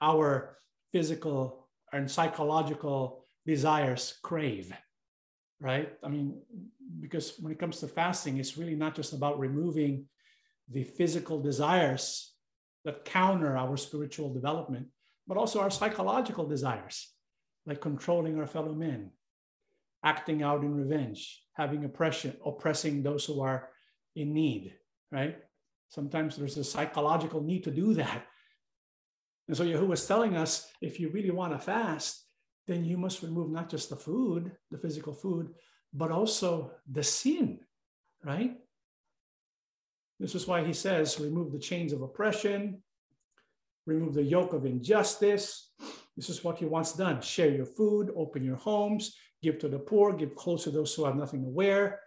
our 0.01 0.57
physical 0.92 1.68
and 1.92 2.11
psychological 2.11 3.26
desires 3.44 4.18
crave 4.22 4.72
right? 5.61 5.92
I 6.03 6.09
mean, 6.09 6.40
because 7.01 7.34
when 7.38 7.53
it 7.53 7.59
comes 7.59 7.80
to 7.80 7.88
fasting, 7.88 8.38
it's 8.38 8.57
really 8.57 8.74
not 8.74 8.96
just 8.96 9.12
about 9.12 9.38
removing 9.38 10.07
the 10.68 10.84
physical 10.84 11.40
desires 11.40 12.32
that 12.84 13.05
counter 13.05 13.57
our 13.57 13.76
spiritual 13.76 14.32
development, 14.32 14.86
but 15.31 15.39
also 15.39 15.61
our 15.61 15.70
psychological 15.70 16.45
desires, 16.45 17.12
like 17.64 17.81
controlling 17.81 18.37
our 18.41 18.49
fellow 18.49 18.74
men, 18.74 19.12
acting 20.05 20.43
out 20.43 20.64
in 20.64 20.74
revenge, 20.74 21.45
having 21.53 21.85
oppression, 21.85 22.37
oppressing 22.45 23.01
those 23.01 23.24
who 23.26 23.41
are 23.41 23.68
in 24.16 24.35
need, 24.35 24.74
right? 25.12 25.37
Sometimes 25.89 26.37
there's 26.37 26.59
a 26.59 26.64
psychological 26.64 27.41
need 27.41 27.62
to 27.62 27.70
do 27.70 27.95
that. 27.95 28.26
And 29.47 29.57
so 29.57 29.64
Yahuwah 29.64 29.93
is 29.93 30.05
telling 30.05 30.37
us 30.37 30.66
if 30.81 30.99
you 30.99 31.11
really 31.11 31.31
want 31.31 31.53
to 31.53 31.61
fast, 31.61 32.24
then 32.66 32.85
you 32.85 32.97
must 32.97 33.22
remove 33.22 33.53
not 33.53 33.70
just 33.70 33.89
the 33.89 33.95
food, 33.95 34.51
the 34.72 34.78
physical 34.78 35.14
food, 35.14 35.51
but 35.95 36.11
also 36.11 36.72
the 36.91 37.05
sin, 37.05 37.61
right? 38.24 38.57
This 40.18 40.35
is 40.35 40.49
why 40.49 40.64
he 40.64 40.72
says, 40.72 41.20
remove 41.20 41.53
the 41.53 41.61
chains 41.61 41.93
of 41.93 42.03
oppression, 42.03 42.83
remove 43.91 44.14
the 44.14 44.22
yoke 44.22 44.53
of 44.53 44.66
injustice. 44.66 45.70
This 46.16 46.28
is 46.28 46.45
what 46.45 46.59
he 46.59 46.66
wants 46.66 46.93
done. 46.95 47.20
Share 47.20 47.51
your 47.51 47.66
food, 47.66 48.11
open 48.16 48.45
your 48.45 48.57
homes, 48.57 49.16
give 49.43 49.59
to 49.61 49.68
the 49.68 49.78
poor, 49.78 50.12
give 50.12 50.34
clothes 50.34 50.64
to 50.64 50.70
those 50.70 50.95
who 50.95 51.05
have 51.05 51.16
nothing 51.16 51.43
to 51.43 51.49
wear, 51.49 52.01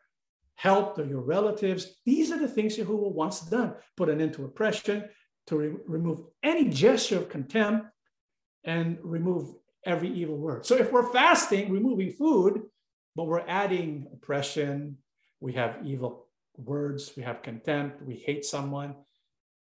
help 0.55 0.97
your 0.97 1.21
relatives. 1.21 1.95
These 2.05 2.31
are 2.31 2.39
the 2.39 2.47
things 2.47 2.77
Yahuwah 2.77 3.13
wants 3.13 3.41
done. 3.41 3.75
Put 3.97 4.09
an 4.09 4.21
end 4.21 4.33
to 4.33 4.45
oppression, 4.45 5.09
to 5.47 5.57
re- 5.57 5.75
remove 5.85 6.21
any 6.41 6.69
gesture 6.69 7.17
of 7.17 7.29
contempt, 7.29 7.87
and 8.63 8.97
remove 9.03 9.55
every 9.85 10.09
evil 10.09 10.37
word. 10.37 10.65
So 10.65 10.75
if 10.75 10.91
we're 10.91 11.11
fasting, 11.11 11.71
removing 11.71 12.11
food, 12.11 12.61
but 13.15 13.25
we're 13.25 13.47
adding 13.47 14.07
oppression, 14.13 14.97
we 15.39 15.53
have 15.53 15.79
evil 15.83 16.27
words, 16.55 17.11
we 17.17 17.23
have 17.23 17.41
contempt, 17.41 18.01
we 18.01 18.15
hate 18.15 18.45
someone, 18.45 18.95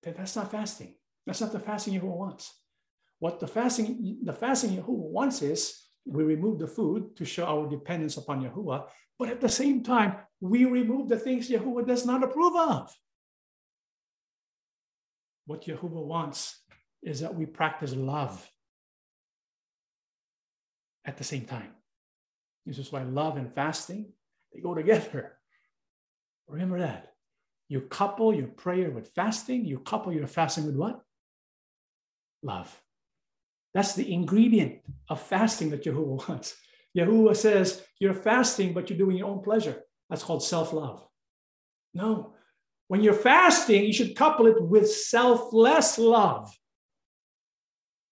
then 0.03 0.13
that's 0.17 0.35
not 0.35 0.51
fasting. 0.51 0.95
That's 1.25 1.41
not 1.41 1.51
the 1.51 1.59
fasting 1.59 1.99
Yahuwah 1.99 2.17
wants. 2.17 2.53
What 3.19 3.39
the 3.39 3.47
fasting, 3.47 4.19
the 4.23 4.33
fasting 4.33 4.71
Yahuwah 4.71 5.11
wants 5.11 5.41
is 5.41 5.83
we 6.05 6.23
remove 6.23 6.59
the 6.59 6.67
food 6.67 7.15
to 7.15 7.25
show 7.25 7.45
our 7.45 7.69
dependence 7.69 8.17
upon 8.17 8.43
Yahuwah, 8.43 8.87
but 9.17 9.29
at 9.29 9.39
the 9.39 9.49
same 9.49 9.83
time, 9.83 10.17
we 10.41 10.65
remove 10.65 11.07
the 11.07 11.17
things 11.17 11.49
Yahuwah 11.49 11.87
does 11.87 12.05
not 12.05 12.23
approve 12.23 12.55
of. 12.55 12.93
What 15.45 15.65
Yahuwah 15.65 16.05
wants 16.05 16.59
is 17.01 17.21
that 17.21 17.33
we 17.33 17.45
practice 17.45 17.93
love 17.93 18.49
at 21.05 21.17
the 21.17 21.23
same 21.23 21.45
time. 21.45 21.71
This 22.65 22.77
is 22.77 22.91
why 22.91 23.03
love 23.03 23.37
and 23.37 23.53
fasting, 23.53 24.11
they 24.53 24.61
go 24.61 24.73
together. 24.73 25.33
Remember 26.47 26.79
that. 26.79 27.13
You 27.69 27.81
couple 27.81 28.33
your 28.33 28.47
prayer 28.47 28.91
with 28.91 29.09
fasting, 29.09 29.65
you 29.65 29.79
couple 29.79 30.13
your 30.13 30.27
fasting 30.27 30.65
with 30.65 30.75
what? 30.75 31.01
Love. 32.43 32.79
That's 33.73 33.95
the 33.95 34.13
ingredient 34.13 34.81
of 35.09 35.21
fasting 35.21 35.71
that 35.71 35.83
Yahuwah 35.83 36.27
wants. 36.29 36.55
Yahuwah 36.95 37.35
says, 37.35 37.83
You're 37.99 38.13
fasting, 38.13 38.73
but 38.73 38.89
you're 38.89 38.99
doing 38.99 39.17
your 39.17 39.29
own 39.29 39.41
pleasure. 39.41 39.81
That's 40.09 40.23
called 40.23 40.43
self 40.43 40.73
love. 40.73 41.07
No. 41.93 42.35
When 42.87 43.01
you're 43.01 43.13
fasting, 43.13 43.85
you 43.85 43.93
should 43.93 44.15
couple 44.15 44.45
it 44.45 44.61
with 44.61 44.91
selfless 44.91 45.97
love, 45.97 46.55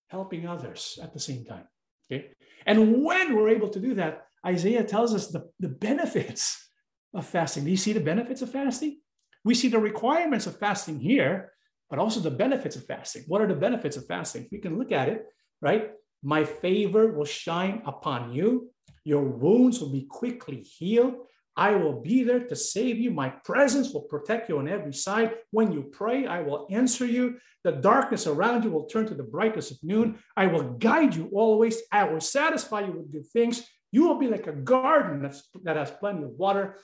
helping 0.08 0.48
others 0.48 0.98
at 1.04 1.14
the 1.14 1.20
same 1.20 1.46
time. 1.46 1.68
Okay. 2.12 2.32
And 2.66 3.04
when 3.04 3.36
we're 3.36 3.50
able 3.50 3.70
to 3.70 3.80
do 3.80 3.96
that, 3.96 4.26
Isaiah 4.46 4.84
tells 4.84 5.14
us 5.14 5.28
the, 5.28 5.50
the 5.60 5.70
benefits 5.70 6.68
of 7.14 7.26
fasting. 7.28 7.66
Do 7.66 7.72
you 7.72 7.78
see 7.78 7.94
the 7.94 8.00
benefits 8.00 8.42
of 8.42 8.52
fasting? 8.52 9.00
We 9.44 9.56
see 9.56 9.68
the 9.68 9.80
requirements 9.80 10.48
of 10.48 10.58
fasting 10.58 11.00
here, 11.00 11.52
but 11.92 12.00
also 12.00 12.22
the 12.22 12.32
benefits 12.32 12.78
of 12.78 12.86
fasting. 12.86 13.26
What 13.28 13.42
are 13.42 13.48
the 13.48 13.54
benefits 13.54 13.98
of 13.98 14.08
fasting? 14.08 14.48
We 14.50 14.60
can 14.60 14.80
look 14.80 14.94
at 14.94 15.10
it, 15.10 15.26
right? 15.62 15.92
My 16.24 16.46
favor 16.46 17.12
will 17.12 17.26
shine 17.26 17.82
upon 17.86 18.32
you. 18.32 18.72
Your 19.04 19.24
wounds 19.24 19.82
will 19.82 19.92
be 19.92 20.08
quickly 20.10 20.62
healed. 20.62 21.16
I 21.58 21.72
will 21.76 22.02
be 22.02 22.24
there 22.24 22.48
to 22.48 22.56
save 22.56 22.98
you. 22.98 23.12
My 23.12 23.30
presence 23.44 23.92
will 23.92 24.04
protect 24.04 24.48
you 24.48 24.60
on 24.60 24.70
every 24.70 24.94
side. 24.94 25.34
When 25.52 25.74
you 25.74 25.84
pray, 25.84 26.26
I 26.26 26.42
will 26.42 26.66
answer 26.72 27.06
you. 27.06 27.40
The 27.66 27.74
darkness 27.74 28.26
around 28.26 28.64
you 28.64 28.72
will 28.72 28.86
turn 28.86 29.06
to 29.08 29.14
the 29.14 29.24
brightness 29.24 29.70
of 29.70 29.78
noon. 29.84 30.18
I 30.38 30.48
will 30.48 30.76
guide 30.76 31.14
you 31.14 31.30
always. 31.34 31.82
I 31.92 32.06
will 32.06 32.22
satisfy 32.22 32.86
you 32.86 32.94
with 32.94 33.12
good 33.12 33.28
things. 33.28 33.68
You 33.92 34.08
will 34.08 34.18
be 34.18 34.28
like 34.30 34.48
a 34.48 34.54
garden 34.54 35.22
that's, 35.22 35.50
that 35.64 35.76
has 35.76 35.92
plenty 35.92 36.24
of 36.24 36.32
water, 36.32 36.78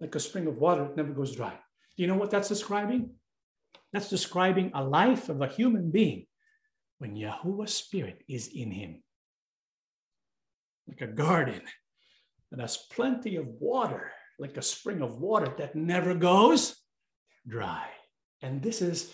like 0.00 0.16
a 0.16 0.20
spring 0.20 0.48
of 0.48 0.56
water 0.56 0.82
that 0.82 0.96
never 0.96 1.12
goes 1.12 1.36
dry. 1.36 1.56
Do 1.96 2.02
you 2.02 2.08
know 2.08 2.16
what 2.16 2.32
that's 2.32 2.48
describing? 2.48 3.10
That's 3.92 4.08
describing 4.08 4.70
a 4.74 4.82
life 4.82 5.28
of 5.28 5.40
a 5.40 5.46
human 5.48 5.90
being 5.90 6.26
when 6.98 7.16
Yahuwah's 7.16 7.74
spirit 7.74 8.22
is 8.28 8.48
in 8.48 8.70
him. 8.70 9.02
Like 10.88 11.00
a 11.02 11.06
garden 11.06 11.62
that 12.50 12.60
has 12.60 12.76
plenty 12.90 13.36
of 13.36 13.46
water, 13.60 14.12
like 14.38 14.56
a 14.56 14.62
spring 14.62 15.02
of 15.02 15.20
water 15.20 15.52
that 15.58 15.76
never 15.76 16.14
goes 16.14 16.76
dry. 17.46 17.86
And 18.40 18.62
this 18.62 18.82
is 18.82 19.12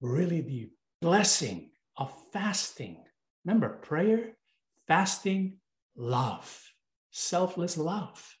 really 0.00 0.40
the 0.40 0.70
blessing 1.00 1.70
of 1.96 2.12
fasting. 2.32 3.04
Remember, 3.44 3.68
prayer, 3.68 4.36
fasting, 4.86 5.58
love, 5.96 6.48
selfless 7.10 7.76
love. 7.76 8.36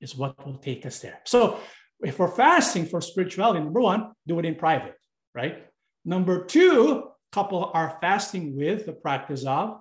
is 0.00 0.16
what 0.16 0.46
will 0.46 0.56
take 0.56 0.86
us 0.86 1.00
there. 1.00 1.20
So 1.24 1.60
if 2.02 2.18
we're 2.18 2.28
fasting 2.28 2.86
for 2.86 3.00
spirituality, 3.00 3.60
number 3.60 3.80
one, 3.80 4.12
do 4.26 4.38
it 4.38 4.44
in 4.44 4.54
private, 4.54 4.94
right? 5.34 5.66
Number 6.04 6.44
two, 6.44 7.10
couple 7.32 7.70
our 7.74 7.98
fasting 8.00 8.56
with 8.56 8.86
the 8.86 8.92
practice 8.92 9.44
of 9.44 9.80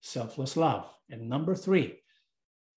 selfless 0.00 0.56
love. 0.56 0.88
And 1.10 1.28
number 1.28 1.54
three, 1.54 2.00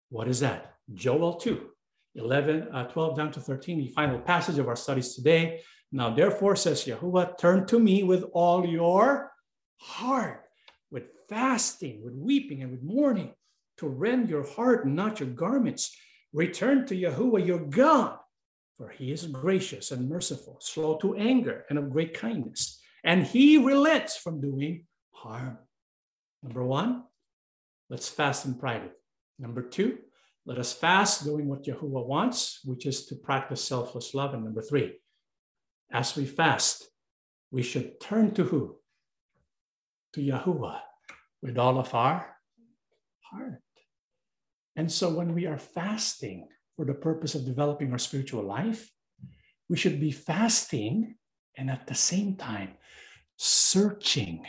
what 0.10 0.28
is 0.28 0.42
that? 0.42 0.76
Joel 0.94 1.36
2, 1.36 1.70
11, 2.16 2.68
uh, 2.74 2.88
12 2.88 3.18
down 3.18 3.32
to 3.32 3.40
13, 3.40 3.78
the 3.80 3.88
final 3.90 4.20
passage 4.20 4.60
of 4.60 4.68
our 4.68 4.76
studies 4.76 5.16
today. 5.16 5.62
Now, 5.92 6.14
therefore, 6.14 6.56
says 6.56 6.86
Yahuwah, 6.86 7.38
turn 7.38 7.66
to 7.68 7.80
me 7.80 8.04
with 8.04 8.24
all 8.34 8.66
your 8.66 9.32
heart, 9.78 10.44
with 10.90 11.06
fasting, 11.30 12.02
with 12.04 12.14
weeping, 12.14 12.62
and 12.62 12.72
with 12.72 12.84
mourning, 12.84 13.34
to 13.78 13.88
rend 13.88 14.30
your 14.30 14.48
heart 14.48 14.86
and 14.86 14.96
not 14.96 15.20
your 15.20 15.30
garments. 15.30 15.96
Return 16.34 16.86
to 16.88 16.96
Yahuwah 16.96 17.46
your 17.46 17.60
God, 17.60 18.18
for 18.82 18.90
he 18.90 19.12
is 19.12 19.28
gracious 19.28 19.92
and 19.92 20.10
merciful, 20.10 20.58
slow 20.60 20.98
to 20.98 21.16
anger, 21.16 21.66
and 21.70 21.78
of 21.78 21.92
great 21.92 22.16
kindness. 22.16 22.82
And 23.04 23.24
he 23.24 23.60
relents 23.60 24.18
from 24.18 24.42
doing 24.42 24.88
harm. 25.12 25.60
Number 26.42 26.66
one, 26.66 27.04
let's 27.92 28.10
fast 28.10 28.48
in 28.48 28.56
private. 28.56 28.94
Number 29.38 29.62
two, 29.62 30.00
let 30.48 30.58
us 30.58 30.74
fast 30.74 31.24
doing 31.24 31.48
what 31.48 31.66
Yahuwah 31.66 32.08
wants, 32.08 32.62
which 32.66 32.88
is 32.88 33.06
to 33.06 33.16
practice 33.16 33.64
selfless 33.64 34.16
love. 34.16 34.34
And 34.34 34.44
number 34.44 34.64
three, 34.64 34.98
as 35.92 36.16
we 36.16 36.26
fast, 36.26 36.90
we 37.52 37.62
should 37.62 38.02
turn 38.02 38.34
to 38.34 38.46
who? 38.46 38.78
To 40.14 40.22
Yahuwah 40.22 40.80
with 41.44 41.60
all 41.60 41.78
of 41.78 41.94
our 41.94 42.36
heart. 43.20 43.62
And 44.76 44.92
so 44.92 45.12
when 45.12 45.36
we 45.36 45.46
are 45.46 45.60
fasting 45.60 46.48
for 46.82 46.86
the 46.86 46.94
purpose 46.96 47.36
of 47.36 47.46
developing 47.46 47.92
our 47.92 48.00
spiritual 48.00 48.42
life, 48.42 48.92
we 49.70 49.78
should 49.78 50.00
be 50.00 50.10
fasting 50.10 51.14
and 51.56 51.70
at 51.70 51.86
the 51.86 51.94
same 51.94 52.36
time 52.36 52.72
searching 53.38 54.44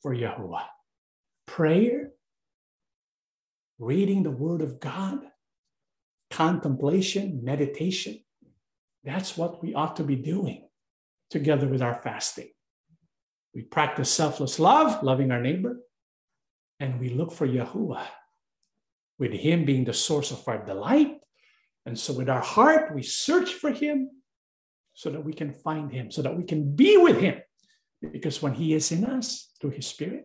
for 0.00 0.14
Yahuwah. 0.14 0.64
Prayer, 1.46 2.12
reading 3.78 4.22
the 4.22 4.30
Word 4.30 4.62
of 4.62 4.80
God, 4.80 5.18
contemplation, 6.30 7.44
meditation. 7.44 8.18
That's 9.04 9.36
what 9.36 9.62
we 9.62 9.74
ought 9.74 9.96
to 9.96 10.04
be 10.04 10.16
doing 10.16 10.66
together 11.28 11.68
with 11.68 11.82
our 11.82 12.00
fasting. 12.00 12.48
We 13.54 13.60
practice 13.60 14.10
selfless 14.10 14.58
love, 14.58 15.02
loving 15.02 15.32
our 15.32 15.42
neighbor, 15.42 15.76
and 16.80 16.98
we 16.98 17.10
look 17.10 17.30
for 17.30 17.46
Yahuwah, 17.46 18.06
with 19.18 19.32
Him 19.32 19.64
being 19.64 19.84
the 19.84 19.94
source 19.94 20.30
of 20.30 20.46
our 20.46 20.64
delight. 20.64 21.18
And 21.84 21.98
so, 21.98 22.12
with 22.12 22.28
our 22.28 22.40
heart, 22.40 22.94
we 22.94 23.02
search 23.02 23.54
for 23.54 23.70
Him 23.70 24.10
so 24.94 25.10
that 25.10 25.24
we 25.24 25.32
can 25.32 25.52
find 25.52 25.92
Him, 25.92 26.10
so 26.10 26.22
that 26.22 26.36
we 26.36 26.44
can 26.44 26.74
be 26.74 26.96
with 26.96 27.18
Him. 27.20 27.40
Because 28.12 28.42
when 28.42 28.54
He 28.54 28.74
is 28.74 28.92
in 28.92 29.04
us 29.04 29.50
through 29.60 29.70
His 29.70 29.86
Spirit, 29.86 30.24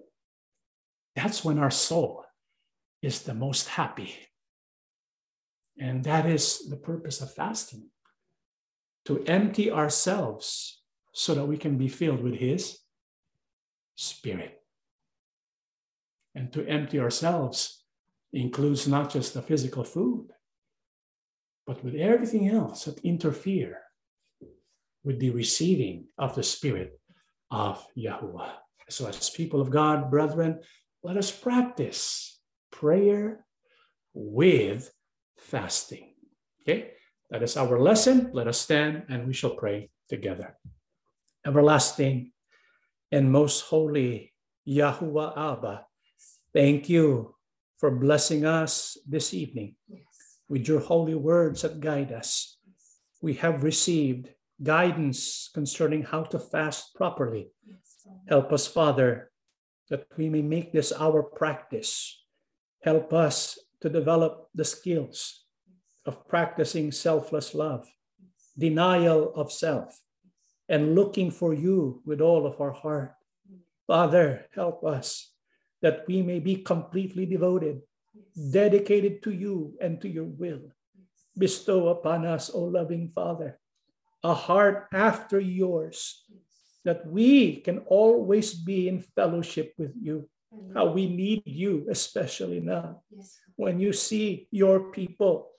that's 1.15 1.43
when 1.43 1.59
our 1.59 1.71
soul 1.71 2.25
is 3.01 3.21
the 3.21 3.33
most 3.33 3.67
happy. 3.67 4.15
And 5.79 6.03
that 6.03 6.25
is 6.25 6.69
the 6.69 6.77
purpose 6.77 7.21
of 7.21 7.33
fasting 7.33 7.89
to 9.05 9.23
empty 9.25 9.71
ourselves 9.71 10.81
so 11.13 11.33
that 11.35 11.45
we 11.45 11.57
can 11.57 11.77
be 11.77 11.87
filled 11.87 12.21
with 12.21 12.35
His 12.35 12.77
Spirit. 13.95 14.57
And 16.33 16.51
to 16.53 16.65
empty 16.65 16.99
ourselves 16.99 17.80
includes 18.33 18.87
not 18.87 19.11
just 19.11 19.33
the 19.33 19.41
physical 19.41 19.83
food, 19.83 20.27
but 21.67 21.83
with 21.83 21.95
everything 21.95 22.47
else 22.47 22.85
that 22.85 22.99
interfere 22.99 23.77
with 25.03 25.19
the 25.19 25.31
receiving 25.31 26.05
of 26.17 26.35
the 26.35 26.43
Spirit 26.43 26.99
of 27.49 27.85
Yahuwah. 27.97 28.51
So, 28.89 29.07
as 29.07 29.29
people 29.29 29.61
of 29.61 29.69
God, 29.69 30.11
brethren, 30.11 30.59
let 31.03 31.17
us 31.17 31.31
practice 31.31 32.39
prayer 32.71 33.45
with 34.13 34.91
fasting. 35.37 36.13
Okay, 36.61 36.91
that 37.29 37.43
is 37.43 37.57
our 37.57 37.79
lesson. 37.79 38.29
Let 38.33 38.47
us 38.47 38.59
stand 38.59 39.05
and 39.09 39.27
we 39.27 39.33
shall 39.33 39.55
pray 39.55 39.89
together. 40.09 40.57
Everlasting 41.45 42.31
and 43.11 43.31
most 43.31 43.61
holy 43.61 44.33
Yahuwah 44.67 45.37
Abba, 45.37 45.85
thank 46.53 46.89
you 46.89 47.35
for 47.81 47.89
blessing 47.89 48.45
us 48.45 48.95
this 49.09 49.33
evening 49.33 49.73
with 50.47 50.67
your 50.67 50.79
holy 50.79 51.15
words 51.15 51.63
that 51.63 51.81
guide 51.81 52.11
us. 52.11 52.57
We 53.23 53.33
have 53.41 53.63
received 53.63 54.29
guidance 54.61 55.49
concerning 55.51 56.03
how 56.03 56.25
to 56.29 56.37
fast 56.37 56.93
properly. 56.93 57.49
Help 58.29 58.53
us, 58.53 58.67
Father, 58.67 59.31
that 59.89 60.05
we 60.15 60.29
may 60.29 60.43
make 60.43 60.71
this 60.71 60.93
our 60.93 61.23
practice. 61.23 62.21
Help 62.83 63.13
us 63.13 63.57
to 63.81 63.89
develop 63.89 64.49
the 64.53 64.65
skills 64.65 65.45
of 66.05 66.27
practicing 66.27 66.91
selfless 66.91 67.55
love, 67.55 67.87
denial 68.55 69.33
of 69.33 69.51
self, 69.51 69.99
and 70.69 70.93
looking 70.93 71.31
for 71.31 71.51
you 71.51 72.03
with 72.05 72.21
all 72.21 72.45
of 72.45 72.61
our 72.61 72.73
heart. 72.73 73.15
Father, 73.87 74.45
help 74.53 74.85
us 74.85 75.30
that 75.81 76.05
we 76.07 76.21
may 76.21 76.39
be 76.39 76.55
completely 76.57 77.25
devoted, 77.25 77.81
dedicated 78.51 79.23
to 79.23 79.31
you 79.31 79.75
and 79.81 80.01
to 80.01 80.07
your 80.07 80.25
will. 80.25 80.61
Bestow 81.37 81.89
upon 81.89 82.25
us, 82.25 82.49
O 82.53 82.63
loving 82.63 83.09
Father, 83.09 83.59
a 84.23 84.33
heart 84.33 84.87
after 84.93 85.39
yours, 85.39 86.25
that 86.83 87.05
we 87.07 87.57
can 87.61 87.79
always 87.87 88.53
be 88.53 88.87
in 88.87 88.99
fellowship 88.99 89.73
with 89.77 89.93
you. 89.99 90.29
How 90.73 90.91
we 90.91 91.07
need 91.07 91.43
you, 91.45 91.87
especially 91.89 92.59
now. 92.59 93.03
When 93.55 93.79
you 93.79 93.93
see 93.93 94.47
your 94.51 94.91
people 94.91 95.51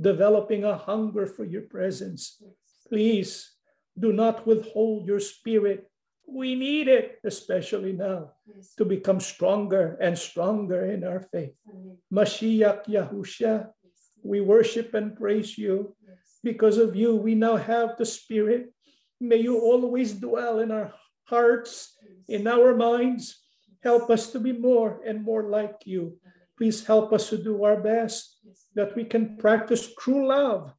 developing 0.00 0.64
a 0.64 0.76
hunger 0.76 1.26
for 1.26 1.44
your 1.44 1.62
presence, 1.62 2.42
please 2.88 3.52
do 3.98 4.12
not 4.12 4.46
withhold 4.46 5.06
your 5.06 5.20
spirit 5.20 5.88
we 6.32 6.54
need 6.54 6.88
it, 6.88 7.18
especially 7.24 7.92
now, 7.92 8.32
yes. 8.46 8.74
to 8.76 8.84
become 8.84 9.20
stronger 9.20 9.96
and 10.00 10.16
stronger 10.16 10.86
in 10.86 11.04
our 11.04 11.20
faith. 11.20 11.54
Amen. 11.68 11.96
Mashiach 12.12 12.86
Yahusha, 12.86 13.68
yes. 13.82 14.00
we 14.22 14.40
worship 14.40 14.94
and 14.94 15.16
praise 15.16 15.58
you. 15.58 15.94
Yes. 16.06 16.16
Because 16.42 16.78
of 16.78 16.96
you, 16.96 17.16
we 17.16 17.34
now 17.34 17.56
have 17.56 17.96
the 17.98 18.06
Spirit. 18.06 18.72
May 19.20 19.36
you 19.36 19.58
always 19.60 20.12
dwell 20.12 20.60
in 20.60 20.70
our 20.70 20.92
hearts, 21.24 21.96
in 22.28 22.46
our 22.46 22.74
minds. 22.74 23.38
Help 23.82 24.10
us 24.10 24.30
to 24.32 24.40
be 24.40 24.52
more 24.52 25.00
and 25.06 25.22
more 25.22 25.50
like 25.50 25.84
you. 25.84 26.18
Please 26.56 26.86
help 26.86 27.12
us 27.12 27.30
to 27.30 27.38
do 27.38 27.64
our 27.64 27.80
best 27.80 28.39
that 28.74 28.94
we 28.96 29.04
can 29.04 29.36
practice 29.36 29.94
true 29.94 30.28
love 30.28 30.72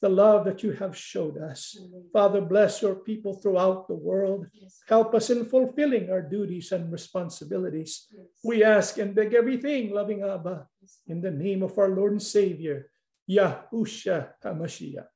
the 0.00 0.08
love 0.08 0.44
that 0.44 0.62
you 0.62 0.72
have 0.72 0.96
showed 0.96 1.38
us. 1.38 1.76
Father, 2.12 2.40
bless 2.40 2.82
your 2.82 2.96
people 2.96 3.34
throughout 3.34 3.88
the 3.88 3.94
world. 3.94 4.46
Help 4.88 5.14
us 5.14 5.30
in 5.30 5.44
fulfilling 5.44 6.10
our 6.10 6.22
duties 6.22 6.72
and 6.72 6.92
responsibilities. 6.92 8.06
We 8.44 8.62
ask 8.62 8.98
and 8.98 9.14
beg 9.14 9.34
everything, 9.34 9.90
loving 9.90 10.22
Abba, 10.22 10.68
in 11.06 11.20
the 11.20 11.30
name 11.30 11.62
of 11.62 11.78
our 11.78 11.88
Lord 11.88 12.12
and 12.12 12.22
Savior, 12.22 12.90
Yahusha 13.28 14.28
HaMashiach. 14.44 15.06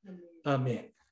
Amen. 0.46 0.84